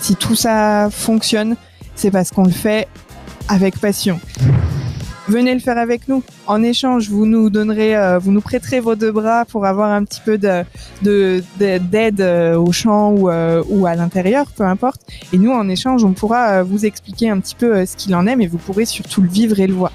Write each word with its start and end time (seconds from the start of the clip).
Si 0.00 0.16
tout 0.16 0.34
ça 0.34 0.88
fonctionne, 0.90 1.56
c'est 1.94 2.10
parce 2.10 2.30
qu'on 2.30 2.44
le 2.44 2.50
fait 2.50 2.88
avec 3.48 3.78
passion. 3.78 4.18
Venez 5.28 5.54
le 5.54 5.60
faire 5.60 5.78
avec 5.78 6.08
nous. 6.08 6.24
En 6.48 6.60
échange, 6.62 7.08
vous 7.08 7.24
nous 7.24 7.50
donnerez, 7.50 7.96
euh, 7.96 8.18
vous 8.18 8.32
nous 8.32 8.40
prêterez 8.40 8.80
vos 8.80 8.96
deux 8.96 9.12
bras 9.12 9.44
pour 9.44 9.64
avoir 9.64 9.90
un 9.92 10.02
petit 10.02 10.20
peu 10.24 10.38
de 10.38 10.64
de- 11.02 11.42
de- 11.60 11.78
d'aide 11.78 12.20
euh, 12.20 12.58
au 12.58 12.72
champ 12.72 13.12
ou, 13.12 13.30
euh, 13.30 13.62
ou 13.68 13.86
à 13.86 13.94
l'intérieur, 13.94 14.46
peu 14.56 14.64
importe. 14.64 15.00
Et 15.32 15.38
nous, 15.38 15.52
en 15.52 15.68
échange, 15.68 16.02
on 16.02 16.12
pourra 16.14 16.64
vous 16.64 16.84
expliquer 16.84 17.30
un 17.30 17.38
petit 17.38 17.54
peu 17.54 17.86
ce 17.86 17.94
qu'il 17.96 18.12
en 18.16 18.26
est, 18.26 18.34
mais 18.34 18.48
vous 18.48 18.58
pourrez 18.58 18.86
surtout 18.86 19.22
le 19.22 19.28
vivre 19.28 19.60
et 19.60 19.68
le 19.68 19.74
voir. 19.74 19.92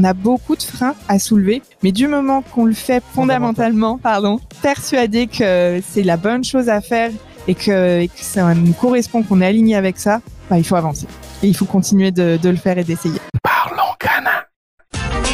On 0.00 0.04
a 0.04 0.12
beaucoup 0.12 0.54
de 0.54 0.62
freins 0.62 0.94
à 1.08 1.18
soulever, 1.18 1.60
mais 1.82 1.90
du 1.90 2.06
moment 2.06 2.42
qu'on 2.42 2.66
le 2.66 2.72
fait 2.72 3.02
fondamentalement, 3.14 3.98
pardon, 3.98 4.38
persuadé 4.62 5.26
que 5.26 5.82
c'est 5.90 6.04
la 6.04 6.16
bonne 6.16 6.44
chose 6.44 6.68
à 6.68 6.80
faire 6.80 7.10
et 7.48 7.56
que, 7.56 8.02
et 8.02 8.06
que 8.06 8.20
ça 8.20 8.54
nous 8.54 8.74
correspond, 8.74 9.24
qu'on 9.24 9.40
est 9.40 9.46
aligné 9.46 9.74
avec 9.74 9.98
ça, 9.98 10.20
bah, 10.48 10.56
il 10.56 10.62
faut 10.62 10.76
avancer. 10.76 11.08
Et 11.42 11.48
il 11.48 11.56
faut 11.56 11.64
continuer 11.64 12.12
de, 12.12 12.38
de 12.40 12.48
le 12.48 12.54
faire 12.54 12.78
et 12.78 12.84
d'essayer. 12.84 13.18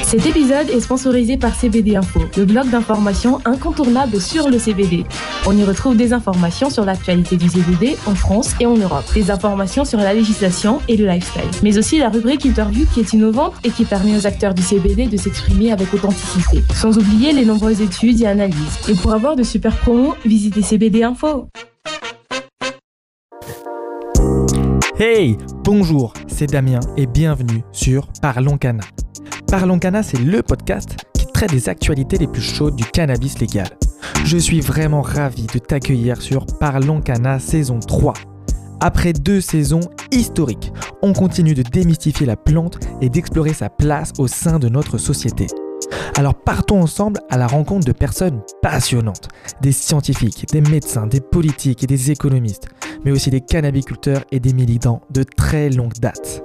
Cet 0.06 0.26
épisode 0.26 0.68
est 0.68 0.80
sponsorisé 0.80 1.36
par 1.38 1.54
CBD 1.54 1.96
Info, 1.96 2.20
le 2.36 2.44
blog 2.44 2.68
d'information 2.68 3.40
incontournable 3.46 4.20
sur 4.20 4.48
le 4.50 4.58
CBD. 4.58 5.04
On 5.46 5.56
y 5.56 5.64
retrouve 5.64 5.96
des 5.96 6.12
informations 6.12 6.68
sur 6.68 6.84
l'actualité 6.84 7.36
du 7.36 7.48
CBD 7.48 7.96
en 8.06 8.14
France 8.14 8.54
et 8.60 8.66
en 8.66 8.76
Europe, 8.76 9.04
des 9.14 9.30
informations 9.30 9.84
sur 9.84 9.98
la 9.98 10.12
législation 10.12 10.80
et 10.88 10.96
le 10.96 11.06
lifestyle, 11.06 11.50
mais 11.62 11.78
aussi 11.78 11.98
la 11.98 12.10
rubrique 12.10 12.44
interview 12.44 12.84
qui 12.92 13.00
est 13.00 13.12
innovante 13.14 13.54
et 13.64 13.70
qui 13.70 13.84
permet 13.84 14.16
aux 14.16 14.26
acteurs 14.26 14.54
du 14.54 14.62
CBD 14.62 15.06
de 15.06 15.16
s'exprimer 15.16 15.72
avec 15.72 15.92
authenticité, 15.92 16.62
sans 16.74 16.96
oublier 16.98 17.32
les 17.32 17.44
nombreuses 17.44 17.80
études 17.80 18.20
et 18.20 18.26
analyses. 18.26 18.88
Et 18.88 18.94
pour 18.94 19.14
avoir 19.14 19.36
de 19.36 19.42
super 19.42 19.74
promos, 19.76 20.14
visitez 20.24 20.62
CBD 20.62 21.02
Info. 21.02 21.48
Hey, 25.00 25.36
bonjour, 25.64 26.12
c'est 26.28 26.46
Damien 26.46 26.80
et 26.96 27.06
bienvenue 27.06 27.62
sur 27.72 28.06
Parlons 28.22 28.58
Cana. 28.58 28.84
Parlons 29.56 29.78
Cana, 29.78 30.02
c'est 30.02 30.18
le 30.18 30.42
podcast 30.42 30.96
qui 31.12 31.26
traite 31.28 31.52
des 31.52 31.68
actualités 31.68 32.18
les 32.18 32.26
plus 32.26 32.42
chaudes 32.42 32.74
du 32.74 32.82
cannabis 32.84 33.38
légal. 33.38 33.68
Je 34.24 34.36
suis 34.36 34.60
vraiment 34.60 35.00
ravi 35.00 35.46
de 35.46 35.60
t'accueillir 35.60 36.20
sur 36.20 36.44
Parlons 36.58 37.00
Cana 37.00 37.38
saison 37.38 37.78
3. 37.78 38.14
Après 38.80 39.12
deux 39.12 39.40
saisons 39.40 39.88
historiques, 40.10 40.72
on 41.02 41.12
continue 41.12 41.54
de 41.54 41.62
démystifier 41.62 42.26
la 42.26 42.34
plante 42.34 42.80
et 43.00 43.08
d'explorer 43.08 43.54
sa 43.54 43.68
place 43.68 44.12
au 44.18 44.26
sein 44.26 44.58
de 44.58 44.68
notre 44.68 44.98
société. 44.98 45.46
Alors 46.16 46.34
partons 46.34 46.82
ensemble 46.82 47.20
à 47.30 47.38
la 47.38 47.46
rencontre 47.46 47.86
de 47.86 47.92
personnes 47.92 48.42
passionnantes, 48.60 49.28
des 49.62 49.70
scientifiques, 49.70 50.46
des 50.50 50.62
médecins, 50.62 51.06
des 51.06 51.20
politiques 51.20 51.84
et 51.84 51.86
des 51.86 52.10
économistes 52.10 52.66
mais 53.04 53.12
aussi 53.12 53.30
des 53.30 53.40
cannabiculteurs 53.40 54.24
et 54.32 54.40
des 54.40 54.52
militants 54.52 55.02
de 55.10 55.22
très 55.22 55.70
longue 55.70 55.94
date. 56.00 56.42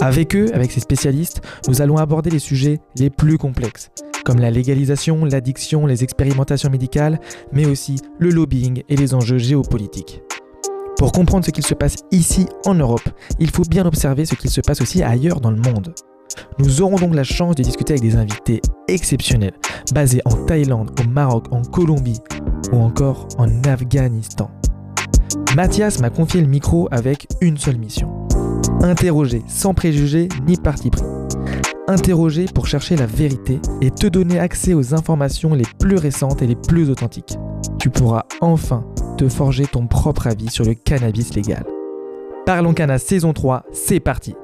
Avec 0.00 0.36
eux, 0.36 0.46
avec 0.52 0.72
ces 0.72 0.80
spécialistes, 0.80 1.40
nous 1.68 1.80
allons 1.80 1.96
aborder 1.96 2.28
les 2.28 2.38
sujets 2.38 2.80
les 2.98 3.08
plus 3.08 3.38
complexes, 3.38 3.90
comme 4.24 4.38
la 4.38 4.50
légalisation, 4.50 5.24
l'addiction, 5.24 5.86
les 5.86 6.04
expérimentations 6.04 6.68
médicales, 6.68 7.18
mais 7.52 7.66
aussi 7.66 7.96
le 8.18 8.28
lobbying 8.30 8.82
et 8.88 8.96
les 8.96 9.14
enjeux 9.14 9.38
géopolitiques. 9.38 10.20
Pour 10.98 11.12
comprendre 11.12 11.44
ce 11.44 11.50
qu'il 11.50 11.64
se 11.64 11.74
passe 11.74 11.96
ici 12.10 12.46
en 12.66 12.74
Europe, 12.74 13.08
il 13.38 13.50
faut 13.50 13.62
bien 13.62 13.86
observer 13.86 14.26
ce 14.26 14.34
qu'il 14.34 14.50
se 14.50 14.60
passe 14.60 14.80
aussi 14.80 15.02
ailleurs 15.02 15.40
dans 15.40 15.50
le 15.50 15.60
monde. 15.60 15.94
Nous 16.58 16.82
aurons 16.82 16.96
donc 16.96 17.14
la 17.14 17.24
chance 17.24 17.54
de 17.54 17.62
discuter 17.62 17.94
avec 17.94 18.02
des 18.02 18.16
invités 18.16 18.60
exceptionnels, 18.88 19.54
basés 19.94 20.20
en 20.26 20.44
Thaïlande, 20.44 20.90
au 21.00 21.08
Maroc, 21.08 21.46
en 21.50 21.62
Colombie 21.62 22.20
ou 22.72 22.76
encore 22.76 23.28
en 23.38 23.48
Afghanistan. 23.64 24.50
Mathias 25.54 26.00
m'a 26.00 26.10
confié 26.10 26.42
le 26.42 26.48
micro 26.48 26.88
avec 26.90 27.26
une 27.40 27.56
seule 27.56 27.78
mission. 27.78 28.25
Interroger 28.82 29.42
sans 29.46 29.74
préjugés 29.74 30.28
ni 30.46 30.56
parti 30.56 30.90
pris. 30.90 31.02
Interroger 31.88 32.46
pour 32.46 32.66
chercher 32.66 32.96
la 32.96 33.06
vérité 33.06 33.60
et 33.80 33.90
te 33.90 34.06
donner 34.06 34.38
accès 34.38 34.74
aux 34.74 34.94
informations 34.94 35.54
les 35.54 35.66
plus 35.78 35.96
récentes 35.96 36.42
et 36.42 36.46
les 36.46 36.56
plus 36.56 36.90
authentiques. 36.90 37.38
Tu 37.78 37.90
pourras 37.90 38.24
enfin 38.40 38.84
te 39.16 39.28
forger 39.28 39.66
ton 39.66 39.86
propre 39.86 40.26
avis 40.26 40.50
sur 40.50 40.64
le 40.64 40.74
cannabis 40.74 41.34
légal. 41.34 41.64
Parlons 42.44 42.74
Cana 42.74 42.98
saison 42.98 43.32
3, 43.32 43.64
c'est 43.72 44.00
parti 44.00 44.34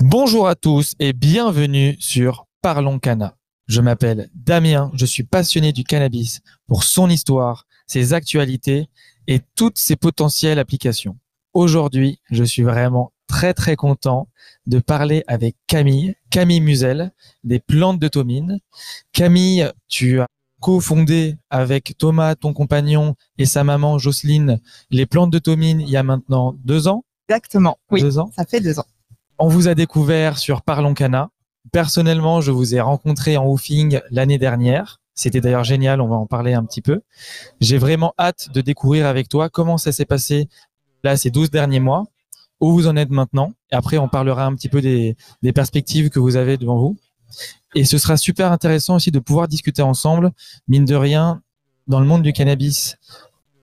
Bonjour 0.00 0.46
à 0.46 0.54
tous 0.54 0.94
et 1.00 1.12
bienvenue 1.12 1.96
sur 1.98 2.46
Parlons 2.62 2.98
Cana. 2.98 3.36
Je 3.66 3.80
m'appelle 3.80 4.30
Damien, 4.34 4.90
je 4.94 5.04
suis 5.04 5.24
passionné 5.24 5.72
du 5.72 5.84
cannabis 5.84 6.40
pour 6.66 6.84
son 6.84 7.10
histoire, 7.10 7.66
ses 7.86 8.14
actualités 8.14 8.88
et 9.28 9.40
toutes 9.54 9.78
ses 9.78 9.94
potentielles 9.94 10.58
applications. 10.58 11.16
Aujourd'hui, 11.54 12.18
je 12.30 12.42
suis 12.42 12.62
vraiment 12.62 13.12
très 13.28 13.54
très 13.54 13.76
content 13.76 14.28
de 14.66 14.78
parler 14.80 15.22
avec 15.28 15.54
Camille, 15.66 16.14
Camille 16.30 16.60
Musel, 16.62 17.12
des 17.44 17.60
plantes 17.60 18.00
de 18.00 18.08
Tomine. 18.08 18.58
Camille, 19.12 19.70
tu 19.86 20.20
as 20.20 20.26
cofondé 20.60 21.36
avec 21.50 21.94
Thomas, 21.98 22.34
ton 22.34 22.52
compagnon, 22.52 23.14
et 23.36 23.44
sa 23.46 23.62
maman 23.64 23.98
Jocelyne, 23.98 24.60
les 24.90 25.06
plantes 25.06 25.30
de 25.30 25.38
Tomine 25.38 25.80
il 25.80 25.90
y 25.90 25.96
a 25.96 26.02
maintenant 26.02 26.56
deux 26.64 26.88
ans? 26.88 27.04
Exactement. 27.28 27.78
Oui, 27.90 28.00
Deux 28.00 28.18
ans? 28.18 28.30
ça 28.34 28.44
fait 28.46 28.60
deux 28.60 28.78
ans. 28.78 28.86
On 29.38 29.48
vous 29.48 29.68
a 29.68 29.74
découvert 29.74 30.38
sur 30.38 30.62
Parlons 30.62 30.94
Cana. 30.94 31.30
Personnellement, 31.70 32.40
je 32.40 32.50
vous 32.50 32.74
ai 32.74 32.80
rencontré 32.80 33.36
en 33.36 33.44
woofing 33.46 34.00
l'année 34.10 34.38
dernière. 34.38 35.00
C'était 35.18 35.40
d'ailleurs 35.40 35.64
génial, 35.64 36.00
on 36.00 36.06
va 36.06 36.14
en 36.14 36.26
parler 36.26 36.54
un 36.54 36.64
petit 36.64 36.80
peu. 36.80 37.00
J'ai 37.60 37.76
vraiment 37.76 38.14
hâte 38.20 38.50
de 38.54 38.60
découvrir 38.60 39.04
avec 39.04 39.28
toi 39.28 39.48
comment 39.48 39.76
ça 39.76 39.90
s'est 39.90 40.04
passé 40.04 40.48
là 41.02 41.16
ces 41.16 41.32
12 41.32 41.50
derniers 41.50 41.80
mois, 41.80 42.04
où 42.60 42.70
vous 42.70 42.86
en 42.86 42.94
êtes 42.94 43.10
maintenant. 43.10 43.52
Après, 43.72 43.98
on 43.98 44.08
parlera 44.08 44.44
un 44.44 44.54
petit 44.54 44.68
peu 44.68 44.80
des, 44.80 45.16
perspectives 45.52 46.08
que 46.08 46.20
vous 46.20 46.36
avez 46.36 46.56
devant 46.56 46.78
vous. 46.78 46.96
Et 47.74 47.84
ce 47.84 47.98
sera 47.98 48.16
super 48.16 48.52
intéressant 48.52 48.94
aussi 48.94 49.10
de 49.10 49.18
pouvoir 49.18 49.48
discuter 49.48 49.82
ensemble. 49.82 50.30
Mine 50.68 50.84
de 50.84 50.94
rien, 50.94 51.42
dans 51.88 51.98
le 51.98 52.06
monde 52.06 52.22
du 52.22 52.32
cannabis, 52.32 52.96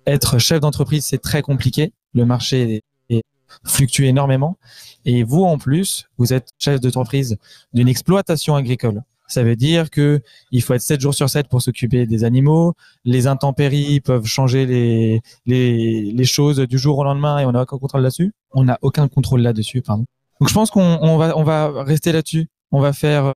être 0.05 0.39
chef 0.39 0.59
d'entreprise, 0.59 1.05
c'est 1.05 1.21
très 1.21 1.41
compliqué. 1.41 1.93
Le 2.13 2.25
marché 2.25 2.83
est, 3.09 3.15
est- 3.15 3.23
fluctue 3.63 4.03
énormément. 4.03 4.57
Et 5.05 5.23
vous, 5.23 5.45
en 5.45 5.57
plus, 5.57 6.09
vous 6.17 6.33
êtes 6.33 6.49
chef 6.59 6.81
d'entreprise 6.81 7.37
d'une 7.73 7.87
exploitation 7.87 8.57
agricole. 8.57 9.03
Ça 9.27 9.43
veut 9.43 9.55
dire 9.55 9.89
que 9.89 10.21
il 10.51 10.61
faut 10.61 10.73
être 10.73 10.81
7 10.81 11.01
jours 11.01 11.13
sur 11.13 11.29
7 11.29 11.47
pour 11.47 11.61
s'occuper 11.61 12.05
des 12.05 12.23
animaux. 12.23 12.73
Les 13.03 13.27
intempéries 13.27 13.99
peuvent 13.99 14.25
changer 14.25 14.65
les, 14.65 15.21
les, 15.45 16.11
les 16.11 16.25
choses 16.25 16.59
du 16.59 16.77
jour 16.77 16.97
au 16.97 17.03
lendemain 17.03 17.39
et 17.39 17.45
on 17.45 17.51
n'a 17.51 17.63
aucun 17.63 17.77
contrôle 17.77 18.01
là-dessus. 18.01 18.33
On 18.51 18.63
n'a 18.63 18.77
aucun 18.81 19.07
contrôle 19.07 19.41
là-dessus, 19.41 19.81
pardon. 19.81 20.05
Donc 20.39 20.49
je 20.49 20.53
pense 20.53 20.69
qu'on 20.69 20.99
on 21.01 21.17
va, 21.17 21.37
on 21.37 21.43
va 21.43 21.83
rester 21.83 22.11
là-dessus. 22.11 22.47
On 22.71 22.79
va 22.79 22.93
faire 22.93 23.33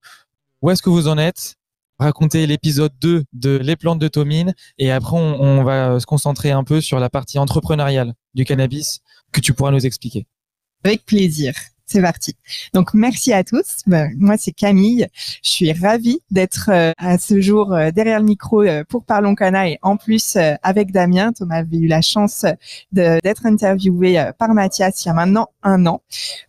où 0.61 0.69
est-ce 0.69 0.81
que 0.81 0.89
vous 0.89 1.07
en 1.07 1.17
êtes 1.17 1.55
raconter 1.97 2.47
l'épisode 2.47 2.94
2 3.01 3.25
de 3.33 3.57
Les 3.57 3.75
plantes 3.75 4.00
de 4.00 4.07
Tomine 4.07 4.53
et 4.77 4.91
après 4.91 5.17
on 5.17 5.63
va 5.63 6.00
se 6.00 6.06
concentrer 6.06 6.51
un 6.51 6.63
peu 6.63 6.81
sur 6.81 7.00
la 7.00 7.09
partie 7.09 7.39
entrepreneuriale 7.39 8.13
du 8.33 8.45
cannabis 8.45 9.01
que 9.31 9.41
tu 9.41 9.53
pourras 9.53 9.71
nous 9.71 9.85
expliquer. 9.85 10.25
Avec 10.83 11.06
plaisir. 11.06 11.53
C'est 11.91 12.03
parti. 12.03 12.35
Donc 12.75 12.94
merci 12.94 13.33
à 13.33 13.44
tous. 13.44 13.77
Ben, 13.88 14.11
moi 14.19 14.35
c'est 14.38 14.51
Camille. 14.51 15.07
Je 15.41 15.50
suis 15.50 15.73
ravie 15.73 16.19
d'être 16.29 16.69
euh, 16.72 16.91
à 17.00 17.17
ce 17.17 17.41
jour 17.41 17.73
euh, 17.73 17.89
derrière 17.89 18.19
le 18.19 18.25
micro 18.25 18.61
euh, 18.61 18.83
pour 18.88 19.03
Parlons 19.05 19.33
Cana 19.33 19.67
et 19.67 19.79
en 19.81 19.97
plus 19.97 20.35
euh, 20.35 20.53
avec 20.61 20.91
Damien. 20.91 21.33
Thomas 21.33 21.56
avait 21.57 21.77
eu 21.77 21.88
la 21.88 22.01
chance 22.01 22.45
de- 22.91 23.18
d'être 23.24 23.47
interviewé 23.47 24.19
euh, 24.19 24.31
par 24.38 24.53
Mathias 24.53 25.03
il 25.03 25.07
y 25.07 25.09
a 25.09 25.15
maintenant 25.15 25.47
un 25.63 25.88
an. 25.88 26.03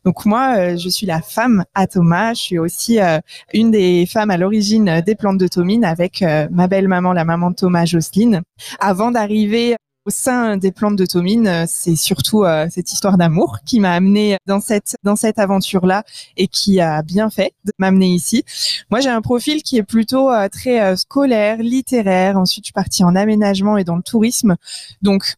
Donc 0.04 0.26
moi 0.26 0.56
euh, 0.58 0.76
je 0.76 0.90
suis 0.90 1.06
la 1.06 1.22
femme 1.22 1.64
à 1.74 1.86
Thomas. 1.86 2.34
Je 2.34 2.40
suis 2.40 2.58
aussi 2.58 3.00
euh, 3.00 3.18
une 3.54 3.70
des 3.70 4.04
femmes 4.04 4.30
à 4.30 4.36
l'origine 4.36 4.90
euh, 4.90 5.00
des 5.00 5.14
plantes 5.14 5.38
de 5.38 5.48
Tomine 5.48 5.86
avec 5.86 6.20
euh, 6.20 6.48
ma 6.50 6.66
belle 6.68 6.86
maman, 6.86 7.14
la 7.14 7.24
maman 7.24 7.50
de 7.50 7.56
Thomas, 7.56 7.86
Jocelyne. 7.86 8.42
Avant 8.78 9.10
d'arriver 9.10 9.76
au 10.06 10.10
sein 10.10 10.56
des 10.56 10.72
plantes 10.72 10.96
de 10.96 11.06
Tomine, 11.06 11.46
euh, 11.46 11.64
c'est 11.68 11.96
surtout 11.96 12.44
euh, 12.44 12.66
cette 12.70 12.92
histoire 12.92 13.18
d'amour 13.18 13.58
qui 13.66 13.80
m'a 13.80 13.92
amené 13.92 14.36
dans 14.46 14.60
cette 14.60 14.96
dans 15.02 15.16
cette 15.16 15.38
aventure-là 15.38 16.04
et 16.36 16.48
qui 16.48 16.80
a 16.80 17.02
bien 17.02 17.28
fait 17.30 17.52
de 17.64 17.72
m'amener 17.78 18.08
ici. 18.08 18.44
Moi, 18.90 19.00
j'ai 19.00 19.10
un 19.10 19.20
profil 19.20 19.62
qui 19.62 19.76
est 19.76 19.82
plutôt 19.82 20.30
euh, 20.30 20.48
très 20.48 20.80
euh, 20.80 20.96
scolaire, 20.96 21.58
littéraire. 21.58 22.38
Ensuite, 22.38 22.64
je 22.64 22.68
suis 22.68 22.72
partie 22.72 23.04
en 23.04 23.14
aménagement 23.14 23.76
et 23.76 23.84
dans 23.84 23.96
le 23.96 24.02
tourisme. 24.02 24.56
Donc, 25.02 25.34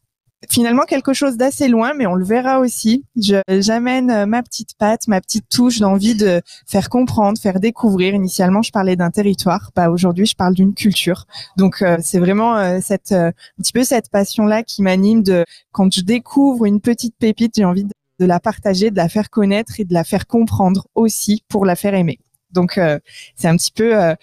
finalement, 0.48 0.82
quelque 0.82 1.12
chose 1.12 1.36
d'assez 1.36 1.68
loin, 1.68 1.92
mais 1.94 2.06
on 2.06 2.14
le 2.14 2.24
verra 2.24 2.60
aussi. 2.60 3.04
J'amène 3.48 4.10
euh, 4.10 4.26
ma 4.26 4.42
petite 4.42 4.74
patte, 4.78 5.08
ma 5.08 5.20
petite 5.20 5.48
touche 5.48 5.78
d'envie 5.78 6.14
de 6.14 6.40
faire 6.66 6.88
comprendre, 6.88 7.38
faire 7.40 7.60
découvrir. 7.60 8.14
Initialement, 8.14 8.62
je 8.62 8.72
parlais 8.72 8.96
d'un 8.96 9.10
territoire. 9.10 9.70
Bah, 9.74 9.90
aujourd'hui, 9.90 10.26
je 10.26 10.34
parle 10.34 10.54
d'une 10.54 10.74
culture. 10.74 11.26
Donc, 11.56 11.82
euh, 11.82 11.98
c'est 12.00 12.18
vraiment 12.18 12.56
euh, 12.56 12.78
cette 12.82 13.12
euh, 13.12 13.28
un 13.28 13.62
petit 13.62 13.72
peu 13.72 13.84
cette 13.84 14.10
passion-là 14.10 14.62
qui 14.62 14.82
m'anime 14.82 15.22
de 15.22 15.44
quand 15.70 15.92
je 15.92 16.00
découvre 16.00 16.66
une 16.66 16.80
petite 16.80 17.16
pépite, 17.18 17.54
j'ai 17.56 17.64
envie 17.64 17.84
de, 17.84 17.92
de 18.18 18.26
la 18.26 18.40
partager, 18.40 18.90
de 18.90 18.96
la 18.96 19.08
faire 19.08 19.30
connaître 19.30 19.78
et 19.78 19.84
de 19.84 19.94
la 19.94 20.04
faire 20.04 20.26
comprendre 20.26 20.86
aussi 20.94 21.44
pour 21.48 21.64
la 21.66 21.76
faire 21.76 21.94
aimer. 21.94 22.18
Donc, 22.50 22.78
euh, 22.78 22.98
c'est 23.36 23.48
un 23.48 23.56
petit 23.56 23.72
peu 23.72 23.96
euh, 24.00 24.14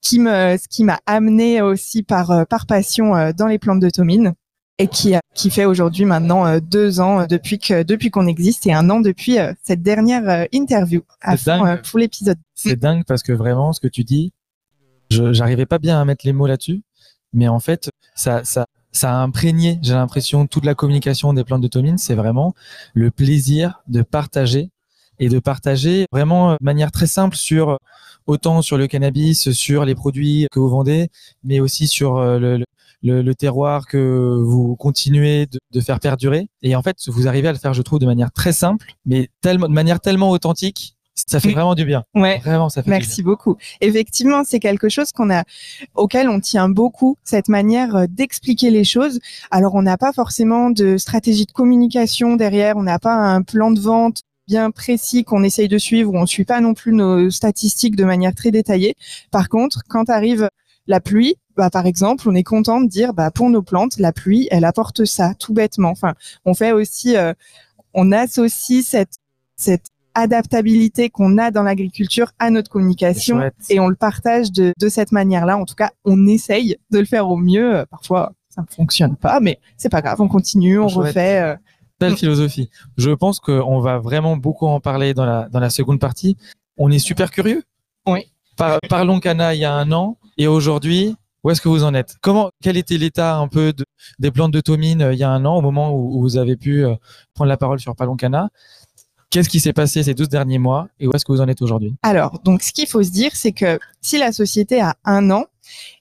qui 0.00 0.18
me, 0.18 0.56
ce 0.56 0.66
qui 0.68 0.84
m'a 0.84 0.98
amené 1.06 1.60
aussi 1.60 2.02
par 2.02 2.46
par 2.46 2.64
passion 2.66 3.32
dans 3.36 3.46
les 3.46 3.58
plantes 3.58 3.80
de 3.80 3.90
Tomine 3.90 4.34
et 4.80 4.88
qui 4.88 5.14
qui 5.34 5.50
fait 5.50 5.66
aujourd'hui 5.66 6.06
maintenant 6.06 6.58
deux 6.58 7.00
ans 7.00 7.26
depuis 7.26 7.58
que 7.58 7.82
depuis 7.82 8.10
qu'on 8.10 8.26
existe 8.26 8.66
et 8.66 8.72
un 8.72 8.88
an 8.90 9.00
depuis 9.00 9.36
cette 9.62 9.82
dernière 9.82 10.46
interview. 10.52 11.02
À 11.20 11.36
pour 11.36 11.98
l'épisode. 11.98 12.38
C'est 12.54 12.76
dingue 12.76 13.04
parce 13.06 13.22
que 13.22 13.32
vraiment 13.32 13.72
ce 13.72 13.80
que 13.80 13.88
tu 13.88 14.04
dis, 14.04 14.32
je 15.10 15.32
j'arrivais 15.32 15.66
pas 15.66 15.78
bien 15.78 16.00
à 16.00 16.04
mettre 16.04 16.26
les 16.26 16.32
mots 16.32 16.46
là-dessus, 16.46 16.82
mais 17.32 17.48
en 17.48 17.60
fait 17.60 17.90
ça 18.14 18.42
ça 18.44 18.66
ça 18.92 19.12
a 19.12 19.22
imprégné, 19.22 19.78
j'ai 19.82 19.94
l'impression, 19.94 20.48
toute 20.48 20.64
la 20.64 20.74
communication 20.74 21.32
des 21.32 21.44
plantes 21.44 21.60
de 21.60 21.68
Tomine, 21.68 21.96
c'est 21.96 22.16
vraiment 22.16 22.54
le 22.92 23.12
plaisir 23.12 23.82
de 23.86 24.02
partager 24.02 24.70
et 25.20 25.28
de 25.28 25.38
partager 25.38 26.06
vraiment 26.10 26.54
de 26.54 26.58
manière 26.60 26.90
très 26.90 27.06
simple 27.06 27.36
sur 27.36 27.78
autant 28.26 28.62
sur 28.62 28.78
le 28.78 28.86
cannabis, 28.86 29.52
sur 29.52 29.84
les 29.84 29.94
produits 29.94 30.48
que 30.50 30.58
vous 30.58 30.68
vendez, 30.68 31.08
mais 31.44 31.60
aussi 31.60 31.86
sur 31.86 32.16
euh, 32.16 32.38
le, 32.38 32.64
le, 33.02 33.22
le 33.22 33.34
terroir 33.34 33.86
que 33.86 34.40
vous 34.42 34.76
continuez 34.76 35.46
de, 35.46 35.58
de, 35.72 35.80
faire 35.80 36.00
perdurer. 36.00 36.48
Et 36.62 36.76
en 36.76 36.82
fait, 36.82 36.96
vous 37.08 37.28
arrivez 37.28 37.48
à 37.48 37.52
le 37.52 37.58
faire, 37.58 37.74
je 37.74 37.82
trouve, 37.82 37.98
de 37.98 38.06
manière 38.06 38.32
très 38.32 38.52
simple, 38.52 38.94
mais 39.06 39.28
tellement, 39.40 39.68
de 39.68 39.72
manière 39.72 40.00
tellement 40.00 40.30
authentique 40.30 40.96
ça 41.28 41.40
fait 41.40 41.52
vraiment 41.52 41.74
du 41.74 41.84
bien. 41.84 42.04
Ouais. 42.14 42.38
Vraiment, 42.38 42.68
ça 42.68 42.82
fait 42.82 42.90
Merci 42.90 43.22
beaucoup. 43.22 43.56
Effectivement, 43.80 44.42
c'est 44.44 44.60
quelque 44.60 44.88
chose 44.88 45.12
qu'on 45.12 45.30
a, 45.30 45.44
auquel 45.94 46.28
on 46.28 46.40
tient 46.40 46.68
beaucoup, 46.68 47.16
cette 47.24 47.48
manière 47.48 47.94
euh, 47.94 48.06
d'expliquer 48.08 48.70
les 48.70 48.84
choses. 48.84 49.20
Alors, 49.50 49.74
on 49.74 49.82
n'a 49.82 49.98
pas 49.98 50.12
forcément 50.12 50.70
de 50.70 50.96
stratégie 50.96 51.46
de 51.46 51.52
communication 51.52 52.36
derrière, 52.36 52.76
on 52.76 52.82
n'a 52.82 52.98
pas 52.98 53.14
un 53.14 53.42
plan 53.42 53.70
de 53.70 53.80
vente 53.80 54.22
bien 54.48 54.70
précis 54.70 55.22
qu'on 55.22 55.44
essaye 55.44 55.68
de 55.68 55.78
suivre, 55.78 56.12
on 56.14 56.26
suit 56.26 56.44
pas 56.44 56.60
non 56.60 56.74
plus 56.74 56.92
nos 56.92 57.30
statistiques 57.30 57.94
de 57.94 58.04
manière 58.04 58.34
très 58.34 58.50
détaillée. 58.50 58.96
Par 59.30 59.48
contre, 59.48 59.82
quand 59.88 60.10
arrive 60.10 60.48
la 60.88 61.00
pluie, 61.00 61.36
bah, 61.60 61.68
par 61.68 61.84
exemple, 61.84 62.26
on 62.26 62.34
est 62.34 62.42
content 62.42 62.80
de 62.80 62.88
dire, 62.88 63.12
bah, 63.12 63.30
pour 63.30 63.50
nos 63.50 63.60
plantes, 63.60 63.98
la 63.98 64.12
pluie, 64.12 64.48
elle 64.50 64.64
apporte 64.64 65.04
ça, 65.04 65.34
tout 65.34 65.52
bêtement. 65.52 65.90
Enfin, 65.90 66.14
on 66.46 66.54
fait 66.54 66.72
aussi, 66.72 67.18
euh, 67.18 67.34
on 67.92 68.12
associe 68.12 68.82
cette, 68.82 69.16
cette 69.56 69.88
adaptabilité 70.14 71.10
qu'on 71.10 71.36
a 71.36 71.50
dans 71.50 71.62
l'agriculture 71.62 72.32
à 72.38 72.48
notre 72.48 72.70
communication 72.70 73.50
et 73.68 73.78
on 73.78 73.88
le 73.88 73.94
partage 73.94 74.50
de, 74.52 74.72
de 74.80 74.88
cette 74.88 75.12
manière-là. 75.12 75.58
En 75.58 75.66
tout 75.66 75.74
cas, 75.74 75.90
on 76.06 76.26
essaye 76.26 76.78
de 76.90 76.98
le 76.98 77.04
faire 77.04 77.28
au 77.28 77.36
mieux. 77.36 77.80
Euh, 77.80 77.84
parfois, 77.84 78.32
ça 78.48 78.62
ne 78.62 78.74
fonctionne 78.74 79.16
pas, 79.16 79.40
mais 79.40 79.60
c'est 79.76 79.90
pas 79.90 80.00
grave. 80.00 80.18
On 80.22 80.28
continue, 80.28 80.78
on 80.78 80.86
refait. 80.86 81.42
Euh. 81.42 81.56
Belle 82.00 82.16
philosophie. 82.16 82.70
Je 82.96 83.10
pense 83.10 83.38
qu'on 83.38 83.80
va 83.80 83.98
vraiment 83.98 84.38
beaucoup 84.38 84.66
en 84.66 84.80
parler 84.80 85.12
dans 85.12 85.26
la, 85.26 85.50
dans 85.50 85.60
la 85.60 85.68
seconde 85.68 86.00
partie. 86.00 86.38
On 86.78 86.90
est 86.90 86.98
super 86.98 87.30
curieux. 87.30 87.62
Oui. 88.06 88.32
parlons 88.56 89.20
Cana 89.20 89.54
il 89.54 89.60
y 89.60 89.66
a 89.66 89.74
un 89.74 89.92
an 89.92 90.16
et 90.38 90.46
aujourd'hui, 90.46 91.16
où 91.44 91.50
est-ce 91.50 91.60
que 91.60 91.68
vous 91.68 91.84
en 91.84 91.94
êtes? 91.94 92.16
Comment, 92.20 92.50
quel 92.62 92.76
était 92.76 92.98
l'état 92.98 93.36
un 93.36 93.48
peu 93.48 93.72
de, 93.72 93.84
des 94.18 94.30
plantes 94.30 94.52
de 94.52 94.60
Tomine 94.60 95.02
euh, 95.02 95.12
il 95.12 95.18
y 95.18 95.24
a 95.24 95.30
un 95.30 95.44
an, 95.44 95.56
au 95.56 95.62
moment 95.62 95.94
où, 95.94 96.20
vous 96.20 96.36
avez 96.36 96.56
pu 96.56 96.84
prendre 97.34 97.48
la 97.48 97.56
parole 97.56 97.80
sur 97.80 97.96
Parlons 97.96 98.16
Cana 98.16 98.50
Qu'est-ce 99.30 99.48
qui 99.48 99.60
s'est 99.60 99.72
passé 99.72 100.02
ces 100.02 100.12
12 100.12 100.28
derniers 100.28 100.58
mois 100.58 100.88
et 100.98 101.06
où 101.06 101.12
est-ce 101.12 101.24
que 101.24 101.30
vous 101.30 101.40
en 101.40 101.46
êtes 101.46 101.62
aujourd'hui? 101.62 101.94
Alors, 102.02 102.40
donc 102.40 102.62
ce 102.62 102.72
qu'il 102.72 102.88
faut 102.88 103.02
se 103.02 103.12
dire, 103.12 103.30
c'est 103.34 103.52
que 103.52 103.78
si 104.00 104.18
la 104.18 104.32
société 104.32 104.80
a 104.80 104.96
un 105.04 105.30
an, 105.30 105.44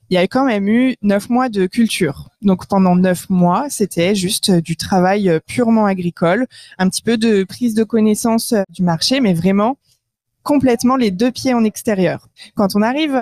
il 0.10 0.16
y 0.16 0.18
a 0.18 0.28
quand 0.28 0.46
même 0.46 0.68
eu 0.68 0.96
neuf 1.04 1.30
mois 1.30 1.50
de 1.50 1.68
culture. 1.68 2.30
Donc 2.42 2.68
pendant 2.68 2.96
neuf 2.96 3.30
mois, 3.30 3.68
c'était 3.70 4.16
juste 4.16 4.50
du 4.50 4.76
travail 4.76 5.40
purement 5.46 5.86
agricole, 5.86 6.48
un 6.80 6.90
petit 6.90 7.04
peu 7.04 7.18
de 7.18 7.44
prise 7.44 7.76
de 7.76 7.84
connaissance 7.84 8.56
du 8.70 8.82
marché, 8.82 9.22
mais 9.22 9.36
vraiment 9.36 9.78
complètement 10.42 10.96
les 10.96 11.12
deux 11.12 11.32
pieds 11.32 11.54
en 11.54 11.64
extérieur. 11.64 12.28
Quand 12.56 12.76
on 12.76 12.82
arrive 12.82 13.22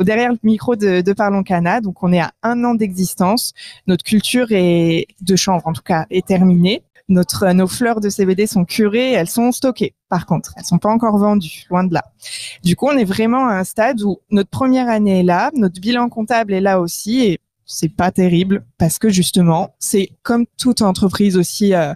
derrière 0.00 0.32
le 0.32 0.38
micro 0.42 0.76
de, 0.76 1.12
Parlons 1.12 1.42
Cana, 1.42 1.80
donc 1.80 2.02
on 2.02 2.12
est 2.12 2.20
à 2.20 2.32
un 2.42 2.64
an 2.64 2.74
d'existence, 2.74 3.52
notre 3.86 4.04
culture 4.04 4.46
est 4.50 5.06
de 5.20 5.36
chanvre 5.36 5.66
en 5.66 5.72
tout 5.72 5.82
cas 5.82 6.06
est 6.10 6.26
terminée. 6.26 6.82
Notre, 7.08 7.50
nos 7.52 7.66
fleurs 7.66 8.00
de 8.00 8.08
CBD 8.08 8.46
sont 8.46 8.64
curées, 8.64 9.12
elles 9.12 9.28
sont 9.28 9.50
stockées. 9.52 9.94
Par 10.08 10.24
contre, 10.24 10.54
elles 10.56 10.64
sont 10.64 10.78
pas 10.78 10.88
encore 10.88 11.18
vendues, 11.18 11.66
loin 11.68 11.84
de 11.84 11.92
là. 11.92 12.04
Du 12.62 12.76
coup, 12.76 12.86
on 12.86 12.96
est 12.96 13.04
vraiment 13.04 13.48
à 13.48 13.54
un 13.54 13.64
stade 13.64 14.00
où 14.02 14.20
notre 14.30 14.48
première 14.48 14.88
année 14.88 15.20
est 15.20 15.24
là, 15.24 15.50
notre 15.54 15.80
bilan 15.80 16.08
comptable 16.08 16.54
est 16.54 16.60
là 16.60 16.80
aussi, 16.80 17.24
et 17.26 17.40
c'est 17.66 17.94
pas 17.94 18.12
terrible 18.12 18.64
parce 18.78 18.98
que 18.98 19.08
justement, 19.08 19.74
c'est 19.78 20.10
comme 20.22 20.46
toute 20.58 20.80
entreprise 20.80 21.36
aussi, 21.36 21.74
euh, 21.74 21.92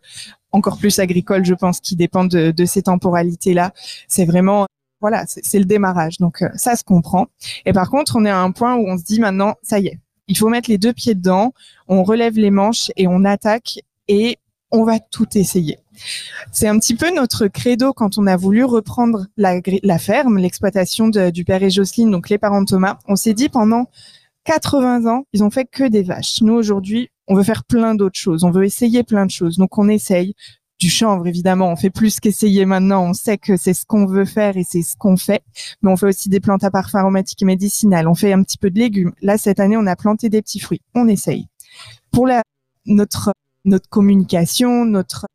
encore 0.52 0.78
plus 0.78 0.98
agricole, 0.98 1.44
je 1.44 1.54
pense, 1.54 1.80
qui 1.80 1.96
dépend 1.96 2.24
de, 2.24 2.50
de 2.50 2.64
ces 2.64 2.82
temporalités-là. 2.82 3.72
C'est 4.08 4.24
vraiment 4.24 4.66
voilà, 5.08 5.24
c'est 5.26 5.58
le 5.58 5.64
démarrage. 5.64 6.18
Donc 6.18 6.42
euh, 6.42 6.48
ça 6.56 6.76
se 6.76 6.84
comprend. 6.84 7.26
Et 7.64 7.72
par 7.72 7.90
contre, 7.90 8.16
on 8.16 8.24
est 8.24 8.30
à 8.30 8.40
un 8.40 8.50
point 8.50 8.74
où 8.74 8.86
on 8.88 8.98
se 8.98 9.04
dit 9.04 9.20
maintenant, 9.20 9.54
ça 9.62 9.78
y 9.78 9.86
est, 9.86 9.98
il 10.28 10.36
faut 10.36 10.48
mettre 10.48 10.68
les 10.68 10.78
deux 10.78 10.92
pieds 10.92 11.14
dedans, 11.14 11.52
on 11.86 12.02
relève 12.02 12.36
les 12.36 12.50
manches 12.50 12.90
et 12.96 13.06
on 13.06 13.24
attaque. 13.24 13.78
Et 14.08 14.38
on 14.70 14.84
va 14.84 14.98
tout 14.98 15.26
essayer. 15.36 15.78
C'est 16.52 16.68
un 16.68 16.78
petit 16.78 16.94
peu 16.94 17.14
notre 17.14 17.46
credo 17.46 17.92
quand 17.92 18.18
on 18.18 18.26
a 18.26 18.36
voulu 18.36 18.64
reprendre 18.64 19.26
la, 19.36 19.60
ferme, 19.98 20.38
l'exploitation 20.38 21.08
du 21.08 21.44
père 21.44 21.62
et 21.62 21.70
Jocelyne, 21.70 22.10
donc 22.10 22.28
les 22.28 22.38
parents 22.38 22.62
de 22.62 22.66
Thomas. 22.66 22.98
On 23.06 23.16
s'est 23.16 23.34
dit 23.34 23.48
pendant 23.48 23.88
80 24.44 25.06
ans, 25.06 25.24
ils 25.32 25.42
ont 25.42 25.50
fait 25.50 25.66
que 25.66 25.84
des 25.84 26.02
vaches. 26.02 26.42
Nous, 26.42 26.52
aujourd'hui, 26.52 27.10
on 27.28 27.34
veut 27.34 27.42
faire 27.42 27.64
plein 27.64 27.94
d'autres 27.94 28.18
choses. 28.18 28.44
On 28.44 28.50
veut 28.50 28.64
essayer 28.64 29.02
plein 29.02 29.26
de 29.26 29.30
choses. 29.30 29.56
Donc, 29.56 29.78
on 29.78 29.88
essaye 29.88 30.34
du 30.78 30.90
chanvre, 30.90 31.26
évidemment. 31.26 31.70
On 31.70 31.76
fait 31.76 31.90
plus 31.90 32.20
qu'essayer 32.20 32.66
maintenant. 32.66 33.02
On 33.02 33.14
sait 33.14 33.38
que 33.38 33.56
c'est 33.56 33.74
ce 33.74 33.86
qu'on 33.86 34.06
veut 34.06 34.24
faire 34.24 34.56
et 34.56 34.64
c'est 34.64 34.82
ce 34.82 34.96
qu'on 34.96 35.16
fait. 35.16 35.42
Mais 35.82 35.90
on 35.90 35.96
fait 35.96 36.06
aussi 36.06 36.28
des 36.28 36.40
plantes 36.40 36.64
à 36.64 36.70
parfum 36.70 36.98
aromatique 36.98 37.40
et 37.42 37.46
médicinales. 37.46 38.08
On 38.08 38.14
fait 38.14 38.32
un 38.32 38.42
petit 38.42 38.58
peu 38.58 38.70
de 38.70 38.78
légumes. 38.78 39.12
Là, 39.22 39.38
cette 39.38 39.60
année, 39.60 39.76
on 39.76 39.86
a 39.86 39.96
planté 39.96 40.28
des 40.28 40.42
petits 40.42 40.60
fruits. 40.60 40.82
On 40.94 41.08
essaye. 41.08 41.48
Pour 42.10 42.26
la, 42.26 42.42
notre 42.86 43.32
notre 43.66 43.88
communication, 43.88 44.84
notre 44.84 45.26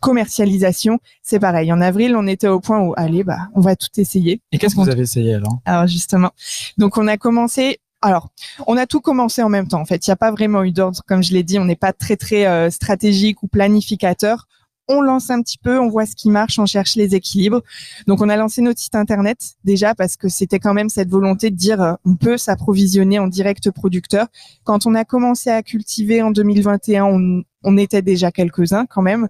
commercialisation, 0.00 0.98
c'est 1.22 1.38
pareil. 1.38 1.72
En 1.72 1.80
avril, 1.80 2.16
on 2.16 2.26
était 2.26 2.48
au 2.48 2.60
point 2.60 2.80
où, 2.80 2.94
allez, 2.96 3.22
bah, 3.24 3.48
on 3.54 3.60
va 3.60 3.76
tout 3.76 3.88
essayer. 3.98 4.40
Et 4.52 4.58
qu'est-ce 4.58 4.74
que 4.74 4.80
vous 4.80 4.88
avez 4.88 5.02
essayé 5.02 5.34
alors? 5.34 5.58
Alors 5.66 5.86
justement, 5.86 6.30
donc 6.78 6.96
on 6.96 7.06
a 7.06 7.18
commencé. 7.18 7.80
Alors, 8.02 8.30
on 8.66 8.78
a 8.78 8.86
tout 8.86 9.00
commencé 9.00 9.42
en 9.42 9.50
même 9.50 9.68
temps. 9.68 9.80
En 9.80 9.84
fait, 9.84 10.06
il 10.06 10.08
n'y 10.08 10.12
a 10.12 10.16
pas 10.16 10.30
vraiment 10.30 10.62
eu 10.62 10.72
d'ordre, 10.72 11.02
comme 11.06 11.22
je 11.22 11.34
l'ai 11.34 11.42
dit. 11.42 11.58
On 11.58 11.66
n'est 11.66 11.76
pas 11.76 11.92
très 11.92 12.16
très 12.16 12.46
euh, 12.46 12.70
stratégique 12.70 13.42
ou 13.42 13.46
planificateur 13.46 14.46
on 14.90 15.00
lance 15.00 15.30
un 15.30 15.40
petit 15.40 15.58
peu, 15.58 15.78
on 15.78 15.88
voit 15.88 16.04
ce 16.04 16.14
qui 16.14 16.28
marche, 16.28 16.58
on 16.58 16.66
cherche 16.66 16.96
les 16.96 17.14
équilibres. 17.14 17.62
Donc 18.06 18.20
on 18.20 18.28
a 18.28 18.36
lancé 18.36 18.60
notre 18.60 18.80
site 18.80 18.94
internet 18.94 19.38
déjà 19.64 19.94
parce 19.94 20.16
que 20.16 20.28
c'était 20.28 20.58
quand 20.58 20.74
même 20.74 20.88
cette 20.88 21.08
volonté 21.08 21.50
de 21.50 21.56
dire 21.56 21.80
euh, 21.80 21.94
on 22.04 22.16
peut 22.16 22.36
s'approvisionner 22.36 23.18
en 23.18 23.28
direct 23.28 23.70
producteur. 23.70 24.26
Quand 24.64 24.86
on 24.86 24.94
a 24.94 25.04
commencé 25.04 25.48
à 25.50 25.62
cultiver 25.62 26.22
en 26.22 26.30
2021, 26.30 27.04
on, 27.04 27.42
on 27.62 27.76
était 27.76 28.02
déjà 28.02 28.30
quelques-uns 28.32 28.86
quand 28.86 29.02
même. 29.02 29.28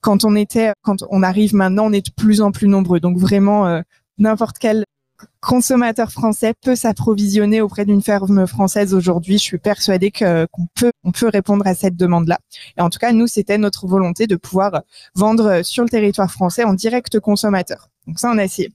Quand 0.00 0.24
on 0.24 0.34
était, 0.34 0.72
quand 0.82 1.04
on 1.10 1.22
arrive 1.22 1.54
maintenant, 1.54 1.86
on 1.86 1.92
est 1.92 2.06
de 2.06 2.12
plus 2.12 2.40
en 2.40 2.52
plus 2.52 2.68
nombreux. 2.68 3.00
Donc 3.00 3.18
vraiment, 3.18 3.66
euh, 3.66 3.82
n'importe 4.18 4.56
quel 4.58 4.84
consommateur 5.40 6.10
français 6.10 6.54
peut 6.60 6.74
s'approvisionner 6.74 7.60
auprès 7.60 7.84
d'une 7.84 8.02
ferme 8.02 8.46
française 8.46 8.94
aujourd'hui. 8.94 9.38
Je 9.38 9.42
suis 9.42 9.58
persuadée 9.58 10.10
qu'on 10.10 10.66
peut 10.74 10.92
on 11.04 11.12
peut 11.12 11.28
répondre 11.28 11.66
à 11.66 11.74
cette 11.74 11.96
demande-là. 11.96 12.38
Et 12.76 12.80
en 12.80 12.90
tout 12.90 12.98
cas, 12.98 13.12
nous, 13.12 13.26
c'était 13.26 13.58
notre 13.58 13.86
volonté 13.86 14.26
de 14.26 14.36
pouvoir 14.36 14.82
vendre 15.14 15.62
sur 15.62 15.84
le 15.84 15.88
territoire 15.88 16.30
français 16.30 16.64
en 16.64 16.74
direct 16.74 17.20
consommateur. 17.20 17.88
Donc 18.06 18.18
ça, 18.18 18.30
on 18.32 18.38
a 18.38 18.44
essayé. 18.44 18.72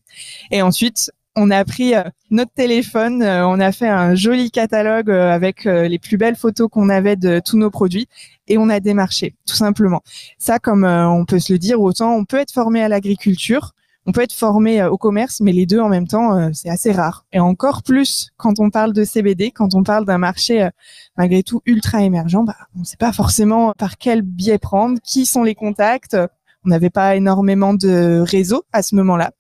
Et 0.50 0.62
ensuite, 0.62 1.12
on 1.36 1.50
a 1.50 1.64
pris 1.64 1.96
euh, 1.96 2.04
notre 2.30 2.52
téléphone, 2.52 3.22
euh, 3.22 3.48
on 3.48 3.60
a 3.60 3.72
fait 3.72 3.88
un 3.88 4.16
joli 4.16 4.52
catalogue 4.52 5.10
euh, 5.10 5.32
avec 5.32 5.64
les 5.66 6.00
plus 6.00 6.18
belles 6.18 6.36
photos 6.36 6.70
qu'on 6.70 6.90
avait 6.90 7.16
de 7.16 7.42
tous 7.44 7.58
nos 7.58 7.70
produits 7.70 8.08
et 8.48 8.58
on 8.58 8.70
a 8.70 8.80
démarché, 8.80 9.36
tout 9.48 9.56
simplement. 9.56 10.02
Ça, 10.38 10.60
comme 10.60 10.84
on 10.84 11.26
peut 11.26 11.40
se 11.40 11.54
le 11.54 11.60
dire, 11.60 11.80
autant 11.80 12.16
on 12.16 12.26
peut 12.26 12.38
être 12.38 12.52
formé 12.52 12.84
à 12.84 12.90
l'agriculture, 12.90 13.72
on 14.06 14.12
peut 14.12 14.22
être 14.22 14.34
formé 14.34 14.82
euh, 14.82 14.90
au 14.90 14.98
commerce, 14.98 15.40
mais 15.42 15.52
les 15.52 15.66
deux 15.66 15.80
en 15.80 15.90
même 15.90 16.08
temps, 16.08 16.36
euh, 16.36 16.50
c'est 16.54 16.70
assez 16.70 16.92
rare. 16.92 17.26
Et 17.32 17.40
encore 17.40 17.84
plus 17.84 18.30
quand 18.38 18.60
on 18.60 18.70
parle 18.70 18.94
de 18.94 19.04
CBD, 19.04 19.52
quand 19.52 19.76
on 19.76 19.84
parle 19.84 20.06
d'un 20.06 20.18
marché 20.18 20.64
euh, 20.64 20.70
malgré 21.18 21.44
tout 21.44 21.62
ultra 21.66 22.02
émergent, 22.02 22.44
bah, 22.44 22.56
on 22.76 22.80
ne 22.80 22.86
sait 22.86 22.98
pas 22.98 23.14
forcément 23.14 23.74
par 23.78 23.98
quel 23.98 24.22
biais 24.22 24.58
prendre, 24.58 24.98
qui 25.04 25.26
sont 25.26 25.44
les 25.44 25.56
contacts. 25.56 26.18
On 26.64 26.70
n'avait 26.70 26.92
pas 26.92 27.16
énormément 27.16 27.74
de 27.74 28.20
réseau 28.20 28.64
à 28.72 28.84
ce 28.84 28.94
moment-là. 28.94 29.32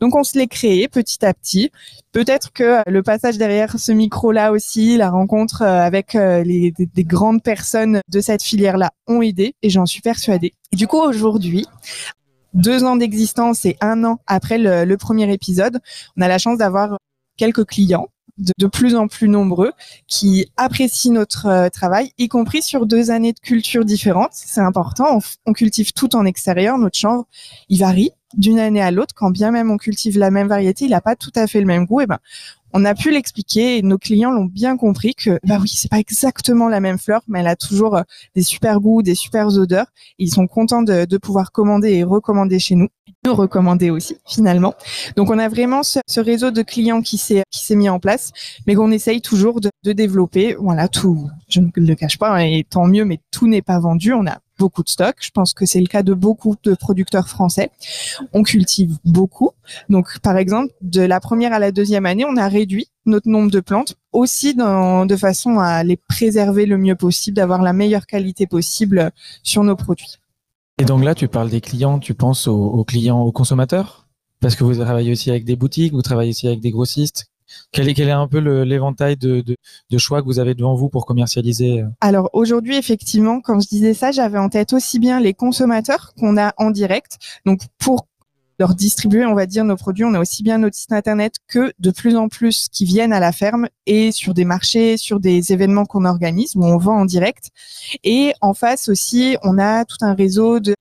Donc 0.00 0.14
on 0.14 0.24
se 0.24 0.36
l'est 0.36 0.46
créé 0.46 0.88
petit 0.88 1.24
à 1.24 1.32
petit. 1.32 1.70
Peut-être 2.12 2.52
que 2.52 2.82
le 2.86 3.02
passage 3.02 3.38
derrière 3.38 3.78
ce 3.78 3.92
micro-là 3.92 4.52
aussi, 4.52 4.98
la 4.98 5.08
rencontre 5.08 5.62
avec 5.62 6.12
les, 6.12 6.74
des, 6.76 7.04
grandes 7.04 7.42
personnes 7.42 8.02
de 8.10 8.20
cette 8.20 8.42
filière-là 8.42 8.90
ont 9.06 9.22
aidé 9.22 9.54
et 9.62 9.70
j'en 9.70 9.86
suis 9.86 10.02
persuadée. 10.02 10.52
Du 10.70 10.86
coup 10.86 10.98
aujourd'hui, 11.00 11.64
deux 12.56 12.84
ans 12.84 12.96
d'existence 12.96 13.64
et 13.64 13.76
un 13.80 14.02
an 14.04 14.18
après 14.26 14.58
le, 14.58 14.96
premier 14.96 15.32
épisode, 15.32 15.78
on 16.16 16.22
a 16.22 16.28
la 16.28 16.38
chance 16.38 16.58
d'avoir 16.58 16.98
quelques 17.36 17.64
clients 17.64 18.08
de, 18.38 18.66
plus 18.66 18.96
en 18.96 19.08
plus 19.08 19.28
nombreux 19.28 19.72
qui 20.06 20.50
apprécient 20.56 21.12
notre 21.12 21.46
euh, 21.46 21.68
travail, 21.70 22.12
y 22.18 22.28
compris 22.28 22.60
sur 22.62 22.84
deux 22.84 23.10
années 23.10 23.32
de 23.32 23.38
culture 23.38 23.84
différentes. 23.84 24.32
C'est 24.32 24.60
important. 24.60 25.20
On, 25.46 25.52
cultive 25.54 25.92
tout 25.92 26.14
en 26.16 26.26
extérieur. 26.26 26.76
Notre 26.76 26.98
chanvre, 26.98 27.26
il 27.70 27.80
varie 27.80 28.10
d'une 28.36 28.58
année 28.58 28.82
à 28.82 28.90
l'autre. 28.90 29.14
Quand 29.14 29.30
bien 29.30 29.50
même 29.50 29.70
on 29.70 29.78
cultive 29.78 30.18
la 30.18 30.30
même 30.30 30.48
variété, 30.48 30.84
il 30.84 30.90
n'a 30.90 31.00
pas 31.00 31.16
tout 31.16 31.32
à 31.34 31.46
fait 31.46 31.60
le 31.60 31.66
même 31.66 31.86
goût. 31.86 32.02
Et 32.02 32.06
ben, 32.06 32.18
on 32.72 32.84
a 32.84 32.94
pu 32.94 33.10
l'expliquer 33.10 33.78
et 33.78 33.82
nos 33.82 33.98
clients 33.98 34.30
l'ont 34.30 34.44
bien 34.44 34.76
compris 34.76 35.14
que 35.14 35.38
bah 35.44 35.58
oui, 35.60 35.68
c'est 35.68 35.90
pas 35.90 35.98
exactement 35.98 36.68
la 36.68 36.80
même 36.80 36.98
fleur, 36.98 37.22
mais 37.28 37.40
elle 37.40 37.46
a 37.46 37.56
toujours 37.56 37.96
euh, 37.96 38.02
des 38.34 38.42
super 38.42 38.80
goûts, 38.80 39.02
des 39.02 39.14
super 39.14 39.46
odeurs. 39.48 39.86
Ils 40.18 40.32
sont 40.32 40.46
contents 40.46 40.82
de, 40.82 41.16
pouvoir 41.16 41.52
commander 41.52 41.92
et 41.94 42.04
recommander 42.04 42.58
chez 42.58 42.74
nous, 42.74 42.88
nous 43.24 43.34
recommander 43.34 43.90
aussi 43.90 44.16
finalement. 44.26 44.74
Donc 45.16 45.30
on 45.30 45.38
a 45.38 45.48
vraiment 45.48 45.82
ce, 45.82 46.00
ce 46.06 46.20
réseau 46.20 46.50
de 46.50 46.62
clients 46.62 47.02
qui 47.02 47.18
s'est 47.18 47.42
qui 47.50 47.64
s'est 47.64 47.76
mis 47.76 47.88
en 47.88 47.98
place, 47.98 48.32
mais 48.66 48.74
qu'on 48.74 48.90
essaye 48.90 49.20
toujours 49.22 49.60
de, 49.60 49.70
de, 49.84 49.92
développer. 49.92 50.54
Voilà, 50.58 50.88
tout, 50.88 51.28
je 51.48 51.60
ne 51.60 51.70
le 51.74 51.94
cache 51.94 52.18
pas, 52.18 52.30
hein, 52.30 52.40
et 52.40 52.64
tant 52.68 52.86
mieux, 52.86 53.04
mais 53.04 53.20
tout 53.30 53.46
n'est 53.46 53.62
pas 53.62 53.78
vendu. 53.78 54.12
On 54.12 54.26
a 54.26 54.38
beaucoup 54.58 54.82
de 54.82 54.88
stock. 54.88 55.16
Je 55.20 55.30
pense 55.30 55.54
que 55.54 55.66
c'est 55.66 55.80
le 55.80 55.86
cas 55.86 56.02
de 56.02 56.14
beaucoup 56.14 56.56
de 56.62 56.74
producteurs 56.74 57.28
français. 57.28 57.70
On 58.32 58.42
cultive 58.42 58.96
beaucoup. 59.04 59.50
Donc, 59.88 60.18
par 60.20 60.36
exemple, 60.36 60.72
de 60.82 61.02
la 61.02 61.20
première 61.20 61.52
à 61.52 61.58
la 61.58 61.72
deuxième 61.72 62.06
année, 62.06 62.24
on 62.28 62.36
a 62.36 62.48
réduit 62.48 62.88
notre 63.04 63.28
nombre 63.28 63.50
de 63.50 63.60
plantes 63.60 63.96
aussi 64.12 64.54
de 64.54 65.16
façon 65.16 65.58
à 65.58 65.84
les 65.84 65.96
préserver 65.96 66.66
le 66.66 66.78
mieux 66.78 66.96
possible, 66.96 67.36
d'avoir 67.36 67.62
la 67.62 67.72
meilleure 67.72 68.06
qualité 68.06 68.46
possible 68.46 69.12
sur 69.42 69.62
nos 69.62 69.76
produits. 69.76 70.18
Et 70.78 70.84
donc 70.84 71.04
là, 71.04 71.14
tu 71.14 71.28
parles 71.28 71.50
des 71.50 71.60
clients, 71.60 71.98
tu 71.98 72.14
penses 72.14 72.48
aux 72.48 72.84
clients, 72.84 73.20
aux 73.20 73.32
consommateurs? 73.32 74.06
Parce 74.40 74.54
que 74.56 74.64
vous 74.64 74.74
travaillez 74.74 75.12
aussi 75.12 75.30
avec 75.30 75.44
des 75.44 75.56
boutiques, 75.56 75.92
vous 75.94 76.02
travaillez 76.02 76.30
aussi 76.30 76.46
avec 76.46 76.60
des 76.60 76.70
grossistes 76.70 77.26
quel 77.72 77.88
est, 77.88 78.10
un 78.10 78.28
peu 78.28 78.38
l'éventail 78.38 79.16
de, 79.16 79.40
de, 79.40 79.56
de, 79.90 79.98
choix 79.98 80.22
que 80.22 80.26
vous 80.26 80.38
avez 80.38 80.54
devant 80.54 80.74
vous 80.74 80.88
pour 80.88 81.06
commercialiser 81.06 81.82
euh 81.82 81.88
Alors 82.00 82.30
aujourd'hui, 82.32 82.76
effectivement, 82.76 83.40
quand 83.40 83.60
je 83.60 83.68
disais 83.68 83.94
ça, 83.94 84.12
j'avais 84.12 84.38
en 84.38 84.48
tête 84.48 84.72
aussi 84.72 84.98
bien 84.98 85.20
les 85.20 85.34
consommateurs 85.34 86.12
qu'on 86.18 86.36
a 86.36 86.54
en 86.56 86.70
direct. 86.70 87.18
Donc 87.44 87.60
pour 87.78 88.06
leur 88.58 88.74
distribuer, 88.74 89.26
on 89.26 89.34
va 89.34 89.46
dire, 89.46 89.64
nos 89.64 89.76
produits. 89.76 90.04
On 90.04 90.14
a 90.14 90.20
aussi 90.20 90.42
bien 90.42 90.58
notre 90.58 90.76
site 90.76 90.92
internet 90.92 91.34
que 91.46 91.72
de 91.78 91.90
plus 91.90 92.16
en 92.16 92.28
plus 92.28 92.68
qui 92.72 92.84
viennent 92.84 93.12
à 93.12 93.20
la 93.20 93.32
ferme 93.32 93.68
et 93.86 94.12
sur 94.12 94.34
des 94.34 94.44
marchés, 94.44 94.96
sur 94.96 95.20
des 95.20 95.52
événements 95.52 95.84
qu'on 95.84 96.04
organise 96.04 96.56
où 96.56 96.64
on 96.64 96.78
vend 96.78 97.00
en 97.00 97.04
direct. 97.04 97.50
Et 98.02 98.32
en 98.40 98.54
face 98.54 98.88
aussi, 98.88 99.36
on 99.42 99.58
a 99.58 99.84
tout 99.84 99.98
un 100.00 100.14
réseau 100.14 100.60
de 100.60 100.74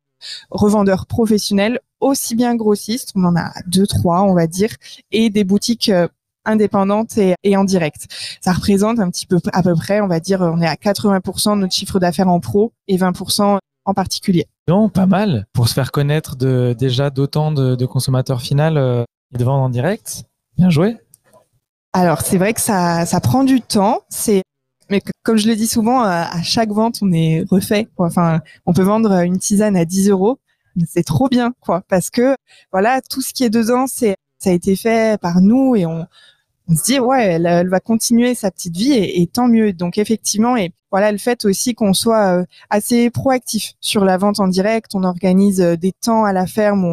revendeurs 0.49 1.05
professionnels 1.05 1.79
aussi 1.99 2.35
bien 2.35 2.55
grossistes, 2.55 3.11
on 3.15 3.23
en 3.23 3.35
a 3.35 3.51
deux, 3.67 3.87
trois, 3.87 4.21
on 4.23 4.33
va 4.33 4.47
dire, 4.47 4.69
et 5.11 5.29
des 5.29 5.43
boutiques 5.43 5.89
euh, 5.89 6.07
indépendante 6.45 7.17
et, 7.17 7.35
et, 7.43 7.57
en 7.57 7.63
direct. 7.63 8.07
Ça 8.41 8.53
représente 8.53 8.99
un 8.99 9.09
petit 9.09 9.25
peu 9.25 9.39
à 9.53 9.63
peu 9.63 9.73
près, 9.75 10.01
on 10.01 10.07
va 10.07 10.19
dire, 10.19 10.41
on 10.41 10.61
est 10.61 10.67
à 10.67 10.75
80% 10.75 11.55
de 11.55 11.61
notre 11.61 11.73
chiffre 11.73 11.99
d'affaires 11.99 12.27
en 12.27 12.39
pro 12.39 12.73
et 12.87 12.97
20% 12.97 13.57
en 13.85 13.93
particulier. 13.93 14.47
Non, 14.67 14.89
pas 14.89 15.05
mal 15.05 15.45
pour 15.53 15.67
se 15.67 15.73
faire 15.73 15.91
connaître 15.91 16.35
de 16.35 16.75
déjà 16.77 17.09
d'autant 17.09 17.51
de, 17.51 17.75
de, 17.75 17.85
consommateurs 17.85 18.41
finaux 18.41 18.75
euh, 18.75 19.03
et 19.33 19.37
de 19.37 19.43
vendre 19.43 19.63
en 19.63 19.69
direct. 19.69 20.23
Bien 20.57 20.69
joué. 20.69 20.97
Alors 21.93 22.21
c'est 22.21 22.37
vrai 22.37 22.53
que 22.53 22.61
ça 22.61 23.05
ça 23.05 23.19
prend 23.21 23.43
du 23.43 23.61
temps. 23.61 24.01
C'est 24.09 24.41
mais 24.89 25.01
comme 25.23 25.37
je 25.37 25.47
le 25.47 25.55
dis 25.55 25.67
souvent, 25.67 26.01
à 26.01 26.41
chaque 26.43 26.69
vente, 26.69 26.99
on 27.01 27.11
est 27.11 27.43
refait. 27.49 27.87
Quoi. 27.95 28.07
Enfin, 28.07 28.41
on 28.67 28.73
peut 28.73 28.83
vendre 28.83 29.11
une 29.23 29.39
tisane 29.39 29.75
à 29.75 29.83
10 29.83 30.09
euros. 30.09 30.37
C'est 30.87 31.03
trop 31.03 31.27
bien, 31.27 31.53
quoi, 31.59 31.81
parce 31.87 32.09
que 32.09 32.35
voilà, 32.71 33.01
tout 33.01 33.21
ce 33.21 33.33
qui 33.33 33.43
est 33.43 33.49
dedans, 33.49 33.87
c'est 33.87 34.15
ça 34.37 34.49
a 34.49 34.53
été 34.53 34.75
fait 34.75 35.19
par 35.19 35.41
nous 35.41 35.75
et 35.75 35.85
on, 35.85 36.05
on 36.67 36.75
se 36.75 36.83
dit 36.83 36.99
ouais, 36.99 37.25
elle, 37.25 37.45
elle, 37.45 37.69
va 37.69 37.79
continuer 37.79 38.35
sa 38.35 38.51
petite 38.51 38.75
vie 38.75 38.93
et, 38.93 39.21
et, 39.21 39.27
tant 39.27 39.47
mieux. 39.47 39.73
Donc 39.73 39.97
effectivement 39.97 40.57
et 40.57 40.71
voilà 40.91 41.11
le 41.11 41.17
fait 41.17 41.45
aussi 41.45 41.75
qu'on 41.75 41.93
soit 41.93 42.39
euh, 42.39 42.45
assez 42.69 43.09
proactif 43.09 43.73
sur 43.81 44.05
la 44.05 44.17
vente 44.17 44.39
en 44.39 44.47
direct. 44.47 44.91
On 44.93 45.03
organise 45.03 45.61
euh, 45.61 45.75
des 45.75 45.91
temps 45.91 46.23
à 46.23 46.33
la 46.33 46.47
ferme 46.47 46.85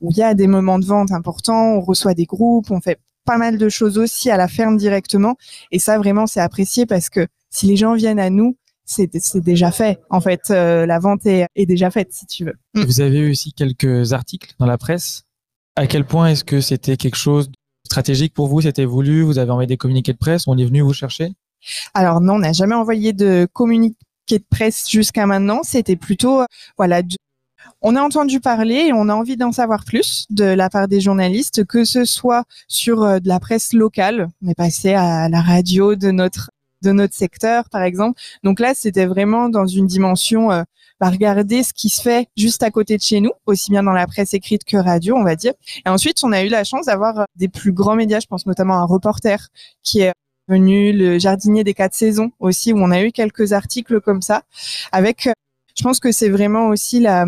où, 0.00 0.10
il 0.10 0.16
y 0.16 0.22
a 0.22 0.34
des 0.34 0.46
moments 0.46 0.78
de 0.78 0.84
vente 0.84 1.12
importants. 1.12 1.76
On 1.76 1.80
reçoit 1.80 2.14
des 2.14 2.26
groupes, 2.26 2.70
on 2.70 2.80
fait 2.80 3.00
pas 3.24 3.38
mal 3.38 3.58
de 3.58 3.68
choses 3.68 3.98
aussi 3.98 4.30
à 4.30 4.36
la 4.36 4.48
ferme 4.48 4.76
directement 4.76 5.36
et 5.70 5.78
ça 5.78 5.96
vraiment 5.96 6.26
c'est 6.26 6.40
apprécié 6.40 6.86
parce 6.86 7.08
que 7.08 7.28
si 7.50 7.66
les 7.66 7.76
gens 7.76 7.94
viennent 7.94 8.18
à 8.18 8.30
nous 8.30 8.56
c'est 8.84 9.36
déjà 9.36 9.70
fait. 9.70 10.00
En 10.10 10.20
fait, 10.20 10.50
euh, 10.50 10.86
la 10.86 10.98
vente 10.98 11.24
est, 11.24 11.46
est, 11.54 11.66
déjà 11.66 11.90
faite, 11.90 12.12
si 12.12 12.26
tu 12.26 12.44
veux. 12.44 12.54
Vous 12.74 13.00
avez 13.00 13.20
eu 13.20 13.30
aussi 13.30 13.52
quelques 13.52 14.12
articles 14.12 14.54
dans 14.58 14.66
la 14.66 14.76
presse. 14.76 15.22
À 15.76 15.86
quel 15.86 16.04
point 16.04 16.28
est-ce 16.28 16.44
que 16.44 16.60
c'était 16.60 16.96
quelque 16.96 17.16
chose 17.16 17.50
stratégique 17.92 18.32
pour 18.32 18.48
vous 18.48 18.62
C'était 18.62 18.86
voulu 18.86 19.22
Vous 19.22 19.38
avez 19.38 19.50
envoyé 19.50 19.66
des 19.66 19.76
communiqués 19.76 20.12
de 20.12 20.18
presse 20.18 20.46
On 20.46 20.56
est 20.56 20.64
venu 20.64 20.80
vous 20.80 20.94
chercher? 20.94 21.32
Alors 21.94 22.20
non, 22.20 22.34
on 22.34 22.38
n'a 22.38 22.52
jamais 22.52 22.74
envoyé 22.74 23.12
de 23.12 23.46
communiqué 23.52 23.96
de 24.30 24.44
presse 24.48 24.88
jusqu'à 24.90 25.26
maintenant. 25.26 25.60
C'était 25.62 25.96
plutôt, 25.96 26.40
euh, 26.40 26.46
voilà, 26.76 27.02
on 27.82 27.94
a 27.94 28.02
entendu 28.02 28.40
parler 28.40 28.86
et 28.86 28.92
on 28.92 29.08
a 29.08 29.14
envie 29.14 29.36
d'en 29.36 29.52
savoir 29.52 29.84
plus 29.84 30.26
de 30.30 30.44
la 30.44 30.70
part 30.70 30.88
des 30.88 31.00
journalistes, 31.00 31.64
que 31.64 31.84
ce 31.84 32.04
soit 32.04 32.44
sur 32.66 33.02
euh, 33.02 33.18
de 33.20 33.28
la 33.28 33.38
presse 33.38 33.74
locale. 33.74 34.28
On 34.42 34.48
est 34.48 34.54
passé 34.54 34.94
à 34.94 35.28
la 35.28 35.40
radio 35.40 35.94
de 35.94 36.10
notre 36.10 36.50
de 36.82 36.90
notre 36.90 37.14
secteur, 37.14 37.68
par 37.70 37.82
exemple. 37.82 38.20
Donc 38.42 38.58
là, 38.58 38.72
c'était 38.74 39.06
vraiment 39.06 39.48
dans 39.48 39.66
une 39.66 39.86
dimension 39.86 40.50
euh, 40.50 40.62
bah, 41.02 41.10
regarder 41.10 41.64
ce 41.64 41.72
qui 41.72 41.88
se 41.88 42.00
fait 42.00 42.28
juste 42.36 42.62
à 42.62 42.70
côté 42.70 42.96
de 42.96 43.02
chez 43.02 43.20
nous, 43.20 43.32
aussi 43.46 43.72
bien 43.72 43.82
dans 43.82 43.90
la 43.90 44.06
presse 44.06 44.34
écrite 44.34 44.62
que 44.62 44.76
radio, 44.76 45.16
on 45.16 45.24
va 45.24 45.34
dire. 45.34 45.52
Et 45.84 45.88
ensuite, 45.88 46.22
on 46.22 46.30
a 46.30 46.44
eu 46.44 46.48
la 46.48 46.62
chance 46.62 46.86
d'avoir 46.86 47.18
euh, 47.18 47.24
des 47.34 47.48
plus 47.48 47.72
grands 47.72 47.96
médias. 47.96 48.20
Je 48.20 48.28
pense 48.28 48.46
notamment 48.46 48.74
à 48.74 48.82
un 48.82 48.84
reporter 48.84 49.48
qui 49.82 50.02
est 50.02 50.12
venu, 50.46 50.92
le 50.92 51.18
jardinier 51.18 51.64
des 51.64 51.74
quatre 51.74 51.94
saisons 51.94 52.30
aussi, 52.38 52.72
où 52.72 52.78
on 52.78 52.92
a 52.92 53.02
eu 53.02 53.10
quelques 53.10 53.52
articles 53.52 54.00
comme 54.00 54.22
ça. 54.22 54.44
Avec, 54.92 55.26
euh, 55.26 55.32
je 55.76 55.82
pense 55.82 55.98
que 55.98 56.12
c'est 56.12 56.28
vraiment 56.28 56.68
aussi 56.68 57.00
la 57.00 57.26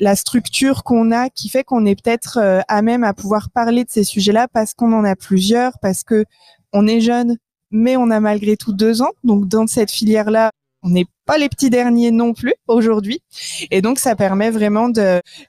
la 0.00 0.16
structure 0.16 0.82
qu'on 0.82 1.12
a 1.12 1.30
qui 1.30 1.48
fait 1.48 1.62
qu'on 1.62 1.86
est 1.86 1.94
peut-être 1.94 2.38
euh, 2.38 2.62
à 2.66 2.82
même 2.82 3.04
à 3.04 3.14
pouvoir 3.14 3.50
parler 3.50 3.84
de 3.84 3.90
ces 3.90 4.02
sujets-là 4.02 4.48
parce 4.52 4.74
qu'on 4.74 4.92
en 4.92 5.04
a 5.04 5.14
plusieurs, 5.14 5.78
parce 5.78 6.02
que 6.02 6.24
on 6.72 6.88
est 6.88 7.00
jeune, 7.00 7.36
mais 7.70 7.96
on 7.96 8.10
a 8.10 8.18
malgré 8.18 8.56
tout 8.56 8.72
deux 8.72 9.02
ans. 9.02 9.12
Donc 9.22 9.46
dans 9.46 9.68
cette 9.68 9.92
filière-là, 9.92 10.50
on 10.84 10.90
n'est 10.90 11.06
pas 11.24 11.38
les 11.38 11.48
petits 11.48 11.70
derniers 11.70 12.10
non 12.10 12.34
plus 12.34 12.54
aujourd'hui. 12.68 13.22
Et 13.70 13.82
donc 13.82 13.98
ça 13.98 14.14
permet 14.14 14.50
vraiment 14.50 14.90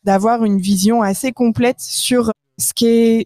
d'avoir 0.03 0.43
une 0.45 0.59
vision 0.59 1.01
assez 1.01 1.31
complète 1.31 1.79
sur 1.79 2.31
ce 2.57 2.73
qu'est 2.73 3.25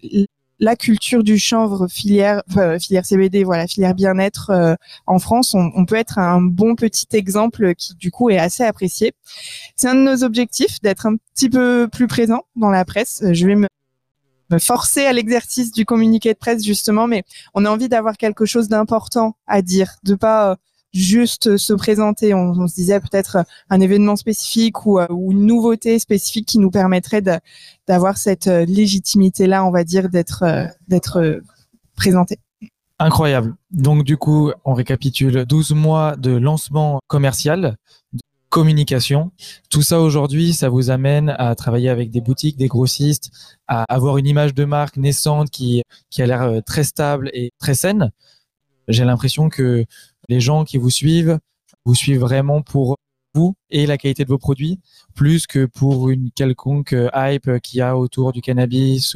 la 0.62 0.76
culture 0.76 1.24
du 1.24 1.38
chanvre 1.38 1.88
filière 1.88 2.44
filière 2.82 3.06
CBD 3.06 3.46
voilà 3.46 3.66
filière 3.66 3.96
bien-être 3.96 4.50
euh, 4.50 4.76
en 5.08 5.20
France. 5.20 5.54
On, 5.54 5.72
on, 5.74 5.86
peut 5.86 5.96
être 5.96 6.18
un 6.18 6.42
bon 6.42 6.76
petit 6.76 7.08
exemple 7.14 7.76
qui 7.76 7.96
du 7.96 8.12
coup 8.12 8.30
est 8.30 8.40
assez 8.40 8.64
apprécié. 8.64 9.14
C'est 9.78 9.88
un 9.88 9.96
de 9.96 10.02
nos 10.02 10.24
objectifs 10.24 10.82
d'être 10.82 11.06
un 11.06 11.16
petit 11.34 11.50
peu 11.50 11.88
plus 11.90 12.08
présent 12.08 12.42
dans 12.58 12.72
la 12.72 12.84
presse. 12.84 13.24
Je 13.32 13.48
vais 13.48 13.56
me 13.56 13.68
me 14.50 14.60
forcer 14.60 15.06
à 15.06 15.14
l'exercice 15.14 15.72
du 15.72 15.86
communiqué 15.86 16.34
de 16.34 16.38
presse 16.38 16.64
justement, 16.64 17.08
mais 17.08 17.24
on 17.54 17.66
a 17.66 17.70
envie 17.70 17.90
d'avoir 17.90 18.18
quelque 18.18 18.46
chose 18.46 18.68
d'important 18.68 19.36
à 19.48 19.62
dire, 19.62 19.96
de 20.04 20.16
pas 20.16 20.52
euh, 20.52 20.56
juste 20.94 21.58
se 21.58 21.74
présenter. 21.74 22.34
On, 22.34 22.68
se 22.68 22.76
disait 22.76 23.00
peut-être 23.00 23.46
un 23.70 23.80
événement 23.80 24.16
spécifique 24.16 24.86
ou, 24.86 25.00
euh, 25.00 25.08
une 25.10 25.46
nouveauté 25.46 26.00
spécifique 26.00 26.48
qui 26.48 26.60
nous 26.60 26.72
permettrait 26.72 27.22
d'avoir 27.88 28.18
cette 28.18 28.48
euh, 28.48 28.66
légitimité-là, 28.66 29.66
on 29.66 29.72
va 29.72 29.84
dire, 29.84 30.10
d'être 30.10 30.44
d'être 30.88 31.42
présenté. 31.96 32.40
Incroyable. 33.00 33.56
Donc 33.72 34.04
du 34.04 34.18
coup, 34.18 34.52
on 34.66 34.74
récapitule 34.74 35.46
12 35.46 35.72
mois 35.72 36.18
de 36.18 36.32
lancement 36.32 37.00
commercial, 37.08 37.78
communication. 38.50 39.32
Tout 39.70 39.82
ça 39.82 40.02
aujourd'hui, 40.02 40.54
ça 40.54 40.70
vous 40.70 40.90
amène 40.90 41.30
à 41.38 41.56
travailler 41.56 41.90
avec 41.90 42.12
des 42.12 42.20
boutiques, 42.20 42.58
des 42.58 42.68
grossistes, 42.68 43.32
à 43.68 43.86
avoir 43.94 44.18
une 44.18 44.28
image 44.28 44.54
de 44.54 44.66
marque 44.66 44.98
naissante 44.98 45.50
qui, 45.50 45.82
a 46.18 46.26
l'air 46.26 46.42
euh, 46.42 46.60
très 46.62 46.84
stable 46.84 47.30
et 47.34 47.52
très 47.60 47.76
saine. 47.76 48.12
J'ai 48.90 49.06
l'impression 49.06 49.50
que 49.50 49.86
les 50.30 50.40
gens 50.40 50.64
qui 50.64 50.78
vous 50.78 50.90
suivent 50.90 51.38
vous 51.86 51.96
suivent 51.96 52.20
vraiment 52.20 52.62
pour 52.62 52.98
vous 53.36 53.56
et 53.70 53.86
la 53.86 53.98
qualité 53.98 54.24
de 54.24 54.30
vos 54.30 54.38
produits, 54.38 54.80
plus 55.14 55.46
que 55.46 55.66
pour 55.66 56.10
une 56.10 56.32
quelconque 56.32 56.94
euh, 56.94 57.10
hype 57.14 57.60
qu'il 57.62 57.80
y 57.80 57.82
a 57.82 57.98
autour 57.98 58.32
du 58.32 58.42
cannabis 58.42 59.16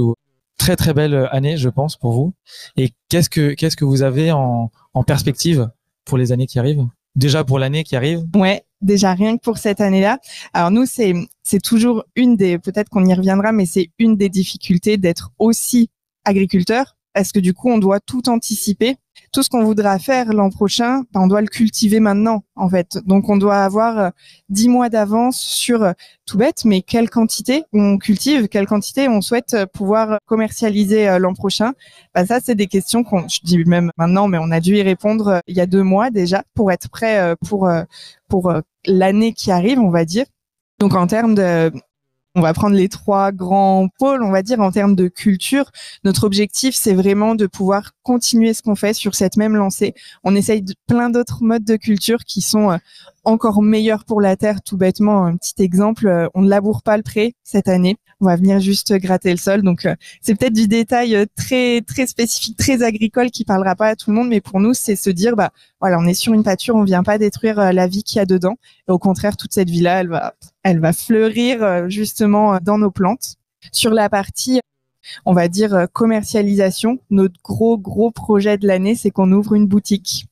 très 0.57 0.75
très 0.75 0.93
belle 0.93 1.27
année, 1.31 1.57
je 1.57 1.69
pense, 1.69 1.97
pour 1.97 2.13
vous. 2.13 2.33
Et 2.77 2.91
qu'est-ce 3.09 3.29
que 3.29 3.53
qu'est-ce 3.53 3.75
que 3.75 3.85
vous 3.85 4.03
avez 4.03 4.31
en, 4.31 4.71
en 4.93 5.03
perspective 5.03 5.69
pour 6.05 6.17
les 6.17 6.31
années 6.31 6.45
qui 6.45 6.59
arrivent? 6.59 6.85
Déjà 7.15 7.43
pour 7.43 7.59
l'année 7.59 7.83
qui 7.83 7.95
arrive? 7.95 8.23
Ouais, 8.35 8.63
déjà 8.81 9.13
rien 9.13 9.37
que 9.37 9.41
pour 9.41 9.57
cette 9.57 9.81
année-là. 9.81 10.19
Alors 10.53 10.71
nous, 10.71 10.85
c'est 10.85 11.13
c'est 11.43 11.61
toujours 11.61 12.03
une 12.15 12.35
des, 12.35 12.59
peut-être 12.59 12.89
qu'on 12.89 13.05
y 13.05 13.13
reviendra, 13.13 13.51
mais 13.51 13.65
c'est 13.65 13.89
une 13.99 14.15
des 14.15 14.29
difficultés 14.29 14.97
d'être 14.97 15.31
aussi 15.39 15.89
agriculteur, 16.23 16.95
parce 17.13 17.31
que 17.31 17.39
du 17.39 17.53
coup, 17.53 17.69
on 17.69 17.77
doit 17.77 17.99
tout 17.99 18.27
anticiper? 18.29 18.95
Tout 19.31 19.43
ce 19.43 19.49
qu'on 19.49 19.63
voudra 19.63 19.99
faire 19.99 20.33
l'an 20.33 20.49
prochain, 20.49 21.03
ben, 21.11 21.21
on 21.21 21.27
doit 21.27 21.41
le 21.41 21.47
cultiver 21.47 21.99
maintenant, 21.99 22.43
en 22.55 22.67
fait. 22.67 22.97
Donc, 23.05 23.29
on 23.29 23.37
doit 23.37 23.57
avoir 23.57 23.99
euh, 23.99 24.09
dix 24.49 24.69
mois 24.69 24.89
d'avance 24.89 25.39
sur 25.39 25.83
euh, 25.83 25.91
tout 26.25 26.37
bête, 26.37 26.65
mais 26.65 26.81
quelle 26.81 27.09
quantité 27.09 27.63
on 27.73 27.97
cultive, 27.97 28.47
quelle 28.47 28.65
quantité 28.65 29.07
on 29.07 29.21
souhaite 29.21 29.53
euh, 29.53 29.65
pouvoir 29.65 30.17
commercialiser 30.25 31.19
l'an 31.19 31.33
prochain? 31.33 31.73
Ben, 32.15 32.25
ça, 32.25 32.39
c'est 32.43 32.55
des 32.55 32.67
questions 32.67 33.03
qu'on, 33.03 33.27
je 33.27 33.39
dis 33.43 33.63
même 33.65 33.91
maintenant, 33.97 34.27
mais 34.27 34.39
on 34.39 34.51
a 34.51 34.59
dû 34.59 34.77
y 34.77 34.81
répondre 34.81 35.41
il 35.47 35.55
y 35.55 35.61
a 35.61 35.67
deux 35.67 35.83
mois 35.83 36.09
déjà 36.09 36.43
pour 36.55 36.71
être 36.71 36.89
prêt 36.89 37.35
pour 37.47 37.69
pour 38.29 38.53
l'année 38.85 39.33
qui 39.33 39.51
arrive, 39.51 39.79
on 39.79 39.89
va 39.89 40.05
dire. 40.05 40.25
Donc, 40.79 40.95
en 40.95 41.07
termes 41.07 41.35
de 41.35 41.71
on 42.35 42.41
va 42.41 42.53
prendre 42.53 42.75
les 42.75 42.89
trois 42.89 43.31
grands 43.31 43.87
pôles, 43.99 44.23
on 44.23 44.31
va 44.31 44.41
dire, 44.41 44.59
en 44.59 44.71
termes 44.71 44.95
de 44.95 45.07
culture. 45.07 45.71
Notre 46.03 46.23
objectif, 46.23 46.75
c'est 46.75 46.95
vraiment 46.95 47.35
de 47.35 47.45
pouvoir 47.45 47.91
continuer 48.01 48.53
ce 48.53 48.63
qu'on 48.63 48.75
fait 48.75 48.93
sur 48.93 49.13
cette 49.13 49.37
même 49.37 49.55
lancée. 49.55 49.93
On 50.23 50.35
essaye 50.35 50.65
plein 50.87 51.09
d'autres 51.09 51.43
modes 51.43 51.63
de 51.63 51.75
culture 51.75 52.23
qui 52.25 52.41
sont 52.41 52.71
euh, 52.71 52.77
encore 53.23 53.61
meilleurs 53.61 54.05
pour 54.05 54.21
la 54.21 54.35
terre. 54.35 54.61
Tout 54.61 54.77
bêtement, 54.77 55.25
un 55.25 55.37
petit 55.37 55.61
exemple, 55.61 56.07
euh, 56.07 56.27
on 56.33 56.41
ne 56.41 56.49
laboure 56.49 56.83
pas 56.83 56.97
le 56.97 57.03
pré 57.03 57.35
cette 57.43 57.67
année. 57.67 57.97
On 58.19 58.25
va 58.25 58.35
venir 58.35 58.59
juste 58.59 58.93
gratter 58.93 59.31
le 59.31 59.37
sol. 59.37 59.61
Donc, 59.61 59.85
euh, 59.85 59.95
c'est 60.21 60.35
peut-être 60.35 60.53
du 60.53 60.67
détail 60.67 61.25
très 61.35 61.81
très 61.81 62.07
spécifique, 62.07 62.57
très 62.57 62.83
agricole 62.83 63.31
qui 63.31 63.45
parlera 63.45 63.75
pas 63.75 63.87
à 63.87 63.95
tout 63.95 64.11
le 64.11 64.17
monde, 64.17 64.29
mais 64.29 64.41
pour 64.41 64.59
nous, 64.59 64.73
c'est 64.73 64.95
se 64.95 65.09
dire, 65.09 65.35
bah 65.35 65.51
voilà, 65.79 65.99
on 65.99 66.05
est 66.05 66.13
sur 66.13 66.33
une 66.33 66.43
pâture, 66.43 66.75
on 66.75 66.83
vient 66.83 67.03
pas 67.03 67.17
détruire 67.17 67.73
la 67.73 67.87
vie 67.87 68.03
qu'il 68.03 68.17
y 68.17 68.21
a 68.21 68.25
dedans. 68.25 68.55
Au 68.87 68.99
contraire, 68.99 69.37
toute 69.37 69.53
cette 69.53 69.69
vie-là, 69.69 70.01
elle 70.01 70.09
va 70.09 70.33
elle 70.63 70.79
va 70.79 70.93
fleurir 70.93 71.89
justement 71.89 72.59
dans 72.61 72.77
nos 72.77 72.91
plantes. 72.91 73.35
Sur 73.71 73.91
la 73.91 74.09
partie 74.09 74.61
on 75.25 75.33
va 75.33 75.49
dire 75.49 75.87
commercialisation, 75.91 76.99
notre 77.09 77.35
gros 77.43 77.77
gros 77.77 78.11
projet 78.11 78.57
de 78.57 78.67
l'année, 78.67 78.95
c'est 78.95 79.11
qu'on 79.11 79.31
ouvre 79.33 79.53
une 79.53 79.67
boutique. 79.67 80.27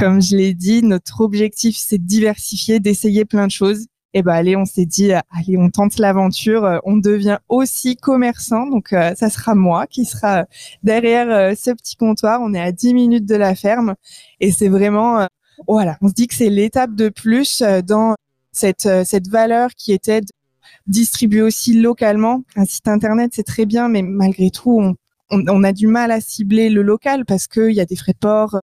Comme 0.00 0.22
je 0.22 0.34
l'ai 0.34 0.54
dit, 0.54 0.82
notre 0.82 1.20
objectif, 1.20 1.76
c'est 1.76 1.98
de 1.98 2.06
diversifier, 2.06 2.80
d'essayer 2.80 3.26
plein 3.26 3.46
de 3.46 3.52
choses. 3.52 3.84
Et 4.14 4.22
ben 4.22 4.32
allez, 4.32 4.56
on 4.56 4.64
s'est 4.64 4.86
dit, 4.86 5.12
allez, 5.12 5.58
on 5.58 5.68
tente 5.68 5.98
l'aventure, 5.98 6.64
euh, 6.64 6.78
on 6.84 6.96
devient 6.96 7.36
aussi 7.50 7.96
commerçant. 7.96 8.66
Donc 8.66 8.94
euh, 8.94 9.14
ça 9.14 9.28
sera 9.28 9.54
moi 9.54 9.86
qui 9.86 10.06
sera 10.06 10.46
derrière 10.82 11.30
euh, 11.30 11.54
ce 11.54 11.72
petit 11.72 11.96
comptoir. 11.96 12.40
On 12.40 12.54
est 12.54 12.60
à 12.60 12.72
10 12.72 12.94
minutes 12.94 13.26
de 13.26 13.34
la 13.34 13.54
ferme 13.54 13.94
et 14.40 14.50
c'est 14.52 14.68
vraiment, 14.68 15.28
voilà, 15.68 15.98
on 16.00 16.08
se 16.08 16.14
dit 16.14 16.28
que 16.28 16.34
c'est 16.34 16.48
l'étape 16.48 16.94
de 16.94 17.10
plus 17.10 17.62
dans 17.86 18.14
cette 18.52 18.88
cette 19.04 19.28
valeur 19.28 19.70
qui 19.76 19.92
était 19.92 20.22
de 20.22 20.26
distribuer 20.86 21.42
aussi 21.42 21.74
localement. 21.74 22.42
Un 22.56 22.64
site 22.64 22.88
internet, 22.88 23.32
c'est 23.34 23.46
très 23.46 23.66
bien, 23.66 23.88
mais 23.90 24.00
malgré 24.00 24.48
tout, 24.50 24.80
on, 24.80 24.94
on 25.30 25.62
a 25.62 25.72
du 25.72 25.86
mal 25.86 26.10
à 26.10 26.22
cibler 26.22 26.70
le 26.70 26.80
local 26.80 27.26
parce 27.26 27.46
qu'il 27.46 27.72
y 27.72 27.80
a 27.80 27.84
des 27.84 27.96
frais 27.96 28.12
de 28.12 28.18
port 28.18 28.60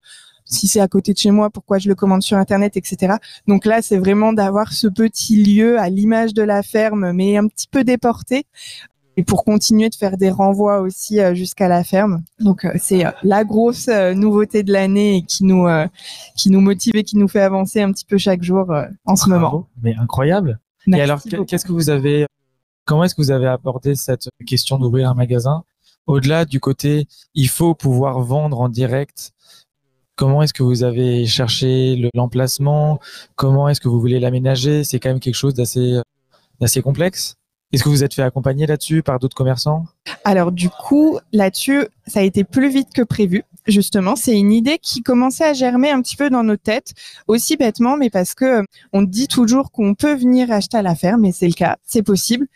si 0.47 0.67
c'est 0.67 0.79
à 0.79 0.87
côté 0.87 1.13
de 1.13 1.17
chez 1.17 1.31
moi, 1.31 1.49
pourquoi 1.49 1.77
je 1.77 1.89
le 1.89 1.95
commande 1.95 2.21
sur 2.21 2.37
Internet, 2.37 2.77
etc. 2.77 3.15
Donc 3.47 3.65
là, 3.65 3.81
c'est 3.81 3.97
vraiment 3.97 4.33
d'avoir 4.33 4.73
ce 4.73 4.87
petit 4.87 5.43
lieu 5.43 5.79
à 5.79 5.89
l'image 5.89 6.33
de 6.33 6.41
la 6.41 6.63
ferme, 6.63 7.11
mais 7.11 7.37
un 7.37 7.47
petit 7.47 7.67
peu 7.67 7.83
déporté. 7.83 8.45
Et 9.19 9.23
pour 9.23 9.43
continuer 9.43 9.89
de 9.89 9.95
faire 9.95 10.15
des 10.15 10.29
renvois 10.29 10.79
aussi 10.79 11.19
euh, 11.19 11.33
jusqu'à 11.33 11.67
la 11.67 11.83
ferme. 11.83 12.23
Donc 12.39 12.65
euh, 12.65 12.73
c'est 12.79 13.03
euh, 13.03 13.09
la 13.23 13.43
grosse 13.43 13.87
nouveauté 13.87 14.61
de 14.61 14.71
l'année 14.71 15.25
qui 15.27 15.43
nous 15.43 15.67
qui 16.35 16.51
nous 16.51 16.61
motive 16.61 16.95
et 16.95 17.03
qui 17.03 17.17
nous 17.17 17.27
fait 17.27 17.41
avancer 17.41 17.81
un 17.81 17.91
petit 17.91 18.05
peu 18.05 18.19
chaque 18.19 18.43
jour 18.43 18.71
en 19.05 19.15
ce 19.15 19.27
moment. 19.27 19.67
Mais 19.81 19.95
incroyable. 19.95 20.59
et 20.85 21.01
alors 21.01 21.19
qu'est-ce 21.47 21.65
que 21.65 21.71
vous 21.71 21.89
avez 21.89 22.27
comment 22.85 23.03
est-ce 23.05 23.15
que 23.15 23.21
vous 23.23 23.31
avez 23.31 23.47
apporté 23.47 23.95
cette 23.95 24.29
question 24.45 24.77
d'ouvrir 24.77 25.09
un 25.09 25.15
magasin? 25.15 25.63
Au-delà 26.05 26.45
du 26.45 26.59
côté 26.59 27.07
il 27.33 27.49
faut 27.49 27.73
pouvoir 27.73 28.21
vendre 28.21 28.61
en 28.61 28.69
direct 28.69 29.33
Comment 30.17 30.41
est-ce 30.41 30.53
que 30.53 30.63
vous 30.63 30.83
avez 30.83 31.27
cherché 31.27 32.09
l'emplacement? 32.15 32.99
Comment 33.35 33.69
est-ce 33.69 33.79
que 33.79 33.87
vous 33.87 33.99
voulez 33.99 34.19
l'aménager? 34.19 34.83
C'est 34.83 34.99
quand 34.99 35.09
même 35.09 35.19
quelque 35.19 35.35
chose 35.35 35.53
d'assez 35.53 36.01
d'assez 36.59 36.81
complexe. 36.81 37.35
Est-ce 37.71 37.83
que 37.83 37.89
vous 37.89 38.03
êtes 38.03 38.15
fait 38.15 38.23
accompagner 38.23 38.65
là-dessus 38.65 39.03
par 39.03 39.19
d'autres 39.19 39.35
commerçants? 39.35 39.85
Alors 40.23 40.51
du 40.51 40.69
coup, 40.69 41.19
là-dessus, 41.33 41.85
ça 42.07 42.21
a 42.21 42.23
été 42.23 42.43
plus 42.43 42.69
vite 42.69 42.89
que 42.95 43.03
prévu. 43.03 43.43
Justement, 43.67 44.15
c'est 44.15 44.35
une 44.35 44.53
idée 44.53 44.79
qui 44.81 45.03
commençait 45.03 45.43
à 45.43 45.53
germer 45.53 45.91
un 45.91 46.01
petit 46.01 46.15
peu 46.15 46.31
dans 46.31 46.43
nos 46.43 46.55
têtes, 46.55 46.93
aussi 47.27 47.55
bêtement, 47.55 47.95
mais 47.95 48.09
parce 48.09 48.33
que 48.33 48.63
on 48.93 49.03
dit 49.03 49.27
toujours 49.27 49.71
qu'on 49.71 49.93
peut 49.93 50.15
venir 50.15 50.51
acheter 50.51 50.77
à 50.77 50.81
la 50.81 50.95
ferme, 50.95 51.25
et 51.25 51.31
c'est 51.31 51.47
le 51.47 51.53
cas, 51.53 51.75
c'est 51.83 52.03
possible 52.03 52.47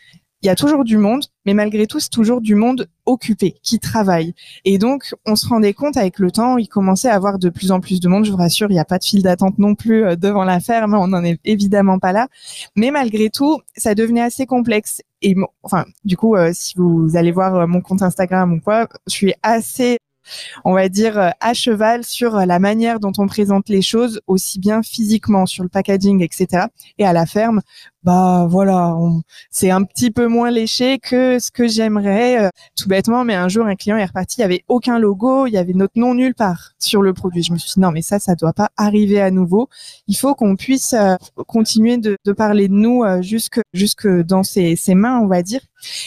il 0.42 0.46
y 0.46 0.50
a 0.50 0.56
toujours 0.56 0.82
du 0.82 0.98
monde, 0.98 1.24
mais 1.46 1.54
malgré 1.54 1.86
tout, 1.86 2.00
c'est 2.00 2.10
toujours 2.10 2.40
du 2.40 2.56
monde 2.56 2.88
occupé, 3.06 3.54
qui 3.62 3.78
travaille. 3.78 4.34
Et 4.64 4.76
donc, 4.78 5.14
on 5.24 5.36
se 5.36 5.46
rendait 5.46 5.72
compte 5.72 5.96
avec 5.96 6.18
le 6.18 6.32
temps, 6.32 6.58
il 6.58 6.68
commençait 6.68 7.08
à 7.08 7.14
avoir 7.14 7.38
de 7.38 7.48
plus 7.48 7.70
en 7.70 7.80
plus 7.80 8.00
de 8.00 8.08
monde. 8.08 8.24
Je 8.24 8.32
vous 8.32 8.36
rassure, 8.36 8.68
il 8.70 8.74
n'y 8.74 8.80
a 8.80 8.84
pas 8.84 8.98
de 8.98 9.04
file 9.04 9.22
d'attente 9.22 9.58
non 9.58 9.76
plus 9.76 10.04
euh, 10.04 10.16
devant 10.16 10.44
la 10.44 10.58
ferme, 10.58 10.94
on 10.94 11.06
n'en 11.06 11.22
est 11.22 11.38
évidemment 11.44 12.00
pas 12.00 12.12
là. 12.12 12.26
Mais 12.74 12.90
malgré 12.90 13.30
tout, 13.30 13.60
ça 13.76 13.94
devenait 13.94 14.20
assez 14.20 14.46
complexe. 14.46 15.00
Et 15.22 15.36
enfin, 15.62 15.84
du 16.04 16.16
coup, 16.16 16.34
euh, 16.34 16.50
si 16.52 16.74
vous 16.76 17.10
allez 17.14 17.30
voir 17.30 17.54
euh, 17.54 17.66
mon 17.68 17.80
compte 17.80 18.02
Instagram 18.02 18.52
ou 18.52 18.60
quoi, 18.60 18.88
je 19.06 19.14
suis 19.14 19.34
assez 19.42 19.98
on 20.64 20.72
va 20.72 20.88
dire, 20.88 21.32
à 21.40 21.52
cheval 21.52 22.04
sur 22.04 22.36
la 22.36 22.60
manière 22.60 23.00
dont 23.00 23.10
on 23.18 23.26
présente 23.26 23.68
les 23.68 23.82
choses, 23.82 24.20
aussi 24.28 24.60
bien 24.60 24.80
physiquement 24.84 25.46
sur 25.46 25.64
le 25.64 25.68
packaging, 25.68 26.22
etc. 26.22 26.66
Et 26.98 27.04
à 27.04 27.12
la 27.12 27.26
ferme, 27.26 27.60
bah 28.04 28.46
voilà, 28.50 28.96
c'est 29.50 29.70
un 29.70 29.84
petit 29.84 30.10
peu 30.10 30.26
moins 30.26 30.50
léché 30.50 30.98
que 30.98 31.38
ce 31.38 31.52
que 31.52 31.68
j'aimerais, 31.68 32.46
euh, 32.46 32.48
tout 32.76 32.88
bêtement. 32.88 33.24
Mais 33.24 33.34
un 33.34 33.48
jour, 33.48 33.64
un 33.66 33.76
client 33.76 33.96
est 33.96 34.04
reparti, 34.04 34.38
il 34.38 34.40
y 34.42 34.44
avait 34.44 34.64
aucun 34.68 34.98
logo, 34.98 35.46
il 35.46 35.52
y 35.52 35.56
avait 35.56 35.72
notre 35.72 35.96
nom 35.96 36.14
nulle 36.14 36.34
part 36.34 36.72
sur 36.80 37.00
le 37.02 37.12
produit. 37.12 37.44
Je 37.44 37.52
me 37.52 37.58
suis 37.58 37.72
dit 37.74 37.80
non, 37.80 37.92
mais 37.92 38.02
ça, 38.02 38.18
ça 38.18 38.34
doit 38.34 38.52
pas 38.52 38.70
arriver 38.76 39.20
à 39.20 39.30
nouveau. 39.30 39.68
Il 40.08 40.16
faut 40.16 40.34
qu'on 40.34 40.56
puisse 40.56 40.94
euh, 40.94 41.14
continuer 41.46 41.96
de, 41.98 42.16
parler 42.36 42.66
de 42.68 42.74
nous 42.74 43.04
euh, 43.04 43.22
jusque 43.22 43.60
jusque 43.72 44.08
dans 44.08 44.42
ses, 44.42 44.74
ses 44.74 44.94
mains, 44.94 45.20
on 45.20 45.26
va 45.26 45.42
dire. 45.42 45.60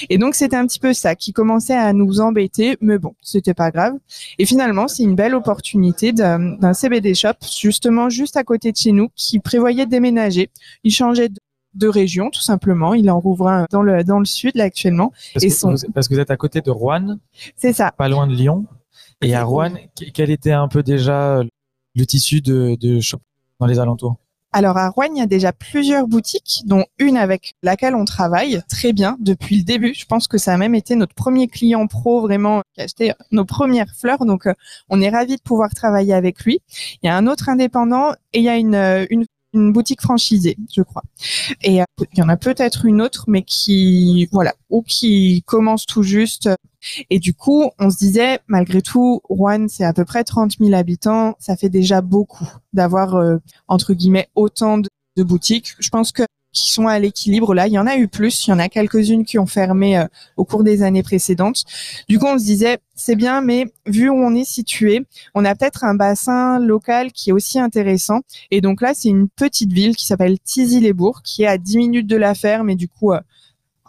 Et 0.10 0.18
donc 0.18 0.36
c'était 0.36 0.56
un 0.56 0.68
petit 0.68 0.80
peu 0.80 0.94
ça 0.94 1.16
qui 1.16 1.34
commençait 1.34 1.76
à 1.76 1.94
nous 1.94 2.20
embêter, 2.20 2.78
mais 2.82 2.98
bon, 2.98 3.14
c'était 3.22 3.54
pas 3.54 3.72
grave. 3.72 3.94
Et 4.38 4.46
finalement, 4.46 4.88
c'est 4.88 5.04
une 5.04 5.16
belle 5.16 5.36
opportunité 5.36 6.12
d'un 6.14 6.74
CBD 6.74 7.14
shop 7.14 7.34
justement 7.58 8.10
juste 8.10 8.38
à 8.38 8.44
côté 8.44 8.72
de 8.72 8.78
chez 8.78 8.92
nous 8.92 9.10
qui 9.16 9.40
prévoyait 9.40 9.86
de 9.86 9.92
déménager. 9.92 10.50
Il 10.84 10.92
changeait 10.92 11.30
de 11.30 11.36
de 11.76 11.88
région, 11.88 12.30
tout 12.30 12.42
simplement. 12.42 12.94
Il 12.94 13.10
en 13.12 13.20
rouvre 13.20 13.48
un 13.48 13.66
dans 13.72 13.82
le, 13.82 14.04
dans 14.04 14.20
le 14.20 14.26
sud, 14.26 14.56
là, 14.56 14.66
actuellement. 14.66 15.12
Parce, 15.34 15.46
que, 15.46 15.68
vous, 15.68 15.92
parce 15.94 16.08
que 16.08 16.14
vous 16.14 16.20
êtes 16.20 16.32
à 16.32 16.38
côté 16.38 16.62
de 16.62 16.72
Rouen. 16.72 17.18
C'est 17.56 17.74
ça. 17.74 17.92
Pas 17.92 18.10
loin 18.10 18.28
de 18.28 18.34
Lyon. 18.34 18.66
Et 19.22 19.36
à 19.36 19.44
Rouen, 19.44 19.74
quel 20.14 20.30
était 20.30 20.52
un 20.52 20.68
peu 20.68 20.84
déjà 20.84 21.42
le 21.96 22.06
tissu 22.06 22.42
de, 22.42 22.76
de 22.80 23.00
shop 23.00 23.20
dans 23.60 23.66
les 23.66 23.80
alentours? 23.80 24.18
Alors 24.56 24.78
à 24.78 24.88
Rouen, 24.90 25.10
il 25.14 25.18
y 25.18 25.22
a 25.22 25.26
déjà 25.26 25.52
plusieurs 25.52 26.08
boutiques, 26.08 26.62
dont 26.66 26.86
une 26.98 27.18
avec 27.18 27.56
laquelle 27.62 27.94
on 27.94 28.06
travaille 28.06 28.62
très 28.70 28.94
bien 28.94 29.18
depuis 29.20 29.58
le 29.58 29.64
début. 29.64 29.94
Je 29.94 30.06
pense 30.06 30.30
que 30.30 30.38
ça 30.38 30.54
a 30.54 30.58
même 30.58 30.76
été 30.76 30.96
notre 30.96 31.14
premier 31.14 31.50
client 31.50 31.88
pro 31.88 32.22
vraiment 32.22 32.62
qui 32.74 32.80
a 32.80 32.86
acheté 32.86 33.14
nos 33.32 33.44
premières 33.44 33.94
fleurs. 34.00 34.26
Donc 34.26 34.48
euh, 34.48 34.54
on 34.88 35.02
est 35.02 35.10
ravis 35.10 35.36
de 35.36 35.42
pouvoir 35.42 35.72
travailler 35.76 36.14
avec 36.14 36.46
lui. 36.46 36.62
Il 37.04 37.08
y 37.08 37.10
a 37.10 37.18
un 37.18 37.28
autre 37.28 37.50
indépendant 37.50 38.14
et 38.32 38.40
il 38.40 38.44
y 38.44 38.50
a 38.50 38.56
une, 38.56 38.76
euh, 38.76 39.06
une 39.10 39.26
une 39.56 39.72
boutique 39.72 40.02
franchisée, 40.02 40.58
je 40.74 40.82
crois. 40.82 41.04
Et 41.62 41.82
euh, 41.82 41.86
il 42.14 42.20
y 42.20 42.22
en 42.22 42.30
a 42.30 42.38
peut-être 42.38 42.86
une 42.86 43.02
autre, 43.02 43.26
mais 43.28 43.42
qui, 43.42 44.28
voilà, 44.32 44.54
ou 44.70 44.82
qui 44.82 45.44
commence 45.46 45.86
tout 45.86 46.04
juste. 46.04 46.50
Et 47.10 47.20
du 47.20 47.34
coup, 47.34 47.72
on 47.80 47.90
se 47.90 47.98
disait, 47.98 48.40
malgré 48.48 48.82
tout, 48.82 49.22
Rouen, 49.24 49.68
c'est 49.68 49.86
à 49.86 49.94
peu 49.94 50.06
près 50.06 50.24
30 50.24 50.58
000 50.60 50.74
habitants. 50.74 51.36
Ça 51.40 51.56
fait 51.56 51.70
déjà 51.70 52.02
beaucoup 52.02 52.48
d'avoir, 52.74 53.16
euh, 53.16 53.38
entre 53.68 53.94
guillemets, 53.94 54.30
autant 54.36 54.78
de, 54.78 54.90
de 55.18 55.24
boutiques. 55.24 55.76
Je 55.80 55.90
pense 55.90 56.12
que 56.12 56.24
qui 56.56 56.72
sont 56.72 56.88
à 56.88 56.98
l'équilibre 56.98 57.54
là. 57.54 57.68
Il 57.68 57.74
y 57.74 57.78
en 57.78 57.86
a 57.86 57.98
eu 57.98 58.08
plus, 58.08 58.48
il 58.48 58.50
y 58.50 58.54
en 58.54 58.60
a 58.60 58.70
quelques-unes 58.70 59.26
qui 59.26 59.38
ont 59.38 59.46
fermé 59.46 60.00
euh, 60.00 60.06
au 60.38 60.46
cours 60.46 60.64
des 60.64 60.82
années 60.82 61.04
précédentes. 61.04 61.66
Du 62.10 62.18
coup, 62.18 62.26
on 62.26 62.40
se 62.40 62.46
disait 62.46 62.80
c'est 62.96 63.16
bien, 63.16 63.42
mais 63.42 63.66
vu 63.86 64.10
où 64.10 64.16
on 64.16 64.34
est 64.34 64.46
situé, 64.46 65.06
on 65.36 65.44
a 65.44 65.54
peut-être 65.54 65.84
un 65.84 65.96
bassin 65.96 66.58
local 66.60 67.12
qui 67.12 67.30
est 67.30 67.34
aussi 67.34 67.60
intéressant. 67.60 68.22
Et 68.52 68.62
donc 68.62 68.82
là, 68.82 68.94
c'est 68.96 69.10
une 69.10 69.28
petite 69.28 69.74
ville 69.74 69.96
qui 69.96 70.06
s'appelle 70.06 70.40
Tizy-les-Bourgs, 70.40 71.22
qui 71.24 71.44
est 71.44 71.48
à 71.48 71.58
10 71.58 71.78
minutes 71.78 72.08
de 72.08 72.16
la 72.16 72.34
ferme 72.34 72.70
et 72.70 72.76
du 72.76 72.88
coup 72.88 73.12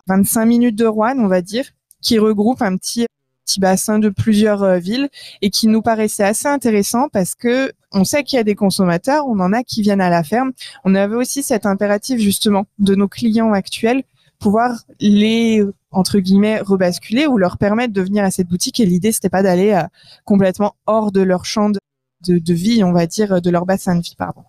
25 0.08 0.42
euh, 0.42 0.46
minutes 0.46 0.76
de 0.76 0.86
Rouen, 0.86 1.18
on 1.18 1.28
va 1.28 1.40
dire, 1.40 1.66
qui 2.02 2.18
regroupe 2.18 2.62
un 2.62 2.76
petit 2.76 3.06
petit 3.46 3.60
bassin 3.60 3.98
de 3.98 4.08
plusieurs 4.08 4.62
euh, 4.62 4.78
villes 4.78 5.08
et 5.40 5.50
qui 5.50 5.68
nous 5.68 5.80
paraissait 5.80 6.24
assez 6.24 6.48
intéressant 6.48 7.08
parce 7.08 7.34
que 7.34 7.72
on 7.92 8.04
sait 8.04 8.24
qu'il 8.24 8.36
y 8.36 8.40
a 8.40 8.44
des 8.44 8.56
consommateurs, 8.56 9.26
on 9.26 9.38
en 9.40 9.52
a 9.52 9.62
qui 9.62 9.80
viennent 9.80 10.00
à 10.00 10.10
la 10.10 10.24
ferme. 10.24 10.52
On 10.84 10.94
avait 10.94 11.14
aussi 11.14 11.42
cet 11.42 11.64
impératif 11.64 12.20
justement 12.20 12.66
de 12.78 12.94
nos 12.94 13.08
clients 13.08 13.52
actuels 13.52 14.02
pouvoir 14.38 14.82
les 15.00 15.64
entre 15.92 16.18
guillemets 16.18 16.60
rebasculer 16.60 17.26
ou 17.26 17.38
leur 17.38 17.56
permettre 17.56 17.94
de 17.94 18.02
venir 18.02 18.22
à 18.24 18.30
cette 18.30 18.48
boutique 18.48 18.80
et 18.80 18.86
l'idée 18.86 19.12
c'était 19.12 19.30
pas 19.30 19.42
d'aller 19.42 19.72
euh, 19.72 19.82
complètement 20.24 20.74
hors 20.86 21.10
de 21.10 21.22
leur 21.22 21.46
champ 21.46 21.70
de, 21.70 21.78
de, 22.26 22.54
vie, 22.54 22.84
on 22.84 22.92
va 22.92 23.06
dire 23.06 23.40
de 23.40 23.50
leur 23.50 23.64
bassin 23.64 23.94
de 23.94 24.02
vie 24.02 24.16
pardon. 24.18 24.42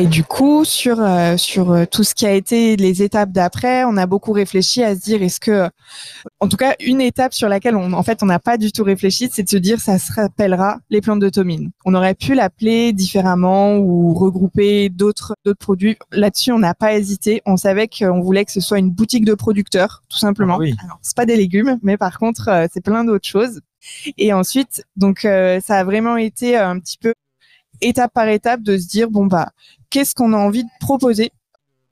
Et 0.00 0.06
du 0.06 0.22
coup, 0.22 0.64
sur 0.64 1.00
euh, 1.00 1.36
sur 1.36 1.72
euh, 1.72 1.84
tout 1.84 2.04
ce 2.04 2.14
qui 2.14 2.24
a 2.24 2.32
été 2.32 2.76
les 2.76 3.02
étapes 3.02 3.32
d'après, 3.32 3.82
on 3.82 3.96
a 3.96 4.06
beaucoup 4.06 4.30
réfléchi 4.30 4.80
à 4.84 4.94
se 4.94 5.00
dire 5.00 5.24
est-ce 5.24 5.40
que, 5.40 5.68
en 6.38 6.46
tout 6.46 6.56
cas, 6.56 6.76
une 6.78 7.00
étape 7.00 7.34
sur 7.34 7.48
laquelle 7.48 7.74
on 7.74 7.92
en 7.92 8.04
fait 8.04 8.22
on 8.22 8.26
n'a 8.26 8.38
pas 8.38 8.58
du 8.58 8.70
tout 8.70 8.84
réfléchi, 8.84 9.28
c'est 9.32 9.42
de 9.42 9.48
se 9.48 9.56
dire 9.56 9.80
ça 9.80 9.98
se 9.98 10.12
rappellera 10.12 10.78
les 10.88 11.00
plantes 11.00 11.18
de 11.18 11.28
Tomine. 11.28 11.72
On 11.84 11.96
aurait 11.96 12.14
pu 12.14 12.34
l'appeler 12.34 12.92
différemment 12.92 13.78
ou 13.78 14.14
regrouper 14.14 14.88
d'autres 14.88 15.34
d'autres 15.44 15.58
produits. 15.58 15.96
Là-dessus, 16.12 16.52
on 16.52 16.60
n'a 16.60 16.74
pas 16.74 16.94
hésité. 16.94 17.42
On 17.44 17.56
savait 17.56 17.88
qu'on 17.88 18.20
voulait 18.20 18.44
que 18.44 18.52
ce 18.52 18.60
soit 18.60 18.78
une 18.78 18.92
boutique 18.92 19.24
de 19.24 19.34
producteurs, 19.34 20.04
tout 20.08 20.18
simplement. 20.18 20.54
Ah 20.54 20.60
oui. 20.60 20.76
c'est 21.02 21.16
pas 21.16 21.26
des 21.26 21.36
légumes, 21.36 21.76
mais 21.82 21.96
par 21.96 22.20
contre, 22.20 22.48
euh, 22.50 22.66
c'est 22.72 22.84
plein 22.84 23.02
d'autres 23.02 23.26
choses. 23.26 23.62
Et 24.16 24.32
ensuite, 24.32 24.84
donc 24.94 25.20
ça 25.22 25.78
a 25.78 25.84
vraiment 25.84 26.16
été 26.16 26.56
un 26.56 26.78
petit 26.78 26.98
peu 26.98 27.14
étape 27.80 28.12
par 28.12 28.28
étape 28.28 28.62
de 28.62 28.76
se 28.76 28.86
dire 28.86 29.10
bon 29.10 29.26
bah 29.26 29.50
qu'est-ce 29.90 30.14
qu'on 30.14 30.32
a 30.32 30.36
envie 30.36 30.64
de 30.64 30.70
proposer 30.80 31.32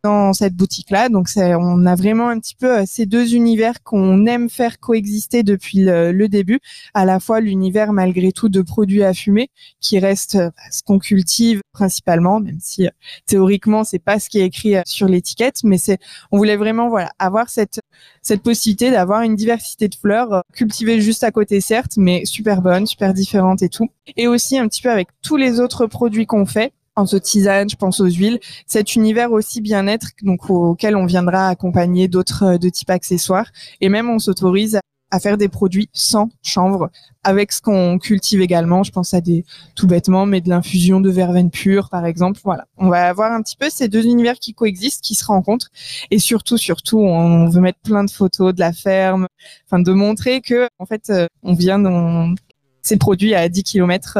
dans 0.06 0.32
cette 0.32 0.54
boutique-là. 0.54 1.08
Donc, 1.08 1.28
on 1.36 1.84
a 1.84 1.94
vraiment 1.96 2.28
un 2.28 2.38
petit 2.38 2.54
peu 2.54 2.78
euh, 2.78 2.84
ces 2.86 3.06
deux 3.06 3.34
univers 3.34 3.82
qu'on 3.82 4.24
aime 4.26 4.48
faire 4.48 4.78
coexister 4.78 5.42
depuis 5.42 5.78
le, 5.80 6.26
début. 6.28 6.60
À 6.94 7.04
la 7.04 7.18
fois 7.18 7.40
l'univers, 7.40 7.92
malgré 7.92 8.30
tout, 8.30 8.48
de 8.48 8.62
produits 8.62 9.02
à 9.02 9.12
fumer, 9.14 9.48
qui 9.80 9.98
reste 9.98 10.36
euh, 10.36 10.50
ce 10.70 10.82
qu'on 10.84 10.98
cultive 11.00 11.60
principalement, 11.72 12.40
même 12.40 12.58
si 12.60 12.86
euh, 12.86 12.90
théoriquement 13.26 13.84
c'est 13.84 13.98
pas 13.98 14.18
ce 14.20 14.28
qui 14.28 14.38
est 14.38 14.44
écrit 14.44 14.74
sur 14.86 15.08
l'étiquette, 15.08 15.62
mais 15.64 15.78
c'est, 15.78 15.98
on 16.30 16.38
voulait 16.38 16.56
vraiment, 16.56 16.88
voilà, 16.88 17.10
avoir 17.18 17.48
cette 17.50 17.80
cette 18.22 18.42
possibilité 18.42 18.90
d'avoir 18.90 19.22
une 19.22 19.36
diversité 19.36 19.88
de 19.88 19.94
fleurs 19.94 20.42
cultivées 20.52 21.00
juste 21.00 21.24
à 21.24 21.30
côté, 21.30 21.60
certes, 21.60 21.96
mais 21.96 22.24
super 22.24 22.62
bonnes, 22.62 22.86
super 22.86 23.12
différentes 23.12 23.62
et 23.62 23.68
tout. 23.68 23.88
Et 24.16 24.28
aussi 24.28 24.58
un 24.58 24.68
petit 24.68 24.82
peu 24.82 24.90
avec 24.90 25.08
tous 25.22 25.36
les 25.36 25.60
autres 25.60 25.86
produits 25.86 26.26
qu'on 26.26 26.46
fait 26.46 26.72
pense 26.96 27.14
aux 27.14 27.20
tisanes, 27.20 27.68
je 27.70 27.76
pense 27.76 28.00
aux 28.00 28.06
huiles. 28.06 28.40
Cet 28.66 28.96
univers 28.96 29.30
aussi 29.30 29.60
bien-être, 29.60 30.08
donc 30.22 30.50
auquel 30.50 30.96
on 30.96 31.06
viendra 31.06 31.48
accompagner 31.48 32.08
d'autres 32.08 32.54
euh, 32.54 32.58
de 32.58 32.68
type 32.68 32.90
accessoires. 32.90 33.46
Et 33.80 33.88
même 33.88 34.08
on 34.10 34.18
s'autorise 34.18 34.80
à 35.12 35.20
faire 35.20 35.36
des 35.36 35.48
produits 35.48 35.88
sans 35.92 36.30
chanvre, 36.42 36.90
avec 37.22 37.52
ce 37.52 37.60
qu'on 37.62 37.98
cultive 37.98 38.40
également. 38.40 38.82
Je 38.82 38.90
pense 38.90 39.14
à 39.14 39.20
des, 39.20 39.44
tout 39.76 39.86
bêtement, 39.86 40.26
mais 40.26 40.40
de 40.40 40.48
l'infusion 40.48 41.00
de 41.00 41.10
verveine 41.10 41.50
pure, 41.50 41.90
par 41.90 42.06
exemple. 42.06 42.40
Voilà. 42.42 42.66
On 42.76 42.88
va 42.88 43.08
avoir 43.08 43.30
un 43.30 43.40
petit 43.42 43.56
peu 43.56 43.70
ces 43.70 43.88
deux 43.88 44.04
univers 44.04 44.34
qui 44.40 44.52
coexistent, 44.52 45.04
qui 45.04 45.14
se 45.14 45.24
rencontrent. 45.24 45.68
Et 46.10 46.18
surtout, 46.18 46.58
surtout, 46.58 46.98
on 46.98 47.48
veut 47.48 47.60
mettre 47.60 47.78
plein 47.80 48.02
de 48.02 48.10
photos 48.10 48.52
de 48.52 48.58
la 48.58 48.72
ferme, 48.72 49.28
enfin, 49.66 49.78
de 49.78 49.92
montrer 49.92 50.40
que, 50.40 50.68
en 50.78 50.86
fait, 50.86 51.10
euh, 51.10 51.26
on 51.44 51.54
vient 51.54 51.78
dans 51.78 52.34
ces 52.82 52.96
produits 52.96 53.34
à 53.34 53.48
10 53.48 53.62
km 53.62 54.18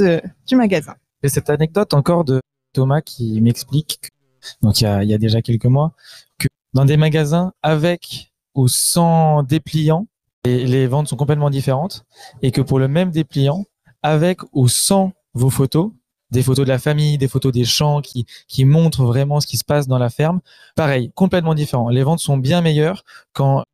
euh, 0.00 0.20
du 0.48 0.56
magasin. 0.56 0.94
Et 1.24 1.30
cette 1.30 1.48
anecdote 1.48 1.94
encore 1.94 2.22
de 2.22 2.42
Thomas 2.74 3.00
qui 3.00 3.40
m'explique, 3.40 4.10
donc 4.60 4.82
il 4.82 4.84
y, 4.84 5.14
a, 5.14 5.18
déjà 5.18 5.40
quelques 5.40 5.64
mois, 5.64 5.94
que 6.38 6.48
dans 6.74 6.84
des 6.84 6.98
magasins 6.98 7.54
avec 7.62 8.30
ou 8.54 8.68
sans 8.68 9.42
dépliant, 9.42 10.06
les 10.44 10.86
ventes 10.86 11.08
sont 11.08 11.16
complètement 11.16 11.48
différentes 11.48 12.04
et 12.42 12.50
que 12.50 12.60
pour 12.60 12.78
le 12.78 12.88
même 12.88 13.10
dépliant, 13.10 13.64
avec 14.02 14.40
ou 14.52 14.68
sans 14.68 15.12
vos 15.32 15.48
photos, 15.48 15.92
des 16.30 16.42
photos 16.42 16.66
de 16.66 16.70
la 16.70 16.78
famille, 16.78 17.16
des 17.16 17.28
photos 17.28 17.52
des 17.52 17.64
champs 17.64 18.02
qui, 18.02 18.26
qui 18.46 18.66
montrent 18.66 19.04
vraiment 19.04 19.40
ce 19.40 19.46
qui 19.46 19.56
se 19.56 19.64
passe 19.64 19.88
dans 19.88 19.98
la 19.98 20.10
ferme. 20.10 20.42
Pareil, 20.76 21.10
complètement 21.14 21.54
différent. 21.54 21.88
Les 21.88 22.02
ventes 22.02 22.20
sont 22.20 22.36
bien 22.36 22.60
meilleures 22.60 23.02
quand 23.32 23.64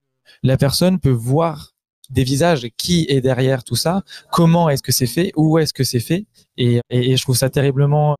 la 0.45 0.57
personne 0.57 1.01
peut 1.01 1.11
voir 1.11 1.73
des 2.11 2.25
visages, 2.25 2.69
qui 2.77 3.07
est 3.09 3.21
derrière 3.21 3.65
tout 3.65 3.77
ça, 3.77 4.03
comment 4.31 4.69
est-ce 4.69 4.83
que 4.83 4.93
c'est 4.93 5.07
fait, 5.07 5.33
où 5.37 5.59
est-ce 5.59 5.73
que 5.73 5.85
c'est 5.85 6.01
fait, 6.01 6.27
et, 6.57 6.81
je 6.91 7.23
trouve 7.23 7.37
ça 7.37 7.51
terriblement, 7.51 8.17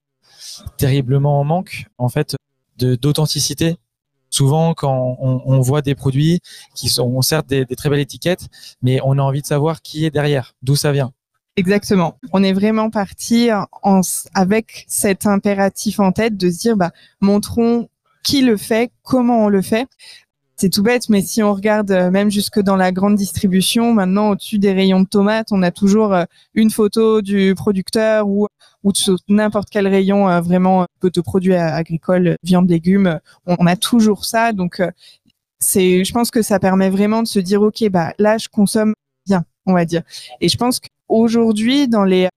terriblement 0.77 1.41
en 1.41 1.45
manque 1.45 1.87
en 1.99 2.09
fait 2.09 2.37
d'authenticité. 2.77 3.77
Souvent, 4.31 4.75
quand 4.75 5.17
on, 5.21 5.61
voit 5.61 5.83
des 5.83 5.97
produits 5.97 6.41
qui 6.75 6.89
sont 6.89 7.21
certes 7.21 7.49
des, 7.49 7.67
très 7.67 7.91
belles 7.91 7.99
étiquettes, 7.99 8.47
mais 8.81 9.01
on 9.05 9.19
a 9.19 9.23
envie 9.23 9.43
de 9.43 9.47
savoir 9.47 9.83
qui 9.83 10.05
est 10.05 10.11
derrière, 10.11 10.55
d'où 10.63 10.77
ça 10.77 10.93
vient. 10.93 11.13
Exactement. 11.57 12.17
On 12.33 12.43
est 12.45 12.53
vraiment 12.53 12.91
parti 12.91 13.51
avec 14.35 14.85
cet 14.87 15.27
impératif 15.27 15.99
en 15.99 16.13
tête 16.13 16.37
de 16.37 16.49
se 16.49 16.59
dire, 16.59 16.77
bah, 16.77 16.93
montrons 17.21 17.89
qui 18.23 18.43
le 18.43 18.57
fait, 18.57 18.93
comment 19.03 19.45
on 19.45 19.49
le 19.49 19.63
fait 19.63 19.89
c'est 20.61 20.69
tout 20.69 20.83
bête, 20.83 21.09
mais 21.09 21.23
si 21.23 21.43
on 21.43 21.55
regarde 21.55 21.91
euh, 21.91 22.11
même 22.11 22.31
jusque 22.31 22.61
dans 22.61 22.77
la 22.77 22.93
grande 22.93 23.15
distribution, 23.15 23.95
maintenant 23.95 24.33
au-dessus 24.33 24.59
des 24.59 24.75
rayons 24.75 25.01
de 25.01 25.09
tomates, 25.09 25.53
on 25.53 25.63
a 25.63 25.71
toujours 25.71 26.13
euh, 26.13 26.25
une 26.53 26.71
photo 26.71 27.23
du 27.23 27.55
producteur 27.55 28.29
ou 28.29 28.47
ou 28.85 28.93
n'importe 29.29 29.71
quel 29.71 29.89
rayon 29.89 30.29
euh, 30.29 30.43
vraiment 30.43 30.85
de 31.03 31.21
produits 31.23 31.55
agricoles, 31.55 32.37
viande, 32.43 32.69
légumes, 32.69 33.21
on, 33.47 33.67
a 33.67 33.77
toujours 33.77 34.27
ça. 34.27 34.53
Donc 34.53 34.83
c'est, 35.59 36.05
je 36.05 36.13
pense 36.13 36.31
que 36.31 36.43
ça 36.43 36.59
permet 36.59 36.91
vraiment 36.91 37.23
de 37.23 37.29
se 37.29 37.39
dire 37.39 37.63
ok, 37.63 37.89
bah 37.89 38.13
là 38.19 38.37
je 38.37 38.49
consomme 38.49 38.93
bien, 39.27 39.45
on 39.65 39.73
va 39.73 39.87
dire. 39.87 40.03
Et 40.43 40.51
je 40.51 40.59
pense 40.59 40.79
qu'aujourd'hui 40.79 41.89
dans 41.89 42.05
les 42.05 42.29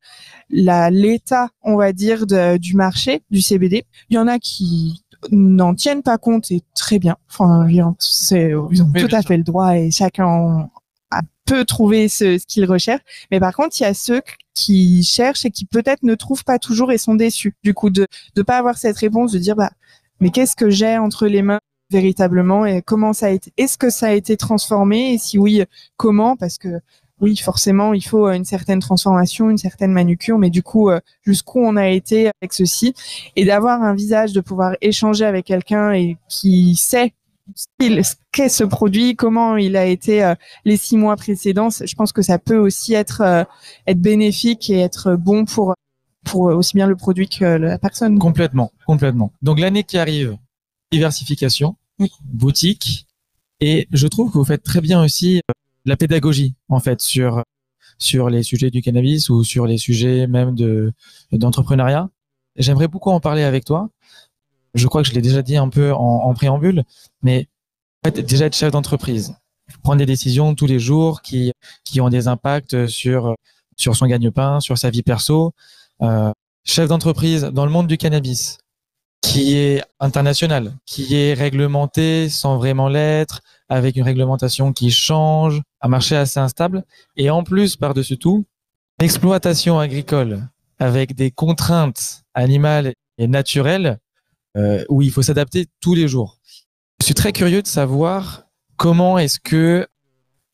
l'état, 0.50 1.50
on 1.62 1.76
va 1.76 1.92
dire 1.92 2.26
du 2.26 2.76
marché 2.76 3.22
du 3.32 3.42
CBD, 3.42 3.84
il 4.10 4.16
y 4.16 4.18
en 4.18 4.28
a 4.28 4.40
qui 4.40 5.03
n'en 5.32 5.76
tiennent 5.76 6.04
pas 6.04 6.18
compte 6.18 6.52
et 6.52 6.62
très 6.76 7.00
bien. 7.00 7.18
Enfin, 7.30 7.68
c'est, 8.00 8.54
ils 8.72 8.84
ont 8.84 8.92
tout 8.92 9.16
à 9.16 9.22
fait 9.22 9.38
le 9.38 9.44
droit 9.44 9.78
et 9.78 9.92
chacun 9.92 10.70
a, 11.12 11.22
peut 11.46 11.66
trouver 11.66 12.08
ce, 12.08 12.38
ce 12.38 12.46
qu'il 12.46 12.66
recherche. 12.66 13.02
Mais 13.32 13.40
par 13.40 13.56
contre, 13.56 13.80
il 13.80 13.84
y 13.84 13.86
a 13.86 13.94
ceux 13.94 14.22
qui 14.54 15.04
cherchent 15.04 15.46
et 15.46 15.52
qui 15.52 15.66
peut-être 15.66 16.04
ne 16.04 16.16
trouvent 16.16 16.44
pas 16.44 16.60
toujours 16.60 16.92
et 16.92 16.98
sont 16.98 17.16
déçus. 17.16 17.56
Du 17.64 17.74
coup, 17.74 17.90
de 17.90 18.08
ne 18.36 18.42
pas 18.42 18.58
avoir 18.58 18.78
cette 18.78 18.98
réponse, 18.98 19.32
de 19.32 19.40
dire 19.40 19.56
bah 19.56 19.72
mais 20.20 20.30
qu'est-ce 20.30 20.56
que 20.56 20.70
j'ai 20.70 20.98
entre 20.98 21.28
les 21.28 21.42
mains 21.42 21.60
véritablement 21.92 22.66
et 22.66 22.82
comment 22.82 23.14
ça 23.14 23.28
a 23.28 23.30
été 23.30 23.52
Est-ce 23.58 23.78
que 23.78 23.90
ça 23.90 24.08
a 24.08 24.12
été 24.14 24.38
transformé? 24.38 25.14
Et 25.14 25.18
si 25.18 25.38
oui, 25.38 25.64
comment? 25.98 26.36
Parce 26.38 26.58
que 26.58 26.80
oui, 27.22 27.38
forcément, 27.38 27.94
il 27.94 28.02
faut 28.02 28.28
euh, 28.28 28.34
une 28.34 28.46
certaine 28.46 28.80
transformation, 28.80 29.50
une 29.50 29.58
certaine 29.58 29.92
manucure, 29.92 30.38
mais 30.38 30.50
du 30.50 30.64
coup, 30.64 30.90
euh, 30.90 31.00
jusqu'où 31.22 31.60
on 31.60 31.76
a 31.78 31.88
été 31.88 32.32
avec 32.42 32.54
ceci, 32.54 32.94
et 33.36 33.46
d'avoir 33.46 33.82
un 33.82 33.94
visage, 33.94 34.34
de 34.34 34.42
pouvoir 34.42 34.76
échanger 34.82 35.26
avec 35.26 35.46
quelqu'un 35.46 35.94
et 35.94 36.18
qui 36.28 36.76
sait 36.76 37.14
ce 37.56 38.16
qu'est 38.32 38.50
ce 38.50 38.64
produit, 38.64 39.16
comment 39.16 39.58
il 39.58 39.76
a 39.76 39.86
été 39.86 40.24
euh, 40.24 40.34
les 40.66 40.78
six 40.78 40.98
mois 40.98 41.16
précédents, 41.16 41.70
je 41.70 41.96
pense 41.96 42.12
que 42.12 42.22
ça 42.22 42.40
peut 42.40 42.58
aussi 42.58 42.94
être 42.94 43.46
être 43.86 44.00
bénéfique 44.00 44.70
et 44.70 44.80
être 44.80 45.16
bon 45.16 45.44
pour 45.46 45.76
pour 46.24 46.44
aussi 46.44 46.78
bien 46.78 46.88
le 46.88 46.96
produit 46.96 47.28
que 47.28 47.44
la 47.44 47.78
personne. 47.78 48.18
Complètement, 48.18 48.72
complètement. 48.88 49.34
Donc 49.42 49.60
l'année 49.60 49.84
qui 49.84 49.98
arrive, 49.98 50.38
diversification, 50.92 51.76
boutique, 52.24 53.08
et 53.60 53.88
je 53.92 54.08
trouve 54.08 54.32
que 54.32 54.38
vous 54.38 54.46
faites 54.46 54.64
très 54.64 54.80
bien 54.80 55.04
aussi 55.04 55.42
la 55.86 55.98
pédagogie 55.98 56.56
en 56.70 56.80
fait 56.80 57.02
sur 57.02 57.44
sur 57.98 58.30
les 58.30 58.44
sujets 58.44 58.72
du 58.72 58.82
cannabis 58.82 59.30
ou 59.30 59.44
sur 59.44 59.66
les 59.68 59.78
sujets 59.78 60.28
même 60.28 60.56
de 60.56 60.94
d'entrepreneuriat. 61.32 62.10
J'aimerais 62.56 62.88
beaucoup 62.88 63.12
en 63.12 63.20
parler 63.20 63.44
avec 63.44 63.66
toi. 63.66 63.90
Je 64.74 64.88
crois 64.88 65.04
que 65.04 65.10
je 65.10 65.14
l'ai 65.14 65.22
déjà 65.22 65.42
dit 65.42 65.58
un 65.58 65.70
peu 65.70 65.94
en, 65.94 65.98
en 66.00 66.34
préambule, 66.34 66.84
mais 67.22 67.48
déjà 68.12 68.48
être 68.48 68.56
chef 68.56 68.72
d'entreprise, 68.72 69.36
prendre 69.84 70.00
des 70.00 70.06
décisions 70.06 70.56
tous 70.56 70.68
les 70.68 70.80
jours 70.80 71.22
qui 71.22 71.52
qui 71.84 72.02
ont 72.02 72.10
des 72.10 72.28
impacts 72.28 72.88
sur 72.88 73.36
sur 73.78 73.96
son 73.96 74.06
gagne-pain, 74.08 74.60
sur 74.60 74.78
sa 74.78 74.90
vie 74.90 75.04
perso. 75.04 75.54
Euh, 76.02 76.32
chef 76.66 76.90
d'entreprise 76.90 77.44
dans 77.44 77.66
le 77.66 77.72
monde 77.72 77.88
du 77.88 77.98
cannabis, 77.98 78.58
qui 79.22 79.56
est 79.56 79.84
international, 80.00 80.74
qui 80.86 81.16
est 81.16 81.34
réglementé 81.34 82.30
sans 82.30 82.58
vraiment 82.58 82.90
l'être, 82.90 83.42
avec 83.70 83.96
une 83.96 84.04
réglementation 84.04 84.74
qui 84.74 84.92
change, 84.92 85.62
un 85.82 85.88
marché 85.88 86.16
assez 86.16 86.40
instable, 86.40 86.84
et 87.16 87.30
en 87.30 87.44
plus, 87.44 87.76
par-dessus 87.76 88.18
tout, 88.18 88.46
l'exploitation 89.00 89.80
agricole 89.80 90.48
avec 90.80 91.16
des 91.16 91.32
contraintes 91.32 92.24
animales 92.34 92.94
et 93.18 93.28
naturelles 93.28 94.00
euh, 94.58 94.84
où 94.90 95.02
il 95.02 95.12
faut 95.12 95.22
s'adapter 95.22 95.68
tous 95.80 95.96
les 95.96 96.08
jours. 96.08 96.40
Je 97.00 97.06
suis 97.06 97.16
très 97.16 97.32
curieux 97.32 97.62
de 97.62 97.68
savoir 97.68 98.44
comment 98.78 99.18
est-ce 99.18 99.40
que 99.40 99.88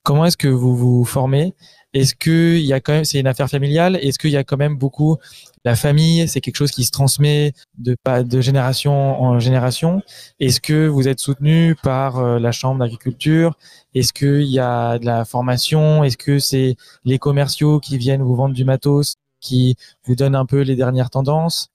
comment 0.04 0.26
est-ce 0.26 0.38
que 0.38 0.48
vous 0.48 0.76
vous 0.76 1.06
formez 1.06 1.54
est-ce 1.94 2.14
que 2.14 2.56
il 2.58 2.66
y 2.66 2.74
a 2.74 2.80
quand 2.80 2.94
même, 2.94 3.06
c'est 3.06 3.20
une 3.20 3.28
affaire 3.28 3.50
familiale 3.50 3.98
Est-ce 4.02 4.20
qu'il 4.20 4.30
y 4.30 4.38
a 4.38 4.44
quand 4.44 4.58
même 4.58 4.78
beaucoup 4.78 5.18
la 5.66 5.76
famille 5.76 6.28
C'est 6.28 6.40
quelque 6.40 6.56
chose 6.56 6.72
qui 6.72 6.84
se 6.84 6.92
transmet 6.92 7.54
de 7.78 7.96
pas 8.04 8.24
de 8.24 8.42
génération 8.42 9.22
en 9.22 9.40
génération? 9.40 10.02
Est-ce 10.40 10.62
que 10.62 10.88
vous 10.88 11.08
êtes 11.08 11.20
soutenu 11.20 11.76
par 11.82 12.18
euh, 12.18 12.40
la 12.40 12.52
chambre 12.52 12.80
d'agriculture? 12.80 13.56
Est-ce 13.96 14.14
qu'il 14.14 14.44
y 14.44 14.60
a 14.60 15.00
de 15.00 15.06
la 15.06 15.26
formation? 15.26 16.04
Est-ce 16.04 16.18
que 16.18 16.38
c'est 16.38 16.76
les 17.06 17.18
commerciaux 17.18 17.80
qui 17.80 17.98
viennent 17.98 18.22
vous 18.22 18.36
vendre 18.36 18.54
du 18.54 18.66
matos, 18.66 19.16
qui 19.40 19.76
vous 20.06 20.16
donnent 20.16 20.36
un 20.36 20.46
peu 20.46 20.62
les 20.62 20.76
dernières 20.76 21.10
tendances? 21.10 21.70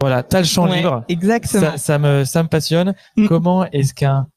Voilà, 0.00 0.22
t'as 0.22 0.40
le 0.40 0.44
champ 0.46 0.66
libre. 0.66 1.04
Exactement. 1.08 1.76
Ça, 1.76 1.98
me 1.98 2.24
ça 2.24 2.42
me 2.42 2.48
passionne. 2.48 2.94
Mm. 3.16 3.26
Comment 3.26 3.64
est-ce 3.70 3.94
qu'un 3.94 4.28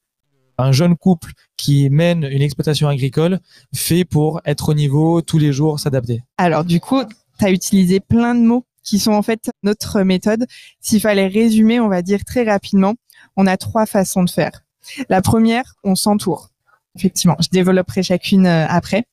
un 0.57 0.71
jeune 0.71 0.95
couple 0.95 1.31
qui 1.57 1.89
mène 1.89 2.23
une 2.23 2.41
exploitation 2.41 2.87
agricole 2.87 3.39
fait 3.73 4.05
pour 4.05 4.41
être 4.45 4.69
au 4.69 4.73
niveau 4.73 5.21
tous 5.21 5.37
les 5.37 5.53
jours, 5.53 5.79
s'adapter 5.79 6.23
Alors 6.37 6.63
du 6.63 6.79
coup, 6.79 7.01
tu 7.39 7.45
as 7.45 7.51
utilisé 7.51 7.99
plein 7.99 8.35
de 8.35 8.41
mots 8.41 8.65
qui 8.83 8.99
sont 8.99 9.11
en 9.11 9.21
fait 9.21 9.51
notre 9.63 10.01
méthode. 10.01 10.45
S'il 10.79 11.01
fallait 11.01 11.27
résumer, 11.27 11.79
on 11.79 11.87
va 11.87 12.01
dire 12.01 12.25
très 12.25 12.43
rapidement, 12.43 12.95
on 13.37 13.47
a 13.47 13.57
trois 13.57 13.85
façons 13.85 14.23
de 14.23 14.29
faire. 14.29 14.63
La 15.09 15.21
première, 15.21 15.75
on 15.83 15.95
s'entoure. 15.95 16.49
Effectivement, 16.95 17.37
je 17.39 17.49
développerai 17.49 18.03
chacune 18.03 18.45
euh, 18.45 18.65
après. 18.67 19.05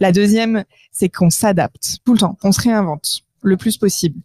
La 0.00 0.10
deuxième, 0.10 0.64
c'est 0.90 1.08
qu'on 1.08 1.30
s'adapte 1.30 1.98
tout 2.04 2.14
le 2.14 2.18
temps, 2.18 2.36
on 2.42 2.52
se 2.52 2.60
réinvente 2.60 3.22
le 3.42 3.56
plus 3.56 3.76
possible. 3.76 4.20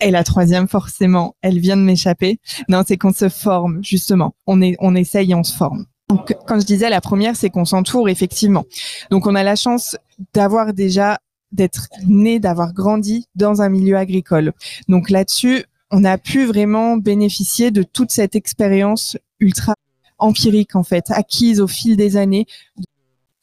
Et 0.00 0.10
la 0.10 0.24
troisième, 0.24 0.68
forcément, 0.68 1.36
elle 1.42 1.58
vient 1.58 1.76
de 1.76 1.82
m'échapper. 1.82 2.38
Non, 2.68 2.82
c'est 2.86 2.96
qu'on 2.96 3.12
se 3.12 3.28
forme, 3.28 3.82
justement. 3.82 4.34
On 4.46 4.60
est, 4.60 4.76
on 4.80 4.94
essaye 4.94 5.34
on 5.34 5.42
se 5.42 5.56
forme. 5.56 5.86
Donc, 6.08 6.36
quand 6.46 6.60
je 6.60 6.66
disais 6.66 6.90
la 6.90 7.00
première, 7.00 7.34
c'est 7.34 7.50
qu'on 7.50 7.64
s'entoure, 7.64 8.08
effectivement. 8.08 8.64
Donc, 9.10 9.26
on 9.26 9.34
a 9.34 9.42
la 9.42 9.56
chance 9.56 9.96
d'avoir 10.34 10.72
déjà, 10.72 11.18
d'être 11.50 11.88
né, 12.06 12.38
d'avoir 12.38 12.72
grandi 12.74 13.26
dans 13.34 13.62
un 13.62 13.68
milieu 13.68 13.96
agricole. 13.96 14.52
Donc, 14.88 15.10
là-dessus, 15.10 15.64
on 15.90 16.04
a 16.04 16.18
pu 16.18 16.44
vraiment 16.44 16.96
bénéficier 16.96 17.70
de 17.70 17.82
toute 17.82 18.10
cette 18.10 18.36
expérience 18.36 19.16
ultra 19.40 19.74
empirique 20.18 20.76
en 20.76 20.82
fait, 20.82 21.10
acquise 21.10 21.60
au 21.60 21.66
fil 21.66 21.96
des 21.96 22.16
années. 22.16 22.46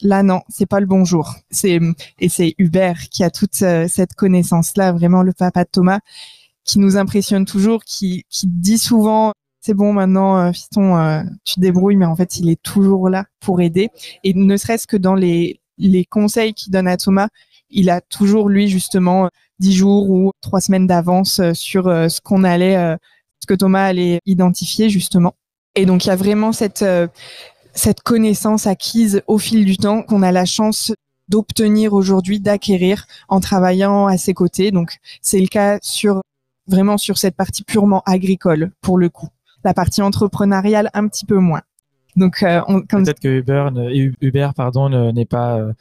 Là 0.02 0.24
non, 0.24 0.42
c'est 0.50 0.66
pas 0.66 0.80
le 0.80 0.86
bonjour. 0.86 1.34
C'est 1.50 1.80
et 2.20 2.30
c'est 2.30 2.56
Hubert 2.58 3.10
qui 3.10 3.24
a 3.24 3.30
toute 3.30 3.62
euh, 3.62 3.88
cette 3.88 4.16
connaissance 4.16 4.76
là, 4.76 4.92
vraiment 4.92 5.24
le 5.24 5.34
papa 5.34 5.64
de 5.64 5.70
Thomas, 5.72 6.00
qui 6.64 6.80
nous 6.80 6.98
impressionne 6.98 7.46
toujours, 7.46 7.84
qui 7.84 8.26
qui 8.30 8.48
dit 8.48 8.78
souvent 8.78 9.34
c'est 9.62 9.74
bon 9.74 9.94
maintenant 9.94 10.38
euh, 10.38 10.52
fiston 10.52 10.98
euh, 10.98 11.22
tu 11.46 11.56
te 11.56 11.60
débrouilles 11.62 11.96
mais 11.96 12.06
en 12.06 12.16
fait 12.16 12.38
il 12.38 12.50
est 12.50 12.62
toujours 12.62 13.10
là 13.10 13.26
pour 13.40 13.62
aider 13.62 13.90
et 14.24 14.34
ne 14.34 14.58
serait-ce 14.58 14.88
que 14.88 14.98
dans 14.98 15.16
les 15.16 15.62
les 15.78 16.06
conseils 16.06 16.54
qu'il 16.54 16.72
donne 16.74 16.88
à 16.88 16.98
Thomas 16.98 17.30
il 17.70 17.90
a 17.90 18.02
toujours 18.02 18.50
lui 18.50 18.68
justement 18.68 19.30
dix 19.60 19.74
jours 19.74 20.10
ou 20.10 20.32
trois 20.42 20.60
semaines 20.60 20.86
d'avance 20.86 21.40
sur 21.54 21.86
ce 21.86 22.22
qu'on 22.22 22.44
allait 22.44 22.98
ce 23.42 23.48
que 23.48 23.54
Thomas 23.54 23.86
allait 23.86 24.20
identifier 24.26 24.90
justement 24.90 25.34
et 25.76 25.86
donc 25.86 26.06
il 26.06 26.10
y 26.10 26.12
a 26.12 26.16
vraiment 26.18 26.52
cette 26.52 26.84
cette 27.74 28.02
connaissance 28.02 28.68
acquise 28.68 29.22
au 29.28 29.38
fil 29.38 29.66
du 29.66 29.78
temps 29.78 30.04
qu'on 30.04 30.22
a 30.22 30.32
la 30.32 30.46
chance 30.46 30.94
d'obtenir 31.30 31.94
aujourd'hui, 31.94 32.40
d'acquérir 32.40 33.06
en 33.30 33.40
travaillant 33.40 34.08
à 34.08 34.18
ses 34.18 34.34
côtés. 34.34 34.72
Donc 34.72 34.98
c'est 35.22 35.40
le 35.40 35.48
cas 35.48 35.80
sur 35.82 36.22
vraiment 36.68 36.98
sur 36.98 37.18
cette 37.18 37.36
partie 37.36 37.64
purement 37.64 38.02
agricole 38.06 38.72
pour 38.82 38.98
le 38.98 39.10
coup 39.10 39.30
la 39.64 39.74
partie 39.74 40.02
entrepreneuriale 40.02 40.90
un 40.94 41.08
petit 41.08 41.26
peu 41.26 41.38
moins. 41.38 41.62
Donc, 42.16 42.44
euh, 42.44 42.62
peut-être 42.90 43.20
que 43.20 43.40
Uber, 43.40 43.70
Uber 44.22 44.50
pardon, 44.56 44.90
n'est 45.12 45.26
pas 45.26 45.58
euh, 45.58 45.74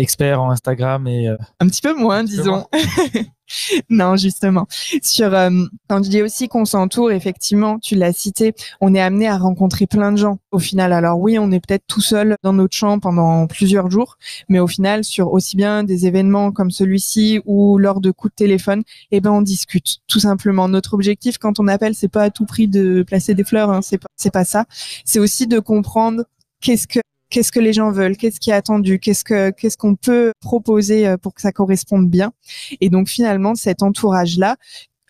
expert 0.00 0.40
en 0.40 0.50
Instagram 0.50 1.06
et 1.06 1.28
euh, 1.28 1.36
un 1.60 1.66
petit 1.66 1.82
peu 1.82 1.94
moins, 1.94 2.24
disons. 2.24 2.66
non, 3.90 4.16
justement. 4.16 4.66
Sur 5.02 5.34
euh, 5.34 5.50
quand 5.88 6.02
je 6.02 6.10
dis 6.10 6.22
aussi 6.22 6.48
qu'on 6.48 6.64
s'entoure, 6.64 7.12
effectivement, 7.12 7.78
tu 7.78 7.94
l'as 7.94 8.12
cité, 8.12 8.54
on 8.80 8.94
est 8.94 9.00
amené 9.00 9.28
à 9.28 9.36
rencontrer 9.36 9.86
plein 9.86 10.12
de 10.12 10.16
gens. 10.16 10.38
Au 10.50 10.58
final, 10.58 10.92
alors 10.92 11.18
oui, 11.18 11.38
on 11.38 11.50
est 11.50 11.60
peut-être 11.60 11.84
tout 11.86 12.00
seul 12.00 12.36
dans 12.42 12.52
notre 12.52 12.76
champ 12.76 12.98
pendant 12.98 13.46
plusieurs 13.46 13.90
jours, 13.90 14.16
mais 14.48 14.58
au 14.58 14.66
final, 14.66 15.04
sur 15.04 15.32
aussi 15.32 15.56
bien 15.56 15.84
des 15.84 16.06
événements 16.06 16.52
comme 16.52 16.70
celui-ci 16.70 17.40
ou 17.44 17.78
lors 17.78 18.00
de 18.00 18.10
coups 18.10 18.32
de 18.32 18.36
téléphone, 18.36 18.82
eh 19.10 19.20
ben 19.20 19.30
on 19.30 19.42
discute. 19.42 19.98
Tout 20.08 20.20
simplement, 20.20 20.68
notre 20.68 20.94
objectif 20.94 21.38
quand 21.38 21.60
on 21.60 21.68
appelle, 21.68 21.94
c'est 21.94 22.08
pas 22.08 22.24
à 22.24 22.30
tout 22.30 22.46
prix 22.46 22.68
de 22.68 23.02
placer 23.02 23.34
des 23.34 23.44
fleurs, 23.44 23.70
hein, 23.70 23.82
c'est 23.82 23.98
pas 23.98 24.08
c'est 24.16 24.32
pas 24.32 24.44
ça. 24.44 24.64
C'est 25.04 25.18
aussi 25.18 25.46
de 25.46 25.58
comprendre 25.58 26.24
qu'est-ce 26.60 26.86
que 26.86 27.00
qu'est-ce 27.30 27.52
que 27.52 27.60
les 27.60 27.72
gens 27.72 27.90
veulent, 27.90 28.16
qu'est-ce 28.16 28.40
qui 28.40 28.50
est 28.50 28.54
attendu, 28.54 28.98
qu'est-ce 28.98 29.24
que 29.24 29.50
qu'est-ce 29.50 29.76
qu'on 29.76 29.94
peut 29.94 30.32
proposer 30.40 31.06
euh, 31.06 31.16
pour 31.16 31.34
que 31.34 31.40
ça 31.40 31.52
corresponde 31.52 32.10
bien. 32.10 32.32
Et 32.80 32.90
donc 32.90 33.08
finalement 33.08 33.54
cet 33.54 33.82
entourage 33.82 34.36
là 34.36 34.56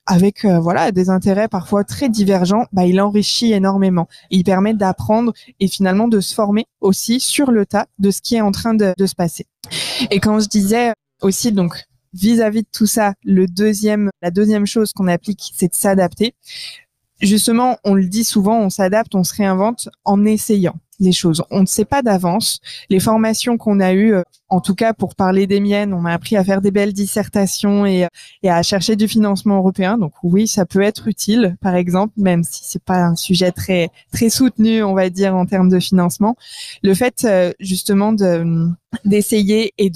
avec 0.07 0.45
euh, 0.45 0.59
voilà 0.59 0.93
des 0.93 1.09
intérêts 1.11 1.49
parfois 1.49 1.85
très 1.85 2.09
divergents, 2.09 2.67
bah, 2.73 2.85
il 2.85 3.01
enrichit 3.01 3.53
énormément. 3.53 4.09
Il 4.31 4.45
permet 4.45 4.75
d'apprendre 4.75 5.33
et 5.61 5.69
finalement 5.69 6.09
de 6.09 6.21
se 6.21 6.35
former 6.35 6.67
aussi 6.81 7.21
sur 7.21 7.51
le 7.51 7.67
tas 7.67 7.87
de 7.99 8.11
ce 8.11 8.21
qui 8.21 8.37
est 8.37 8.41
en 8.41 8.51
train 8.51 8.75
de, 8.75 8.93
de 8.97 9.07
se 9.07 9.15
passer. 9.15 9.47
Et 10.11 10.21
quand 10.21 10.41
je 10.41 10.49
disais 10.49 10.93
aussi 11.23 11.53
donc 11.53 11.85
vis-à-vis 12.13 12.61
-vis 12.61 12.63
de 12.63 12.69
tout 12.73 12.87
ça, 12.87 13.15
le 13.25 13.47
deuxième 13.47 14.11
la 14.21 14.31
deuxième 14.31 14.67
chose 14.67 14.93
qu'on 14.93 15.09
applique, 15.09 15.53
c'est 15.57 15.69
de 15.69 15.75
s'adapter. 15.77 16.35
Justement, 17.21 17.77
on 17.85 17.95
le 17.95 18.07
dit 18.07 18.25
souvent, 18.25 18.59
on 18.59 18.71
s'adapte, 18.71 19.15
on 19.15 19.25
se 19.25 19.35
réinvente 19.35 19.91
en 20.05 20.25
essayant 20.25 20.77
les 21.01 21.13
choses. 21.13 21.43
On 21.51 21.61
ne 21.63 21.67
sait 21.67 21.85
pas 21.85 22.03
d'avance. 22.03 22.61
Les 22.89 23.01
formations 23.01 23.57
qu'on 23.57 23.81
a 23.81 23.93
eues, 23.93 24.15
euh, 24.15 24.23
en 24.49 24.61
tout 24.61 24.75
cas 24.75 24.93
pour 24.93 25.15
parler 25.15 25.47
des 25.47 25.61
miennes, 25.61 25.93
on 25.93 26.01
m'a 26.01 26.13
appris 26.13 26.37
à 26.37 26.45
faire 26.45 26.61
des 26.61 26.71
belles 26.71 26.93
dissertations 26.93 27.87
et, 27.87 28.07
et, 28.43 28.51
à 28.51 28.63
chercher 28.63 28.97
du 28.97 29.09
financement 29.09 29.57
européen. 29.57 29.99
Donc 29.99 30.13
oui, 30.23 30.47
ça 30.47 30.67
peut 30.67 30.83
être 30.83 31.09
utile, 31.09 31.57
par 31.61 31.75
exemple, 31.75 32.13
même 32.17 32.45
si 32.45 32.61
c'est 32.65 32.83
pas 32.83 33.03
un 33.03 33.17
sujet 33.17 33.51
très 33.51 33.89
très 34.13 34.29
soutenu, 34.29 34.83
on 34.83 34.95
va 34.95 35.11
dire 35.11 35.35
en 35.35 35.47
termes 35.47 35.71
de 35.71 35.81
financement. 35.81 36.37
Le 36.83 36.95
fait 36.95 37.25
euh, 37.25 37.53
justement 37.59 38.13
de 38.13 38.69
d'essayer 39.05 39.73
et 39.79 39.91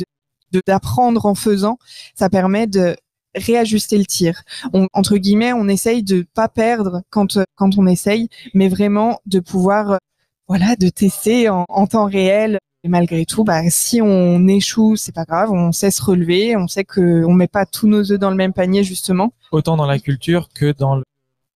d'apprendre 0.66 1.26
en 1.26 1.34
faisant, 1.34 1.78
ça 2.14 2.30
permet 2.30 2.66
de 2.66 2.96
réajuster 3.34 3.98
le 3.98 4.04
tir. 4.04 4.42
On, 4.72 4.88
entre 4.92 5.16
guillemets, 5.16 5.52
on 5.52 5.66
essaye 5.68 6.02
de 6.02 6.24
pas 6.34 6.48
perdre 6.48 7.02
quand 7.10 7.38
quand 7.56 7.76
on 7.76 7.86
essaye, 7.86 8.28
mais 8.54 8.68
vraiment 8.68 9.20
de 9.26 9.40
pouvoir 9.40 9.98
voilà, 10.48 10.76
de 10.76 10.88
tester 10.88 11.48
en, 11.48 11.86
temps 11.86 12.06
réel. 12.06 12.58
Et 12.82 12.88
malgré 12.88 13.24
tout, 13.24 13.44
bah, 13.44 13.62
si 13.70 14.02
on 14.02 14.46
échoue, 14.46 14.96
c'est 14.96 15.14
pas 15.14 15.24
grave, 15.24 15.50
on 15.50 15.72
sait 15.72 15.90
se 15.90 16.02
relever, 16.02 16.54
on 16.54 16.68
sait 16.68 16.84
que 16.84 17.24
on 17.24 17.32
met 17.32 17.48
pas 17.48 17.64
tous 17.64 17.86
nos 17.86 18.12
œufs 18.12 18.18
dans 18.18 18.28
le 18.28 18.36
même 18.36 18.52
panier 18.52 18.84
justement. 18.84 19.32
Autant 19.52 19.76
dans 19.78 19.86
la 19.86 19.98
culture 19.98 20.50
que 20.54 20.72
dans 20.72 20.96
le, 20.96 21.04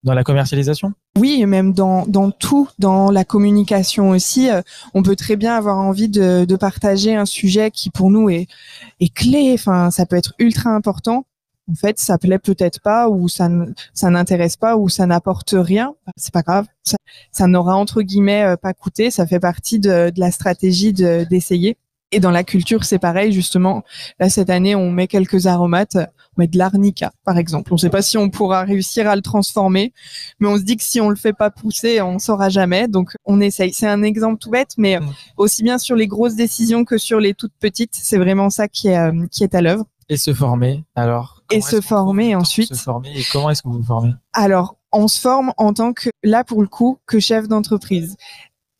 dans 0.04 0.14
la 0.14 0.22
commercialisation? 0.22 0.92
Oui, 1.18 1.38
et 1.40 1.46
même 1.46 1.72
dans, 1.72 2.06
dans 2.06 2.30
tout, 2.30 2.68
dans 2.78 3.10
la 3.10 3.24
communication 3.24 4.10
aussi, 4.10 4.48
euh, 4.50 4.62
on 4.94 5.02
peut 5.02 5.16
très 5.16 5.34
bien 5.34 5.56
avoir 5.56 5.78
envie 5.78 6.08
de, 6.08 6.44
de 6.44 6.56
partager 6.56 7.16
un 7.16 7.26
sujet 7.26 7.72
qui 7.72 7.90
pour 7.90 8.10
nous 8.10 8.30
est, 8.30 8.46
est 9.00 9.12
clé. 9.12 9.50
Enfin, 9.52 9.90
ça 9.90 10.06
peut 10.06 10.16
être 10.16 10.34
ultra 10.38 10.70
important 10.70 11.26
en 11.68 11.74
fait, 11.74 11.98
ça 11.98 12.16
plaît 12.18 12.38
peut-être 12.38 12.80
pas 12.80 13.08
ou 13.08 13.28
ça 13.28 13.48
ça 13.92 14.10
n'intéresse 14.10 14.56
pas 14.56 14.76
ou 14.76 14.88
ça 14.88 15.06
n'apporte 15.06 15.54
rien, 15.56 15.94
c'est 16.16 16.32
pas 16.32 16.42
grave. 16.42 16.66
Ça, 16.84 16.96
ça 17.32 17.46
n'aura 17.46 17.76
entre 17.76 18.02
guillemets 18.02 18.44
euh, 18.44 18.56
pas 18.56 18.72
coûté. 18.72 19.10
Ça 19.10 19.26
fait 19.26 19.40
partie 19.40 19.78
de, 19.80 20.10
de 20.10 20.20
la 20.20 20.30
stratégie 20.30 20.92
d'essayer. 20.92 21.76
et 22.12 22.20
dans 22.20 22.30
la 22.30 22.44
culture, 22.44 22.84
c'est 22.84 22.98
pareil. 23.00 23.32
Justement, 23.32 23.82
là 24.20 24.28
cette 24.28 24.50
année, 24.50 24.74
on 24.76 24.90
met 24.92 25.08
quelques 25.08 25.46
aromates. 25.46 25.96
On 25.96 26.42
met 26.42 26.46
de 26.46 26.58
l'arnica, 26.58 27.12
par 27.24 27.38
exemple. 27.38 27.72
On 27.72 27.76
ne 27.76 27.80
sait 27.80 27.90
pas 27.90 28.02
si 28.02 28.16
on 28.18 28.30
pourra 28.30 28.62
réussir 28.62 29.08
à 29.08 29.16
le 29.16 29.22
transformer, 29.22 29.92
mais 30.38 30.48
on 30.48 30.56
se 30.58 30.62
dit 30.62 30.76
que 30.76 30.84
si 30.84 31.00
on 31.00 31.08
le 31.08 31.16
fait 31.16 31.32
pas 31.32 31.50
pousser, 31.50 32.00
on 32.02 32.18
saura 32.18 32.48
jamais. 32.48 32.88
Donc, 32.88 33.16
on 33.24 33.40
essaye. 33.40 33.72
C'est 33.72 33.88
un 33.88 34.02
exemple 34.02 34.38
tout 34.38 34.50
bête, 34.50 34.74
mais 34.76 34.98
aussi 35.36 35.62
bien 35.62 35.78
sur 35.78 35.96
les 35.96 36.06
grosses 36.06 36.36
décisions 36.36 36.84
que 36.84 36.98
sur 36.98 37.18
les 37.20 37.34
toutes 37.34 37.54
petites, 37.58 37.94
c'est 37.94 38.18
vraiment 38.18 38.50
ça 38.50 38.68
qui 38.68 38.88
est 38.88 38.98
euh, 38.98 39.26
qui 39.30 39.42
est 39.44 39.54
à 39.54 39.62
l'œuvre. 39.62 39.86
Et 40.08 40.16
se 40.16 40.32
former, 40.32 40.84
alors? 40.94 41.35
Et 41.50 41.60
se 41.60 41.80
former 41.80 42.34
ensuite. 42.34 42.74
Se 42.74 42.82
former 42.82 43.18
et 43.18 43.24
comment 43.32 43.50
est-ce 43.50 43.62
que 43.62 43.68
vous 43.68 43.78
vous 43.78 43.84
formez 43.84 44.12
Alors, 44.32 44.76
on 44.92 45.08
se 45.08 45.20
forme 45.20 45.52
en 45.56 45.72
tant 45.72 45.92
que, 45.92 46.10
là 46.22 46.44
pour 46.44 46.62
le 46.62 46.68
coup, 46.68 46.98
que 47.06 47.20
chef 47.20 47.48
d'entreprise. 47.48 48.16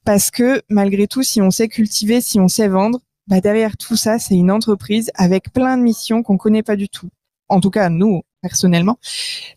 Parce 0.05 0.31
que 0.31 0.62
malgré 0.68 1.07
tout, 1.07 1.22
si 1.22 1.40
on 1.40 1.50
sait 1.50 1.68
cultiver, 1.68 2.20
si 2.20 2.38
on 2.38 2.48
sait 2.48 2.68
vendre, 2.68 3.00
bah 3.26 3.40
derrière 3.40 3.76
tout 3.76 3.96
ça, 3.96 4.18
c'est 4.18 4.37
une 4.37 4.50
entreprise 4.50 5.11
avec 5.14 5.52
plein 5.52 5.76
de 5.76 5.83
missions 5.83 6.22
qu'on 6.22 6.37
connaît 6.37 6.62
pas 6.62 6.76
du 6.76 6.88
tout. 6.88 7.11
En 7.48 7.61
tout 7.61 7.70
cas, 7.70 7.88
nous, 7.88 8.22
personnellement, 8.40 8.98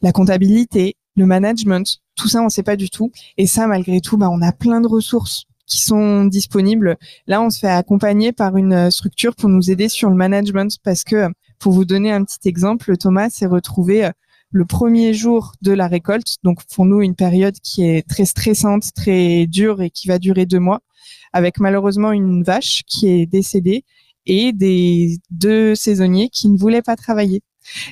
la 0.01 0.11
comptabilité, 0.11 0.95
le 1.15 1.25
management, 1.25 1.99
tout 2.15 2.27
ça, 2.27 2.41
on 2.41 2.49
sait 2.49 2.63
pas 2.63 2.75
du 2.75 2.89
tout. 2.89 3.11
Et 3.37 3.47
ça, 3.47 3.67
malgré 3.67 4.01
tout, 4.01 4.17
bah, 4.17 4.29
on 4.31 4.41
a 4.41 4.51
plein 4.51 4.81
de 4.81 4.87
ressources 4.87 5.45
qui 5.65 5.79
sont 5.79 6.25
disponibles. 6.25 6.97
Là, 7.27 7.41
on 7.41 7.49
se 7.49 7.59
fait 7.59 7.67
accompagner 7.67 8.31
par 8.31 8.57
une 8.57 8.89
structure 8.89 9.35
pour 9.35 9.49
nous 9.49 9.69
aider 9.69 9.87
sur 9.87 10.09
le 10.09 10.15
management 10.15 10.77
parce 10.83 11.03
que 11.03 11.29
pour 11.59 11.73
vous 11.73 11.85
donner 11.85 12.11
un 12.11 12.23
petit 12.23 12.47
exemple, 12.47 12.95
Thomas 12.97 13.29
s'est 13.29 13.45
retrouvé 13.45 14.05
euh, 14.05 14.11
le 14.51 14.65
premier 14.65 15.13
jour 15.13 15.53
de 15.61 15.71
la 15.71 15.87
récolte, 15.87 16.37
donc 16.43 16.63
pour 16.73 16.85
nous 16.85 17.01
une 17.01 17.15
période 17.15 17.55
qui 17.61 17.83
est 17.83 18.07
très 18.07 18.25
stressante, 18.25 18.93
très 18.95 19.45
dure 19.45 19.81
et 19.81 19.91
qui 19.91 20.07
va 20.07 20.17
durer 20.17 20.45
deux 20.45 20.59
mois, 20.59 20.79
avec 21.33 21.59
malheureusement 21.59 22.11
une 22.11 22.43
vache 22.43 22.83
qui 22.87 23.07
est 23.07 23.25
décédée 23.25 23.83
et 24.25 24.51
des 24.53 25.19
deux 25.29 25.75
saisonniers 25.75 26.29
qui 26.29 26.49
ne 26.49 26.57
voulaient 26.57 26.81
pas 26.81 26.95
travailler. 26.95 27.43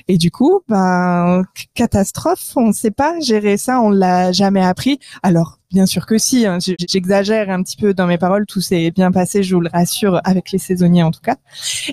Et 0.08 0.18
du 0.18 0.30
coup, 0.30 0.60
ben, 0.68 1.44
catastrophe, 1.74 2.52
on 2.56 2.68
ne 2.68 2.72
sait 2.72 2.90
pas 2.90 3.18
gérer 3.20 3.56
ça, 3.56 3.80
on 3.80 3.90
l'a 3.90 4.32
jamais 4.32 4.62
appris. 4.62 4.98
Alors, 5.22 5.58
bien 5.70 5.86
sûr 5.86 6.06
que 6.06 6.18
si, 6.18 6.46
hein, 6.46 6.58
j'exagère 6.60 7.50
un 7.50 7.62
petit 7.62 7.76
peu 7.76 7.94
dans 7.94 8.06
mes 8.06 8.18
paroles, 8.18 8.46
tout 8.46 8.60
s'est 8.60 8.90
bien 8.90 9.12
passé, 9.12 9.42
je 9.42 9.54
vous 9.54 9.60
le 9.60 9.70
rassure, 9.72 10.20
avec 10.24 10.50
les 10.52 10.58
saisonniers 10.58 11.02
en 11.02 11.10
tout 11.10 11.20
cas. 11.20 11.36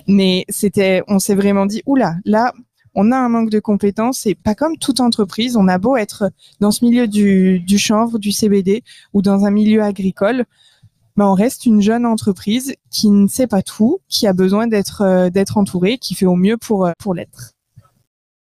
Mais 0.06 0.44
c'était, 0.48 1.02
on 1.08 1.18
s'est 1.18 1.34
vraiment 1.34 1.66
dit, 1.66 1.82
oula, 1.86 2.16
là, 2.24 2.52
on 2.96 3.12
a 3.12 3.16
un 3.16 3.28
manque 3.28 3.50
de 3.50 3.60
compétences 3.60 4.26
et 4.26 4.34
pas 4.34 4.54
comme 4.54 4.78
toute 4.78 5.00
entreprise, 5.00 5.56
on 5.56 5.68
a 5.68 5.78
beau 5.78 5.96
être 5.96 6.30
dans 6.60 6.70
ce 6.70 6.84
milieu 6.84 7.06
du, 7.06 7.62
chanvre, 7.78 8.18
du 8.18 8.32
CBD 8.32 8.82
ou 9.12 9.20
dans 9.20 9.44
un 9.44 9.50
milieu 9.50 9.82
agricole, 9.82 10.46
ben 11.16 11.26
on 11.26 11.34
reste 11.34 11.66
une 11.66 11.82
jeune 11.82 12.06
entreprise 12.06 12.74
qui 12.90 13.10
ne 13.10 13.26
sait 13.26 13.46
pas 13.46 13.62
tout, 13.62 14.00
qui 14.08 14.26
a 14.26 14.32
besoin 14.32 14.66
d'être 14.66 15.02
euh, 15.02 15.44
entourée, 15.54 15.98
qui 15.98 16.14
fait 16.14 16.26
au 16.26 16.36
mieux 16.36 16.56
pour 16.56 16.86
euh, 16.86 16.92
pour 16.98 17.14
l'être. 17.14 17.55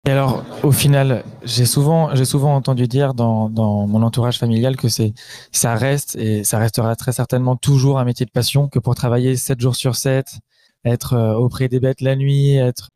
Et 0.05 0.11
alors, 0.11 0.43
au 0.63 0.71
final, 0.71 1.23
j'ai 1.43 1.65
souvent, 1.65 2.15
j'ai 2.15 2.25
souvent 2.25 2.55
entendu 2.55 2.87
dire 2.87 3.13
dans, 3.13 3.49
dans 3.49 3.85
mon 3.85 4.01
entourage 4.01 4.39
familial 4.39 4.77
que 4.77 4.87
c'est, 4.87 5.13
ça 5.51 5.75
reste 5.75 6.15
et 6.15 6.43
ça 6.43 6.57
restera 6.57 6.95
très 6.95 7.11
certainement 7.11 7.57
toujours 7.57 7.99
un 7.99 8.05
métier 8.05 8.25
de 8.25 8.31
passion, 8.31 8.69
que 8.69 8.79
pour 8.79 8.95
travailler 8.95 9.35
7 9.35 9.59
jours 9.59 9.75
sur 9.75 9.95
7, 9.95 10.39
être 10.85 11.13
euh, 11.13 11.33
auprès 11.35 11.67
des 11.67 11.79
bêtes 11.81 12.01
la 12.01 12.15
nuit, 12.15 12.55
être 12.55 12.89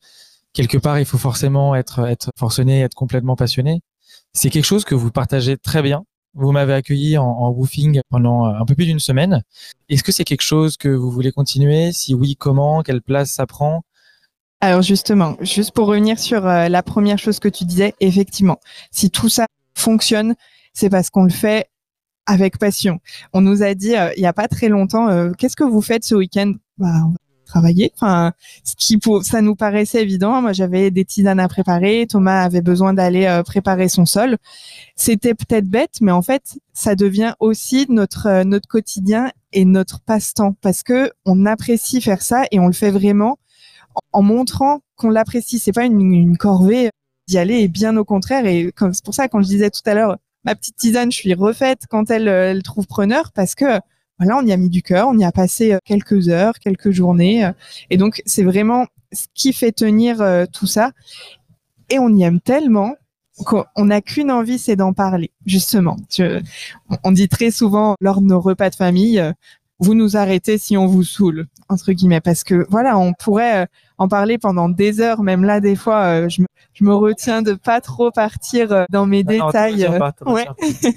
quelque 0.54 0.78
part, 0.78 0.98
il 1.00 1.06
faut 1.06 1.18
forcément 1.18 1.76
être, 1.76 2.00
être 2.08 2.32
forcené, 2.38 2.82
être 2.82 2.96
complètement 2.96 3.36
passionné. 3.36 3.82
C'est 4.34 4.50
quelque 4.50 4.66
chose 4.66 4.86
que 4.86 4.96
vous 4.96 5.12
partagez 5.12 5.58
très 5.58 5.82
bien. 5.82 6.06
Vous 6.36 6.52
m'avez 6.52 6.74
accueilli 6.74 7.18
en, 7.18 7.26
en 7.26 7.50
woofing 7.52 8.02
pendant 8.10 8.46
un 8.46 8.66
peu 8.66 8.76
plus 8.76 8.86
d'une 8.86 9.00
semaine. 9.00 9.44
Est-ce 9.89 10.04
que 10.04 10.12
c'est 10.12 10.24
quelque 10.24 10.42
chose 10.42 10.78
que 10.78 10.89
vous 10.89 11.12
voulez 11.12 11.32
continuer? 11.32 11.92
Si 11.92 12.16
oui, 12.16 12.36
comment? 12.38 12.82
Quelle 12.82 13.02
place 13.02 13.32
ça 13.32 13.46
prend? 13.46 13.84
Alors 14.63 14.82
justement, 14.82 15.36
juste 15.41 15.71
pour 15.71 15.88
revenir 15.88 16.19
sur 16.19 16.47
euh, 16.47 16.69
la 16.69 16.84
première 16.84 17.19
chose 17.19 17.39
que 17.39 17.49
tu 17.49 17.65
disais, 17.65 17.93
effectivement, 17.99 18.60
si 18.91 19.10
tout 19.10 19.30
ça 19.30 19.45
fonctionne, 19.76 20.36
c'est 20.73 20.89
parce 20.89 21.10
qu'on 21.10 21.23
le 21.23 21.30
fait 21.30 21.67
avec 22.26 22.58
passion. 22.58 22.99
On 23.34 23.41
nous 23.41 23.63
a 23.63 23.73
dit 23.73 23.93
il 24.15 24.21
y 24.21 24.26
a 24.26 24.34
pas 24.34 24.47
très 24.47 24.69
longtemps, 24.69 25.34
qu'est-ce 25.38 25.58
que 25.58 25.65
vous 25.65 25.82
faites 25.82 26.06
ce 26.06 26.15
week-end? 26.15 26.54
Bah, 26.78 27.02
travailler. 27.54 27.91
Enfin, 27.95 28.34
ce 28.63 28.73
qui 28.76 28.99
ça 29.21 29.41
nous 29.41 29.56
paraissait 29.56 30.02
évident. 30.02 30.41
Moi, 30.41 30.54
j'avais 30.54 30.91
des 30.91 31.06
tisanes 31.06 31.39
à 31.39 31.47
préparer. 31.47 32.08
Thomas 32.10 32.41
avait 32.41 32.62
besoin 32.62 32.93
d'aller 32.93 33.26
euh, 33.26 33.43
préparer 33.43 33.89
son 33.89 34.06
sol. 34.06 34.38
C'était 34.95 35.36
peut-être 35.36 35.67
bête, 35.67 35.97
mais 36.02 36.12
en 36.12 36.21
fait, 36.21 36.58
ça 36.73 36.95
devient 36.95 37.34
aussi 37.39 37.86
notre 37.89 38.28
euh, 38.28 38.43
notre 38.43 38.67
quotidien 38.67 39.32
et 39.52 39.65
notre 39.65 40.02
passe-temps 40.02 40.56
parce 40.62 40.84
que 40.84 41.12
on 41.26 41.45
apprécie 41.45 42.02
faire 42.02 42.21
ça 42.21 42.43
et 42.52 42.60
on 42.60 42.67
le 42.67 42.73
fait 42.73 42.91
vraiment 42.91 43.38
en, 44.12 44.21
montrant 44.21 44.82
qu'on 44.95 45.10
l'apprécie. 45.10 45.60
C'est 45.60 45.71
pas 45.71 45.86
une, 45.86 46.13
une 46.13 46.38
corvée 46.38 46.89
d'y 47.27 47.38
aller 47.38 47.60
et 47.60 47.67
bien 47.67 47.95
au 47.97 48.06
contraire. 48.06 48.45
Et 48.45 48.73
c'est 48.91 49.03
pour 49.03 49.13
ça 49.13 49.27
quand 49.27 49.41
je 49.41 49.47
disais 49.47 49.69
tout 49.69 49.82
à 49.86 49.93
l'heure, 49.93 50.17
ma 50.43 50.56
petite 50.56 50.75
tisane, 50.75 51.12
je 51.12 51.17
suis 51.17 51.34
refaite 51.34 51.84
quand 51.89 52.12
elle, 52.12 52.27
euh, 52.27 52.51
elle 52.51 52.63
trouve 52.63 52.88
preneur 52.88 53.32
parce 53.34 53.56
que 53.56 53.79
voilà, 54.19 54.38
on 54.38 54.45
y 54.45 54.51
a 54.51 54.58
mis 54.58 54.69
du 54.69 54.84
cœur, 54.84 55.08
on 55.08 55.17
y 55.17 55.23
a 55.23 55.32
passé 55.32 55.73
euh, 55.73 55.79
quelques 55.84 56.29
heures, 56.29 56.60
quelques 56.60 56.91
journées, 56.91 57.45
euh, 57.45 57.51
et 57.89 57.97
donc 57.97 58.21
c'est 58.25 58.43
vraiment 58.43 58.86
ce 59.12 59.25
qui 59.34 59.53
fait 59.53 59.71
tenir 59.71 60.21
euh, 60.21 60.45
tout 60.51 60.67
ça. 60.67 60.91
Et 61.89 61.99
on 61.99 62.10
y 62.10 62.23
aime 62.23 62.39
tellement 62.39 62.95
qu'on 63.45 63.65
n'a 63.86 64.01
qu'une 64.01 64.32
envie, 64.32 64.60
c'est 64.60 64.75
d'en 64.75 64.93
parler. 64.93 65.32
Justement, 65.45 65.97
on 67.03 67.12
dit 67.12 67.27
très 67.27 67.49
souvent 67.49 67.95
lors 67.99 68.21
de 68.21 68.27
nos 68.27 68.39
repas 68.39 68.69
de 68.69 68.75
famille, 68.75 69.21
vous 69.84 69.93
nous 69.93 70.17
arrêtez 70.17 70.58
si 70.58 70.78
on 70.78 70.88
vous 70.88 71.04
saoule 71.04 71.48
entre 71.69 71.91
guillemets, 71.91 72.22
parce 72.22 72.43
que 72.43 72.65
voilà, 72.69 72.98
on 72.98 73.13
pourrait 73.13 73.67
en 73.98 74.08
parler 74.08 74.38
pendant 74.38 74.69
des 74.69 75.02
heures. 75.02 75.24
Même 75.24 75.43
là, 75.43 75.60
des 75.60 75.76
fois, 75.76 76.28
je, 76.30 76.41
me, 76.82 76.93
retiens 76.93 77.41
de 77.41 77.54
pas 77.54 77.82
trop 77.82 78.12
partir 78.12 78.86
dans 78.89 79.06
mes 79.06 79.24
détails. 79.24 79.88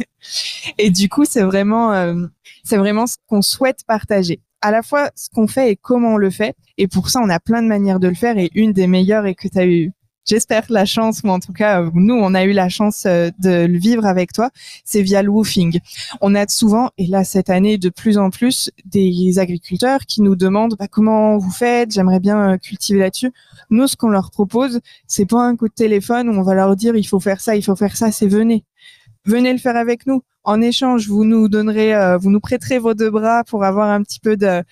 Et 0.78 0.90
du 0.90 1.08
coup, 1.08 1.24
c'est 1.24 1.42
vraiment 1.42 2.14
c'est 2.64 2.76
vraiment 2.76 3.06
ce 3.06 3.16
qu'on 3.28 3.42
souhaite 3.42 3.80
partager. 3.86 4.40
À 4.62 4.70
la 4.70 4.82
fois 4.82 5.10
ce 5.14 5.28
qu'on 5.30 5.46
fait 5.46 5.70
et 5.70 5.76
comment 5.76 6.14
on 6.14 6.16
le 6.16 6.30
fait. 6.30 6.56
Et 6.78 6.88
pour 6.88 7.10
ça, 7.10 7.20
on 7.22 7.28
a 7.28 7.38
plein 7.38 7.62
de 7.62 7.68
manières 7.68 8.00
de 8.00 8.08
le 8.08 8.14
faire. 8.14 8.38
Et 8.38 8.50
une 8.54 8.72
des 8.72 8.86
meilleures 8.86 9.26
est 9.26 9.34
que 9.34 9.48
tu 9.48 9.58
as 9.58 9.66
eu, 9.66 9.92
j'espère 10.26 10.64
la 10.68 10.84
chance, 10.84 11.22
ou 11.24 11.28
en 11.28 11.40
tout 11.40 11.52
cas, 11.52 11.82
nous, 11.94 12.14
on 12.14 12.34
a 12.34 12.44
eu 12.44 12.52
la 12.52 12.68
chance 12.68 13.04
euh, 13.06 13.30
de 13.38 13.66
le 13.66 13.78
vivre 13.78 14.04
avec 14.04 14.32
toi, 14.32 14.50
c'est 14.84 15.02
via 15.02 15.22
le 15.22 15.30
woofing. 15.30 15.80
On 16.20 16.34
a 16.34 16.46
souvent, 16.48 16.90
et 16.98 17.06
là, 17.06 17.24
cette 17.24 17.48
année, 17.48 17.78
de 17.78 17.88
plus 17.88 18.18
en 18.18 18.30
plus, 18.30 18.70
des 18.84 19.38
agriculteurs 19.38 20.00
qui 20.06 20.22
nous 20.22 20.36
demandent 20.36 20.76
bah, 20.78 20.88
comment 20.88 21.38
vous 21.38 21.50
faites, 21.50 21.92
j'aimerais 21.92 22.20
bien 22.20 22.54
euh, 22.54 22.56
cultiver 22.58 23.00
là-dessus. 23.00 23.32
Nous, 23.70 23.86
ce 23.86 23.96
qu'on 23.96 24.08
leur 24.08 24.30
propose, 24.30 24.80
c'est 25.06 25.26
pas 25.26 25.42
un 25.42 25.56
coup 25.56 25.68
de 25.68 25.74
téléphone 25.74 26.28
où 26.28 26.32
on 26.32 26.42
va 26.42 26.54
leur 26.54 26.76
dire 26.76 26.96
il 26.96 27.04
faut 27.04 27.20
faire 27.20 27.40
ça, 27.40 27.56
il 27.56 27.62
faut 27.62 27.76
faire 27.76 27.96
ça, 27.96 28.12
c'est 28.12 28.28
venez. 28.28 28.64
Venez 29.24 29.52
le 29.52 29.58
faire 29.58 29.76
avec 29.76 30.06
nous 30.06 30.22
en 30.44 30.60
échange, 30.60 31.08
vous 31.08 31.24
nous 31.24 31.48
donnerez, 31.48 31.94
euh, 31.94 32.16
vous 32.16 32.30
nous 32.30 32.40
prêterez 32.40 32.78
vos 32.78 32.94
deux 32.94 33.10
bras 33.10 33.42
pour 33.44 33.64
avoir 33.64 33.90
un 33.90 34.02
petit 34.02 34.20
peu 34.20 34.36
de, 34.36 34.62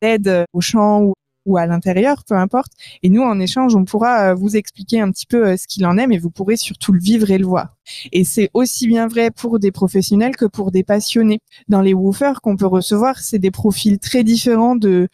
d'aide 0.00 0.46
au 0.52 0.60
champ 0.60 1.02
ou, 1.02 1.14
à 1.54 1.66
l'intérieur, 1.66 2.24
peu 2.24 2.34
importe. 2.34 2.72
Et 3.04 3.08
nous, 3.08 3.22
en 3.22 3.38
échange, 3.38 3.76
on 3.76 3.84
pourra 3.84 4.30
euh, 4.30 4.34
vous 4.34 4.56
expliquer 4.56 5.00
un 5.00 5.12
petit 5.12 5.26
peu 5.26 5.46
euh, 5.46 5.56
ce 5.56 5.68
qu'il 5.68 5.86
en 5.86 5.96
est, 5.98 6.08
mais 6.08 6.18
vous 6.18 6.30
pourrez 6.30 6.56
surtout 6.56 6.92
le 6.92 6.98
vivre 6.98 7.30
et 7.30 7.38
le 7.38 7.46
voir. 7.46 7.76
Et 8.10 8.24
c'est 8.24 8.50
aussi 8.54 8.88
bien 8.88 9.06
vrai 9.06 9.30
pour 9.30 9.60
des 9.60 9.70
professionnels 9.70 10.34
que 10.34 10.46
pour 10.46 10.72
des 10.72 10.82
passionnés. 10.82 11.38
Dans 11.68 11.80
les 11.80 11.94
woofers 11.94 12.40
qu'on 12.40 12.56
peut 12.56 12.66
recevoir, 12.66 13.20
c'est 13.20 13.38
des 13.38 13.52
profils 13.52 14.00
très 14.00 14.24
différents 14.24 14.74
de, 14.74 15.08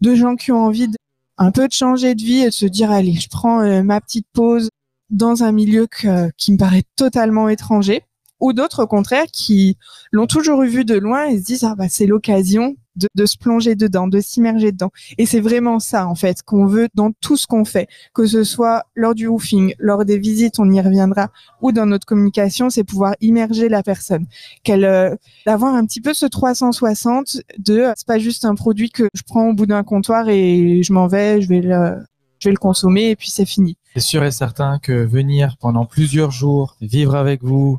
de 0.00 0.14
gens 0.14 0.36
qui 0.36 0.52
ont 0.52 0.62
envie 0.64 0.86
de, 0.86 0.96
un 1.38 1.50
peu 1.50 1.66
de 1.66 1.72
changer 1.72 2.14
de 2.14 2.22
vie 2.22 2.42
et 2.42 2.46
de 2.46 2.50
se 2.50 2.66
dire, 2.66 2.92
allez, 2.92 3.14
je 3.14 3.28
prends 3.28 3.82
ma 3.82 4.00
petite 4.00 4.26
pause 4.32 4.68
dans 5.10 5.42
un 5.42 5.50
milieu 5.50 5.88
qui 6.36 6.52
me 6.52 6.56
paraît 6.56 6.84
totalement 6.96 7.48
étranger 7.48 8.02
ou 8.40 8.52
d'autres 8.52 8.84
au 8.84 8.86
contraire 8.86 9.26
qui 9.32 9.78
l'ont 10.12 10.26
toujours 10.26 10.62
vu 10.62 10.84
de 10.84 10.94
loin 10.94 11.26
et 11.26 11.38
se 11.38 11.44
disent 11.44 11.64
ah 11.64 11.74
bah 11.76 11.88
c'est 11.88 12.06
l'occasion 12.06 12.76
de, 12.96 13.26
se 13.26 13.36
plonger 13.36 13.74
dedans, 13.74 14.06
de 14.06 14.20
s'immerger 14.20 14.72
dedans. 14.72 14.90
Et 15.18 15.26
c'est 15.26 15.40
vraiment 15.40 15.80
ça 15.80 16.06
en 16.06 16.14
fait 16.14 16.42
qu'on 16.42 16.66
veut 16.66 16.88
dans 16.94 17.12
tout 17.20 17.36
ce 17.36 17.46
qu'on 17.46 17.64
fait, 17.64 17.88
que 18.14 18.26
ce 18.26 18.44
soit 18.44 18.84
lors 18.94 19.14
du 19.14 19.26
woofing, 19.26 19.74
lors 19.78 20.04
des 20.04 20.18
visites, 20.18 20.58
on 20.58 20.70
y 20.70 20.80
reviendra, 20.80 21.30
ou 21.60 21.72
dans 21.72 21.86
notre 21.86 22.06
communication, 22.06 22.70
c'est 22.70 22.84
pouvoir 22.84 23.14
immerger 23.20 23.68
la 23.68 23.82
personne, 23.82 24.26
qu'elle 24.62 24.84
euh, 24.84 25.14
d'avoir 25.46 25.74
un 25.74 25.84
petit 25.86 26.00
peu 26.00 26.14
ce 26.14 26.26
360 26.26 27.38
de 27.58 27.92
c'est 27.96 28.06
pas 28.06 28.18
juste 28.18 28.44
un 28.44 28.54
produit 28.54 28.90
que 28.90 29.08
je 29.14 29.22
prends 29.26 29.48
au 29.48 29.54
bout 29.54 29.66
d'un 29.66 29.82
comptoir 29.82 30.28
et 30.28 30.82
je 30.82 30.92
m'en 30.92 31.06
vais, 31.06 31.40
je 31.40 31.48
vais 31.48 31.60
le 31.60 31.96
je 32.38 32.48
vais 32.48 32.52
le 32.52 32.58
consommer 32.58 33.10
et 33.10 33.16
puis 33.16 33.30
c'est 33.30 33.46
fini. 33.46 33.78
C'est 33.94 34.00
sûr 34.00 34.22
et 34.24 34.30
certain 34.30 34.78
que 34.78 34.92
venir 34.92 35.56
pendant 35.58 35.86
plusieurs 35.86 36.30
jours, 36.30 36.76
vivre 36.82 37.14
avec 37.14 37.42
vous, 37.42 37.78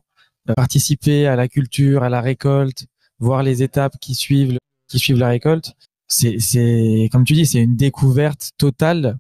participer 0.55 1.27
à 1.27 1.35
la 1.35 1.47
culture, 1.47 2.03
à 2.03 2.09
la 2.09 2.21
récolte, 2.21 2.85
voir 3.19 3.43
les 3.43 3.63
étapes 3.63 3.97
qui 3.99 4.15
suivent, 4.15 4.57
qui 4.87 4.99
suivent 4.99 5.19
la 5.19 5.29
récolte. 5.29 5.73
C'est, 6.07 6.39
c'est, 6.39 7.09
comme 7.11 7.23
tu 7.23 7.33
dis, 7.33 7.45
c'est 7.45 7.59
une 7.59 7.75
découverte 7.75 8.51
totale 8.57 9.17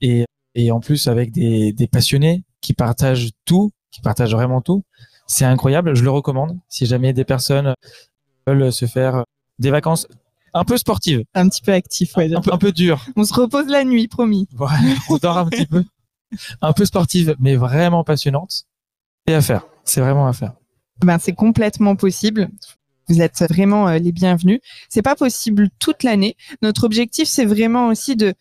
et, 0.00 0.24
et 0.54 0.70
en 0.70 0.80
plus 0.80 1.08
avec 1.08 1.32
des, 1.32 1.72
des 1.72 1.86
passionnés 1.86 2.44
qui 2.60 2.72
partagent 2.72 3.30
tout, 3.44 3.70
qui 3.90 4.00
partagent 4.00 4.34
vraiment 4.34 4.60
tout. 4.60 4.82
C'est 5.26 5.44
incroyable. 5.44 5.94
Je 5.94 6.02
le 6.02 6.10
recommande. 6.10 6.58
Si 6.68 6.86
jamais 6.86 7.12
des 7.12 7.24
personnes 7.24 7.74
veulent 8.46 8.72
se 8.72 8.86
faire 8.86 9.24
des 9.58 9.70
vacances 9.70 10.06
un 10.54 10.64
peu 10.64 10.76
sportives. 10.76 11.24
Un 11.34 11.48
petit 11.48 11.62
peu 11.62 11.72
actif, 11.72 12.16
ouais. 12.16 12.34
Un, 12.34 12.40
peu, 12.40 12.52
un 12.52 12.58
peu 12.58 12.72
dur. 12.72 13.06
On 13.16 13.24
se 13.24 13.32
repose 13.32 13.68
la 13.68 13.84
nuit, 13.84 14.08
promis. 14.08 14.48
Voilà, 14.52 14.78
on 15.08 15.16
dort 15.16 15.38
un 15.38 15.46
petit 15.46 15.66
peu. 15.66 15.84
Un 16.60 16.72
peu 16.72 16.84
sportive, 16.84 17.36
mais 17.38 17.56
vraiment 17.56 18.04
passionnante. 18.04 18.64
Et 19.26 19.34
à 19.34 19.40
faire. 19.40 19.66
C'est 19.84 20.00
vraiment 20.00 20.26
à 20.26 20.32
faire 20.32 20.52
ben 21.02 21.18
c'est 21.18 21.32
complètement 21.32 21.96
possible. 21.96 22.48
Vous 23.08 23.20
êtes 23.20 23.42
vraiment 23.48 23.88
euh, 23.88 23.98
les 23.98 24.12
bienvenus. 24.12 24.60
C'est 24.88 25.02
pas 25.02 25.16
possible 25.16 25.68
toute 25.78 26.02
l'année. 26.02 26.36
Notre 26.62 26.84
objectif, 26.84 27.28
c'est 27.28 27.44
vraiment 27.44 27.88
aussi 27.88 28.16
de 28.16 28.34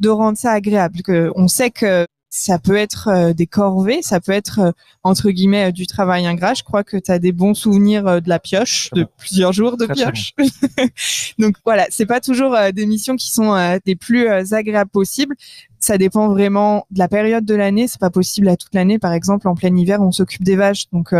de 0.00 0.08
rendre 0.08 0.38
ça 0.38 0.52
agréable. 0.52 1.02
Que 1.02 1.32
on 1.34 1.48
sait 1.48 1.70
que 1.70 2.06
ça 2.30 2.58
peut 2.58 2.76
être 2.76 3.08
euh, 3.08 3.32
des 3.32 3.46
corvées, 3.46 4.02
ça 4.02 4.20
peut 4.20 4.32
être 4.32 4.58
euh, 4.58 4.72
entre 5.02 5.30
guillemets 5.30 5.72
du 5.72 5.86
travail 5.86 6.26
ingrat. 6.26 6.54
Je 6.54 6.62
crois 6.62 6.84
que 6.84 6.96
tu 6.96 7.10
as 7.10 7.18
des 7.18 7.32
bons 7.32 7.54
souvenirs 7.54 8.20
de 8.20 8.28
la 8.28 8.38
pioche, 8.38 8.90
de 8.92 9.06
plusieurs 9.16 9.52
jours 9.52 9.76
de 9.76 9.86
pioche. 9.86 10.32
Donc 11.38 11.56
voilà, 11.64 11.86
c'est 11.90 12.06
pas 12.06 12.20
toujours 12.20 12.56
des 12.74 12.86
missions 12.86 13.16
qui 13.16 13.30
sont 13.30 13.78
des 13.84 13.96
plus 13.96 14.28
agréables 14.28 14.90
possibles. 14.90 15.36
Ça 15.80 15.96
dépend 15.96 16.28
vraiment 16.28 16.86
de 16.90 16.98
la 16.98 17.08
période 17.08 17.44
de 17.44 17.54
l'année. 17.54 17.88
C'est 17.88 18.00
pas 18.00 18.10
possible 18.10 18.48
à 18.48 18.56
toute 18.56 18.74
l'année. 18.74 18.98
Par 18.98 19.12
exemple, 19.12 19.48
en 19.48 19.54
plein 19.54 19.74
hiver, 19.74 20.02
on 20.02 20.12
s'occupe 20.12 20.42
des 20.42 20.56
vaches, 20.56 20.90
donc 20.92 21.14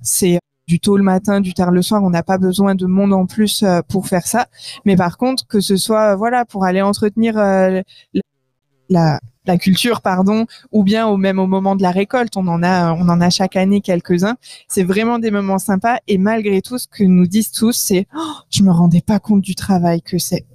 c'est 0.00 0.38
du 0.66 0.80
tôt 0.80 0.96
le 0.96 1.02
matin, 1.02 1.40
du 1.40 1.54
tard 1.54 1.70
le 1.70 1.82
soir, 1.82 2.02
on 2.02 2.10
n'a 2.10 2.22
pas 2.22 2.38
besoin 2.38 2.74
de 2.74 2.86
monde 2.86 3.12
en 3.12 3.26
plus 3.26 3.62
euh, 3.62 3.80
pour 3.88 4.08
faire 4.08 4.26
ça. 4.26 4.46
Mais 4.84 4.96
par 4.96 5.16
contre, 5.16 5.46
que 5.46 5.60
ce 5.60 5.76
soit 5.76 6.12
euh, 6.12 6.16
voilà 6.16 6.44
pour 6.44 6.64
aller 6.64 6.82
entretenir 6.82 7.38
euh, 7.38 7.82
la, 8.88 9.20
la 9.46 9.58
culture, 9.58 10.02
pardon, 10.02 10.46
ou 10.72 10.82
bien 10.82 11.06
au 11.06 11.16
même 11.16 11.38
au 11.38 11.46
moment 11.46 11.76
de 11.76 11.82
la 11.82 11.90
récolte, 11.92 12.36
on 12.36 12.46
en 12.48 12.62
a, 12.62 12.92
on 12.92 13.08
en 13.08 13.20
a 13.20 13.30
chaque 13.30 13.56
année 13.56 13.80
quelques-uns. 13.80 14.36
C'est 14.68 14.84
vraiment 14.84 15.18
des 15.18 15.30
moments 15.30 15.58
sympas 15.58 15.98
et 16.08 16.18
malgré 16.18 16.62
tout, 16.62 16.78
ce 16.78 16.88
que 16.88 17.04
nous 17.04 17.26
disent 17.26 17.52
tous, 17.52 17.72
c'est, 17.72 18.06
oh, 18.16 18.32
je 18.50 18.62
me 18.62 18.72
rendais 18.72 19.02
pas 19.02 19.20
compte 19.20 19.42
du 19.42 19.54
travail 19.54 20.02
que 20.02 20.18
c'est. 20.18 20.46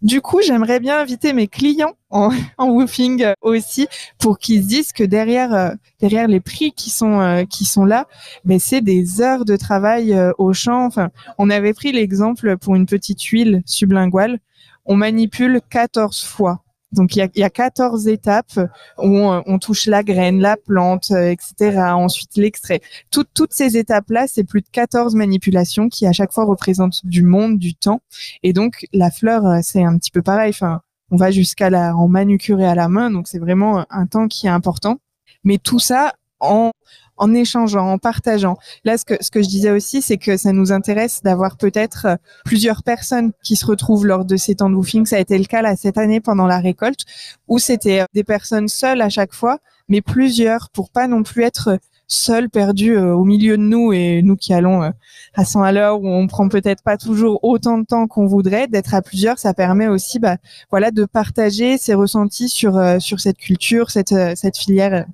Du 0.00 0.20
coup, 0.20 0.40
j'aimerais 0.40 0.78
bien 0.78 1.00
inviter 1.00 1.32
mes 1.32 1.48
clients 1.48 1.94
en, 2.10 2.30
en 2.58 2.68
woofing 2.70 3.24
euh, 3.24 3.32
aussi 3.42 3.88
pour 4.18 4.38
qu'ils 4.38 4.62
se 4.62 4.68
disent 4.68 4.92
que 4.92 5.02
derrière 5.02 5.52
euh, 5.52 5.70
derrière 6.00 6.28
les 6.28 6.40
prix 6.40 6.72
qui 6.72 6.90
sont 6.90 7.20
euh, 7.20 7.44
qui 7.44 7.64
sont 7.64 7.84
là, 7.84 8.06
mais 8.44 8.58
c'est 8.58 8.80
des 8.80 9.20
heures 9.20 9.44
de 9.44 9.56
travail 9.56 10.16
au 10.38 10.52
champ. 10.52 10.86
Enfin, 10.86 11.10
on 11.38 11.50
avait 11.50 11.74
pris 11.74 11.92
l'exemple 11.92 12.56
pour 12.58 12.76
une 12.76 12.86
petite 12.86 13.22
huile 13.22 13.62
sublinguale, 13.66 14.38
on 14.86 14.96
manipule 14.96 15.60
14 15.68 16.22
fois 16.22 16.62
donc 16.92 17.14
il 17.14 17.18
y 17.18 17.22
a, 17.22 17.28
il 17.34 17.40
y 17.40 17.44
a 17.44 17.50
14 17.50 18.08
étapes 18.08 18.58
où 18.98 19.18
on, 19.18 19.58
touche 19.58 19.86
la 19.86 20.02
graine, 20.02 20.40
la 20.40 20.56
plante, 20.56 21.10
euh, 21.10 21.30
etc. 21.30 21.78
Ensuite 21.92 22.36
l'extrait. 22.36 22.80
toutes 23.10 23.28
toutes 23.34 23.52
ces 23.52 23.76
étapes-là, 23.76 24.26
c'est 24.26 24.44
plus 24.44 24.62
de 24.62 24.68
14 24.72 25.14
manipulations 25.14 25.88
qui 25.88 26.06
à 26.06 26.12
chaque 26.12 26.32
fois 26.32 26.44
représentent 26.44 27.04
du 27.04 27.22
monde, 27.22 27.58
du 27.58 27.74
temps. 27.74 28.00
Et 28.42 28.52
donc 28.52 28.86
la 28.92 29.10
fleur, 29.10 29.46
euh, 29.46 29.58
c'est 29.62 29.82
un 29.82 29.98
petit 29.98 30.10
peu 30.10 30.22
pareil. 30.22 30.50
Enfin, 30.50 30.80
on 31.10 31.16
va 31.16 31.30
jusqu'à 31.30 31.70
la 31.70 31.94
en 31.96 32.08
manucurer 32.08 32.66
à 32.66 32.74
la 32.74 32.88
main, 32.88 33.10
donc 33.10 33.28
c'est 33.28 33.38
vraiment 33.38 33.84
un 33.90 34.06
temps 34.06 34.28
qui 34.28 34.46
est 34.46 34.50
important. 34.50 34.98
Mais 35.44 35.58
tout 35.58 35.78
ça 35.78 36.14
en 36.40 36.72
en 37.18 37.34
échangeant, 37.34 37.92
en 37.92 37.98
partageant. 37.98 38.56
Là, 38.84 38.96
ce 38.96 39.04
que, 39.04 39.14
ce 39.20 39.30
que 39.30 39.42
je 39.42 39.48
disais 39.48 39.70
aussi, 39.70 40.02
c'est 40.02 40.16
que 40.16 40.36
ça 40.36 40.52
nous 40.52 40.72
intéresse 40.72 41.20
d'avoir 41.22 41.56
peut-être 41.56 42.06
euh, 42.06 42.16
plusieurs 42.44 42.82
personnes 42.82 43.32
qui 43.42 43.56
se 43.56 43.66
retrouvent 43.66 44.06
lors 44.06 44.24
de 44.24 44.36
ces 44.36 44.56
temps 44.56 44.70
de 44.70 44.74
woofing. 44.74 45.06
Ça 45.06 45.16
a 45.16 45.20
été 45.20 45.36
le 45.38 45.44
cas 45.44 45.62
là 45.62 45.76
cette 45.76 45.98
année 45.98 46.20
pendant 46.20 46.46
la 46.46 46.58
récolte, 46.58 47.00
où 47.48 47.58
c'était 47.58 48.00
euh, 48.00 48.04
des 48.14 48.24
personnes 48.24 48.68
seules 48.68 49.00
à 49.00 49.08
chaque 49.08 49.34
fois, 49.34 49.58
mais 49.88 50.00
plusieurs 50.00 50.70
pour 50.70 50.90
pas 50.90 51.08
non 51.08 51.22
plus 51.22 51.42
être 51.42 51.78
seuls, 52.06 52.48
perdus 52.48 52.96
euh, 52.96 53.14
au 53.14 53.24
milieu 53.24 53.58
de 53.58 53.62
nous 53.62 53.92
et 53.92 54.22
nous 54.22 54.36
qui 54.36 54.54
allons 54.54 54.90
à 55.34 55.44
100 55.44 55.62
à 55.62 55.72
l'heure 55.72 56.00
où 56.00 56.08
on 56.08 56.26
prend 56.26 56.48
peut-être 56.48 56.82
pas 56.82 56.96
toujours 56.96 57.40
autant 57.42 57.78
de 57.78 57.84
temps 57.84 58.06
qu'on 58.06 58.26
voudrait, 58.26 58.66
d'être 58.66 58.94
à 58.94 59.02
plusieurs, 59.02 59.38
ça 59.38 59.52
permet 59.52 59.88
aussi, 59.88 60.18
bah, 60.18 60.38
voilà, 60.70 60.90
de 60.90 61.04
partager 61.04 61.76
ses 61.76 61.92
ressentis 61.92 62.48
sur 62.48 62.80
sur 62.98 63.20
cette 63.20 63.36
culture, 63.36 63.90
cette 63.90 64.14
cette 64.36 64.56
filière 64.56 65.04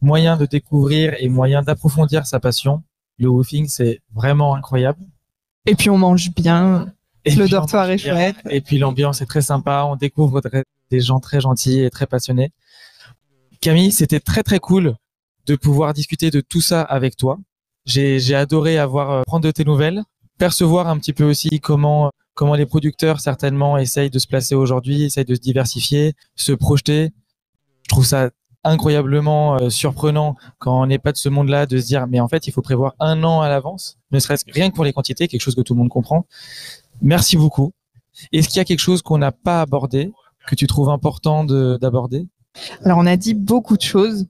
moyen 0.00 0.36
de 0.36 0.46
découvrir 0.46 1.14
et 1.18 1.28
moyen 1.28 1.62
d'approfondir 1.62 2.26
sa 2.26 2.40
passion. 2.40 2.82
Le 3.18 3.28
woofing, 3.28 3.68
c'est 3.68 4.00
vraiment 4.14 4.54
incroyable. 4.54 5.00
Et 5.66 5.74
puis 5.74 5.90
on 5.90 5.98
mange 5.98 6.30
bien. 6.34 6.92
Et 7.24 7.34
le 7.34 7.48
dortoir 7.48 7.90
est 7.90 7.98
chouette. 7.98 8.36
Et 8.48 8.60
puis 8.60 8.78
l'ambiance 8.78 9.20
est 9.20 9.26
très 9.26 9.42
sympa. 9.42 9.84
On 9.88 9.96
découvre 9.96 10.40
des 10.90 11.00
gens 11.00 11.18
très 11.18 11.40
gentils 11.40 11.80
et 11.80 11.90
très 11.90 12.06
passionnés. 12.06 12.52
Camille, 13.60 13.90
c'était 13.90 14.20
très 14.20 14.42
très 14.42 14.60
cool 14.60 14.94
de 15.46 15.56
pouvoir 15.56 15.92
discuter 15.92 16.30
de 16.30 16.40
tout 16.40 16.60
ça 16.60 16.82
avec 16.82 17.16
toi. 17.16 17.38
J'ai 17.84 18.20
j'ai 18.20 18.34
adoré 18.34 18.78
avoir 18.78 19.10
euh, 19.10 19.22
prendre 19.26 19.44
de 19.44 19.50
tes 19.50 19.64
nouvelles, 19.64 20.02
percevoir 20.38 20.88
un 20.88 20.98
petit 20.98 21.12
peu 21.12 21.24
aussi 21.24 21.60
comment 21.60 22.10
comment 22.34 22.54
les 22.54 22.66
producteurs 22.66 23.20
certainement 23.20 23.78
essayent 23.78 24.10
de 24.10 24.18
se 24.18 24.26
placer 24.26 24.54
aujourd'hui, 24.54 25.04
essayent 25.04 25.24
de 25.24 25.34
se 25.34 25.40
diversifier, 25.40 26.14
se 26.34 26.52
projeter. 26.52 27.10
Je 27.84 27.88
trouve 27.88 28.04
ça 28.04 28.30
incroyablement 28.70 29.56
euh, 29.56 29.70
surprenant 29.70 30.36
quand 30.58 30.82
on 30.82 30.86
n'est 30.86 30.98
pas 30.98 31.12
de 31.12 31.16
ce 31.16 31.28
monde-là 31.28 31.66
de 31.66 31.78
se 31.78 31.86
dire 31.86 32.06
mais 32.06 32.20
en 32.20 32.28
fait 32.28 32.46
il 32.46 32.52
faut 32.52 32.62
prévoir 32.62 32.94
un 33.00 33.22
an 33.24 33.40
à 33.40 33.48
l'avance, 33.48 33.98
ne 34.10 34.18
serait-ce 34.18 34.44
rien 34.52 34.70
que 34.70 34.74
pour 34.74 34.84
les 34.84 34.92
quantités, 34.92 35.28
quelque 35.28 35.40
chose 35.40 35.54
que 35.54 35.60
tout 35.62 35.74
le 35.74 35.78
monde 35.78 35.88
comprend. 35.88 36.26
Merci 37.02 37.36
beaucoup. 37.36 37.72
Est-ce 38.32 38.48
qu'il 38.48 38.56
y 38.56 38.60
a 38.60 38.64
quelque 38.64 38.80
chose 38.80 39.02
qu'on 39.02 39.18
n'a 39.18 39.32
pas 39.32 39.60
abordé 39.60 40.10
que 40.46 40.54
tu 40.54 40.66
trouves 40.66 40.88
important 40.88 41.44
de- 41.44 41.78
d'aborder? 41.80 42.26
Alors 42.84 42.98
on 42.98 43.06
a 43.06 43.16
dit 43.16 43.34
beaucoup 43.34 43.76
de 43.76 43.82
choses 43.82 44.26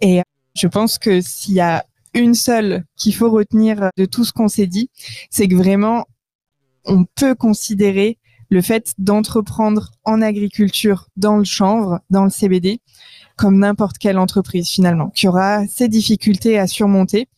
et 0.00 0.22
je 0.54 0.66
pense 0.68 0.98
que 0.98 1.20
s'il 1.20 1.54
y 1.54 1.60
a 1.60 1.84
une 2.14 2.34
seule 2.34 2.84
qu'il 2.96 3.14
faut 3.14 3.30
retenir 3.30 3.90
de 3.96 4.04
tout 4.04 4.24
ce 4.24 4.32
qu'on 4.32 4.48
s'est 4.48 4.66
dit, 4.66 4.90
c'est 5.30 5.48
que 5.48 5.54
vraiment 5.54 6.06
on 6.84 7.04
peut 7.04 7.34
considérer 7.34 8.18
le 8.48 8.62
fait 8.62 8.94
d'entreprendre 8.98 9.90
en 10.04 10.22
agriculture 10.22 11.08
dans 11.16 11.36
le 11.36 11.44
chanvre, 11.44 11.98
dans 12.10 12.22
le 12.24 12.30
CBD, 12.30 12.80
comme 13.36 13.58
n'importe 13.58 13.98
quelle 13.98 14.18
entreprise 14.18 14.68
finalement, 14.68 15.10
qui 15.10 15.28
aura 15.28 15.66
ses 15.66 15.88
difficultés 15.88 16.58
à 16.58 16.66
surmonter. 16.66 17.28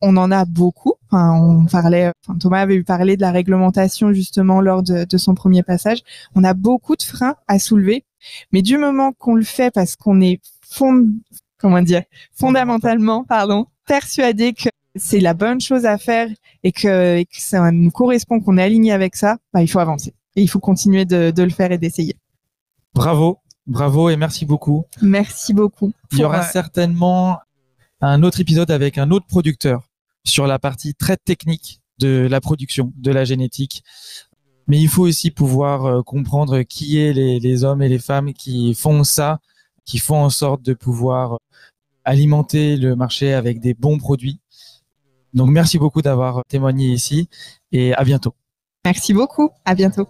On 0.00 0.16
en 0.16 0.30
a 0.30 0.44
beaucoup. 0.44 0.94
On 1.12 1.66
parlait, 1.66 2.12
Thomas 2.38 2.60
avait 2.60 2.82
parlé 2.82 3.16
de 3.16 3.20
la 3.20 3.32
réglementation 3.32 4.12
justement 4.12 4.60
lors 4.60 4.82
de, 4.82 5.18
son 5.18 5.34
premier 5.34 5.62
passage. 5.62 5.98
On 6.34 6.44
a 6.44 6.54
beaucoup 6.54 6.96
de 6.96 7.02
freins 7.02 7.34
à 7.48 7.58
soulever, 7.58 8.04
mais 8.52 8.62
du 8.62 8.78
moment 8.78 9.12
qu'on 9.12 9.34
le 9.34 9.42
fait 9.42 9.70
parce 9.70 9.96
qu'on 9.96 10.20
est 10.20 10.40
fond, 10.66 11.06
comment 11.58 11.82
dire, 11.82 12.02
fondamentalement, 12.32 13.24
pardon, 13.24 13.66
persuadé 13.86 14.54
que 14.54 14.70
c'est 14.94 15.20
la 15.20 15.34
bonne 15.34 15.60
chose 15.60 15.84
à 15.84 15.98
faire 15.98 16.28
et 16.62 16.72
que, 16.72 17.22
ça 17.32 17.70
nous 17.70 17.90
correspond, 17.90 18.40
qu'on 18.40 18.56
est 18.56 18.62
aligné 18.62 18.92
avec 18.92 19.16
ça, 19.16 19.36
bah, 19.52 19.62
il 19.62 19.68
faut 19.68 19.80
avancer. 19.80 20.14
Et 20.36 20.42
il 20.42 20.48
faut 20.48 20.60
continuer 20.60 21.04
de 21.04 21.42
le 21.42 21.50
faire 21.50 21.72
et 21.72 21.78
d'essayer. 21.78 22.14
Bravo, 22.94 23.38
bravo 23.66 24.10
et 24.10 24.16
merci 24.16 24.44
beaucoup. 24.46 24.84
Merci 25.02 25.54
beaucoup. 25.54 25.92
Il 26.12 26.18
y 26.18 26.24
aura 26.24 26.40
euh, 26.40 26.50
certainement 26.50 27.38
un 28.00 28.22
autre 28.22 28.40
épisode 28.40 28.70
avec 28.70 28.98
un 28.98 29.10
autre 29.10 29.26
producteur 29.26 29.88
sur 30.24 30.46
la 30.46 30.58
partie 30.58 30.94
très 30.94 31.16
technique 31.16 31.80
de 31.98 32.26
la 32.30 32.40
production, 32.40 32.92
de 32.96 33.10
la 33.10 33.24
génétique. 33.24 33.82
Mais 34.66 34.80
il 34.80 34.88
faut 34.88 35.02
aussi 35.02 35.30
pouvoir 35.30 35.86
euh, 35.86 36.02
comprendre 36.02 36.62
qui 36.62 36.98
est 36.98 37.12
les, 37.12 37.40
les 37.40 37.64
hommes 37.64 37.82
et 37.82 37.88
les 37.88 37.98
femmes 37.98 38.32
qui 38.32 38.74
font 38.74 39.04
ça, 39.04 39.40
qui 39.84 39.98
font 39.98 40.22
en 40.22 40.30
sorte 40.30 40.62
de 40.62 40.74
pouvoir 40.74 41.38
alimenter 42.04 42.76
le 42.76 42.96
marché 42.96 43.34
avec 43.34 43.60
des 43.60 43.74
bons 43.74 43.98
produits. 43.98 44.40
Donc 45.34 45.50
merci 45.50 45.78
beaucoup 45.78 46.02
d'avoir 46.02 46.42
témoigné 46.48 46.88
ici 46.88 47.28
et 47.72 47.94
à 47.94 48.04
bientôt. 48.04 48.34
Merci 48.84 49.12
beaucoup. 49.12 49.50
À 49.64 49.74
bientôt. 49.74 50.08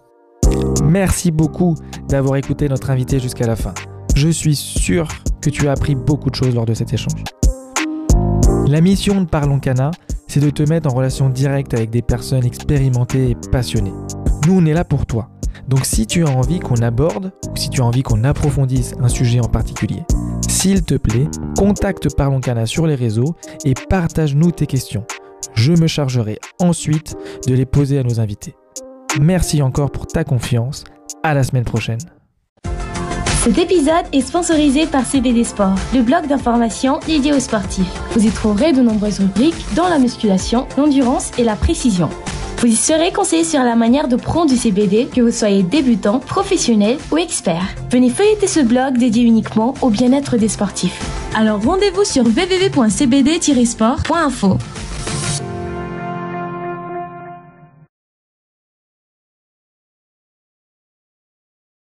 Merci 0.84 1.30
beaucoup 1.30 1.76
d'avoir 2.09 2.36
écouté 2.36 2.68
notre 2.68 2.90
invité 2.90 3.20
jusqu'à 3.20 3.46
la 3.46 3.57
fin. 3.57 3.74
Je 4.14 4.28
suis 4.28 4.57
sûr 4.57 5.09
que 5.40 5.51
tu 5.51 5.68
as 5.68 5.72
appris 5.72 5.94
beaucoup 5.94 6.30
de 6.30 6.34
choses 6.34 6.55
lors 6.55 6.66
de 6.66 6.74
cet 6.74 6.92
échange. 6.92 7.22
La 8.66 8.80
mission 8.80 9.20
de 9.20 9.26
Parlons 9.26 9.61
Cana, 9.61 9.90
c'est 10.26 10.40
de 10.40 10.51
te 10.51 10.62
mettre 10.62 10.88
en 10.88 10.94
relation 10.94 11.28
directe 11.28 11.74
avec 11.74 11.90
des 11.90 12.03
personnes 12.03 12.44
expérimentées 12.44 13.30
et 13.30 13.36
passionnées. 13.51 13.94
Nous, 14.46 14.57
on 14.57 14.66
est 14.66 14.74
là 14.74 14.84
pour 14.84 15.07
toi. 15.07 15.28
Donc 15.68 15.84
si 15.84 16.07
tu 16.07 16.24
as 16.24 16.30
envie 16.30 16.59
qu'on 16.59 16.82
aborde 16.82 17.32
ou 17.51 17.57
si 17.57 17.70
tu 17.70 17.80
as 17.80 17.84
envie 17.84 18.03
qu'on 18.03 18.24
approfondisse 18.24 18.94
un 19.01 19.09
sujet 19.09 19.40
en 19.40 19.48
particulier, 19.48 20.03
s'il 20.48 20.82
te 20.82 20.94
plaît, 20.94 21.28
contacte 21.57 22.14
Parlons 22.16 22.40
Cana 22.40 22.66
sur 22.66 22.86
les 22.86 22.94
réseaux 22.94 23.36
et 23.64 23.74
partage-nous 23.88 24.51
tes 24.51 24.66
questions. 24.66 25.05
Je 25.55 25.72
me 25.72 25.86
chargerai 25.86 26.38
ensuite 26.61 27.16
de 27.46 27.55
les 27.55 27.66
poser 27.66 27.98
à 27.98 28.03
nos 28.03 28.20
invités. 28.20 28.55
Merci 29.19 29.61
encore 29.61 29.91
pour 29.91 30.07
ta 30.07 30.23
confiance. 30.23 30.85
À 31.25 31.35
la 31.35 31.43
semaine 31.43 31.65
prochaine. 31.65 31.99
Cet 33.43 33.59
épisode 33.59 34.05
est 34.13 34.21
sponsorisé 34.21 34.87
par 34.87 35.05
CBD 35.05 35.43
Sport, 35.43 35.75
le 35.95 36.03
blog 36.03 36.29
d'information 36.29 37.01
dédié 37.07 37.33
aux 37.33 37.41
sportifs. 37.41 37.91
Vous 38.13 38.25
y 38.25 38.31
trouverez 38.31 38.73
de 38.73 38.83
nombreuses 38.83 39.19
rubriques 39.19 39.67
dont 39.75 39.89
la 39.89 39.99
musculation, 39.99 40.69
l'endurance 40.77 41.33
et 41.39 41.45
la 41.45 41.57
précision. 41.57 42.09
Vous 42.59 42.69
y 42.69 42.77
serez 42.77 43.11
conseillé 43.11 43.43
sur 43.43 43.65
la 43.65 43.75
manière 43.75 44.07
de 44.07 44.15
prendre 44.17 44.51
du 44.51 44.57
CBD, 44.57 45.07
que 45.07 45.23
vous 45.23 45.33
soyez 45.33 45.65
débutant, 45.65 46.21
professionnel 46.21 46.99
ou 47.11 47.17
expert. 47.17 47.67
Venez 47.91 48.11
feuilleter 48.11 48.47
ce 48.47 48.61
blog 48.61 48.99
dédié 48.99 49.25
uniquement 49.25 49.73
au 49.81 49.89
bien-être 49.89 50.37
des 50.37 50.49
sportifs. 50.49 51.01
Alors 51.35 51.65
rendez-vous 51.65 52.05
sur 52.05 52.25
www.cbd-sport.info. 52.25 54.59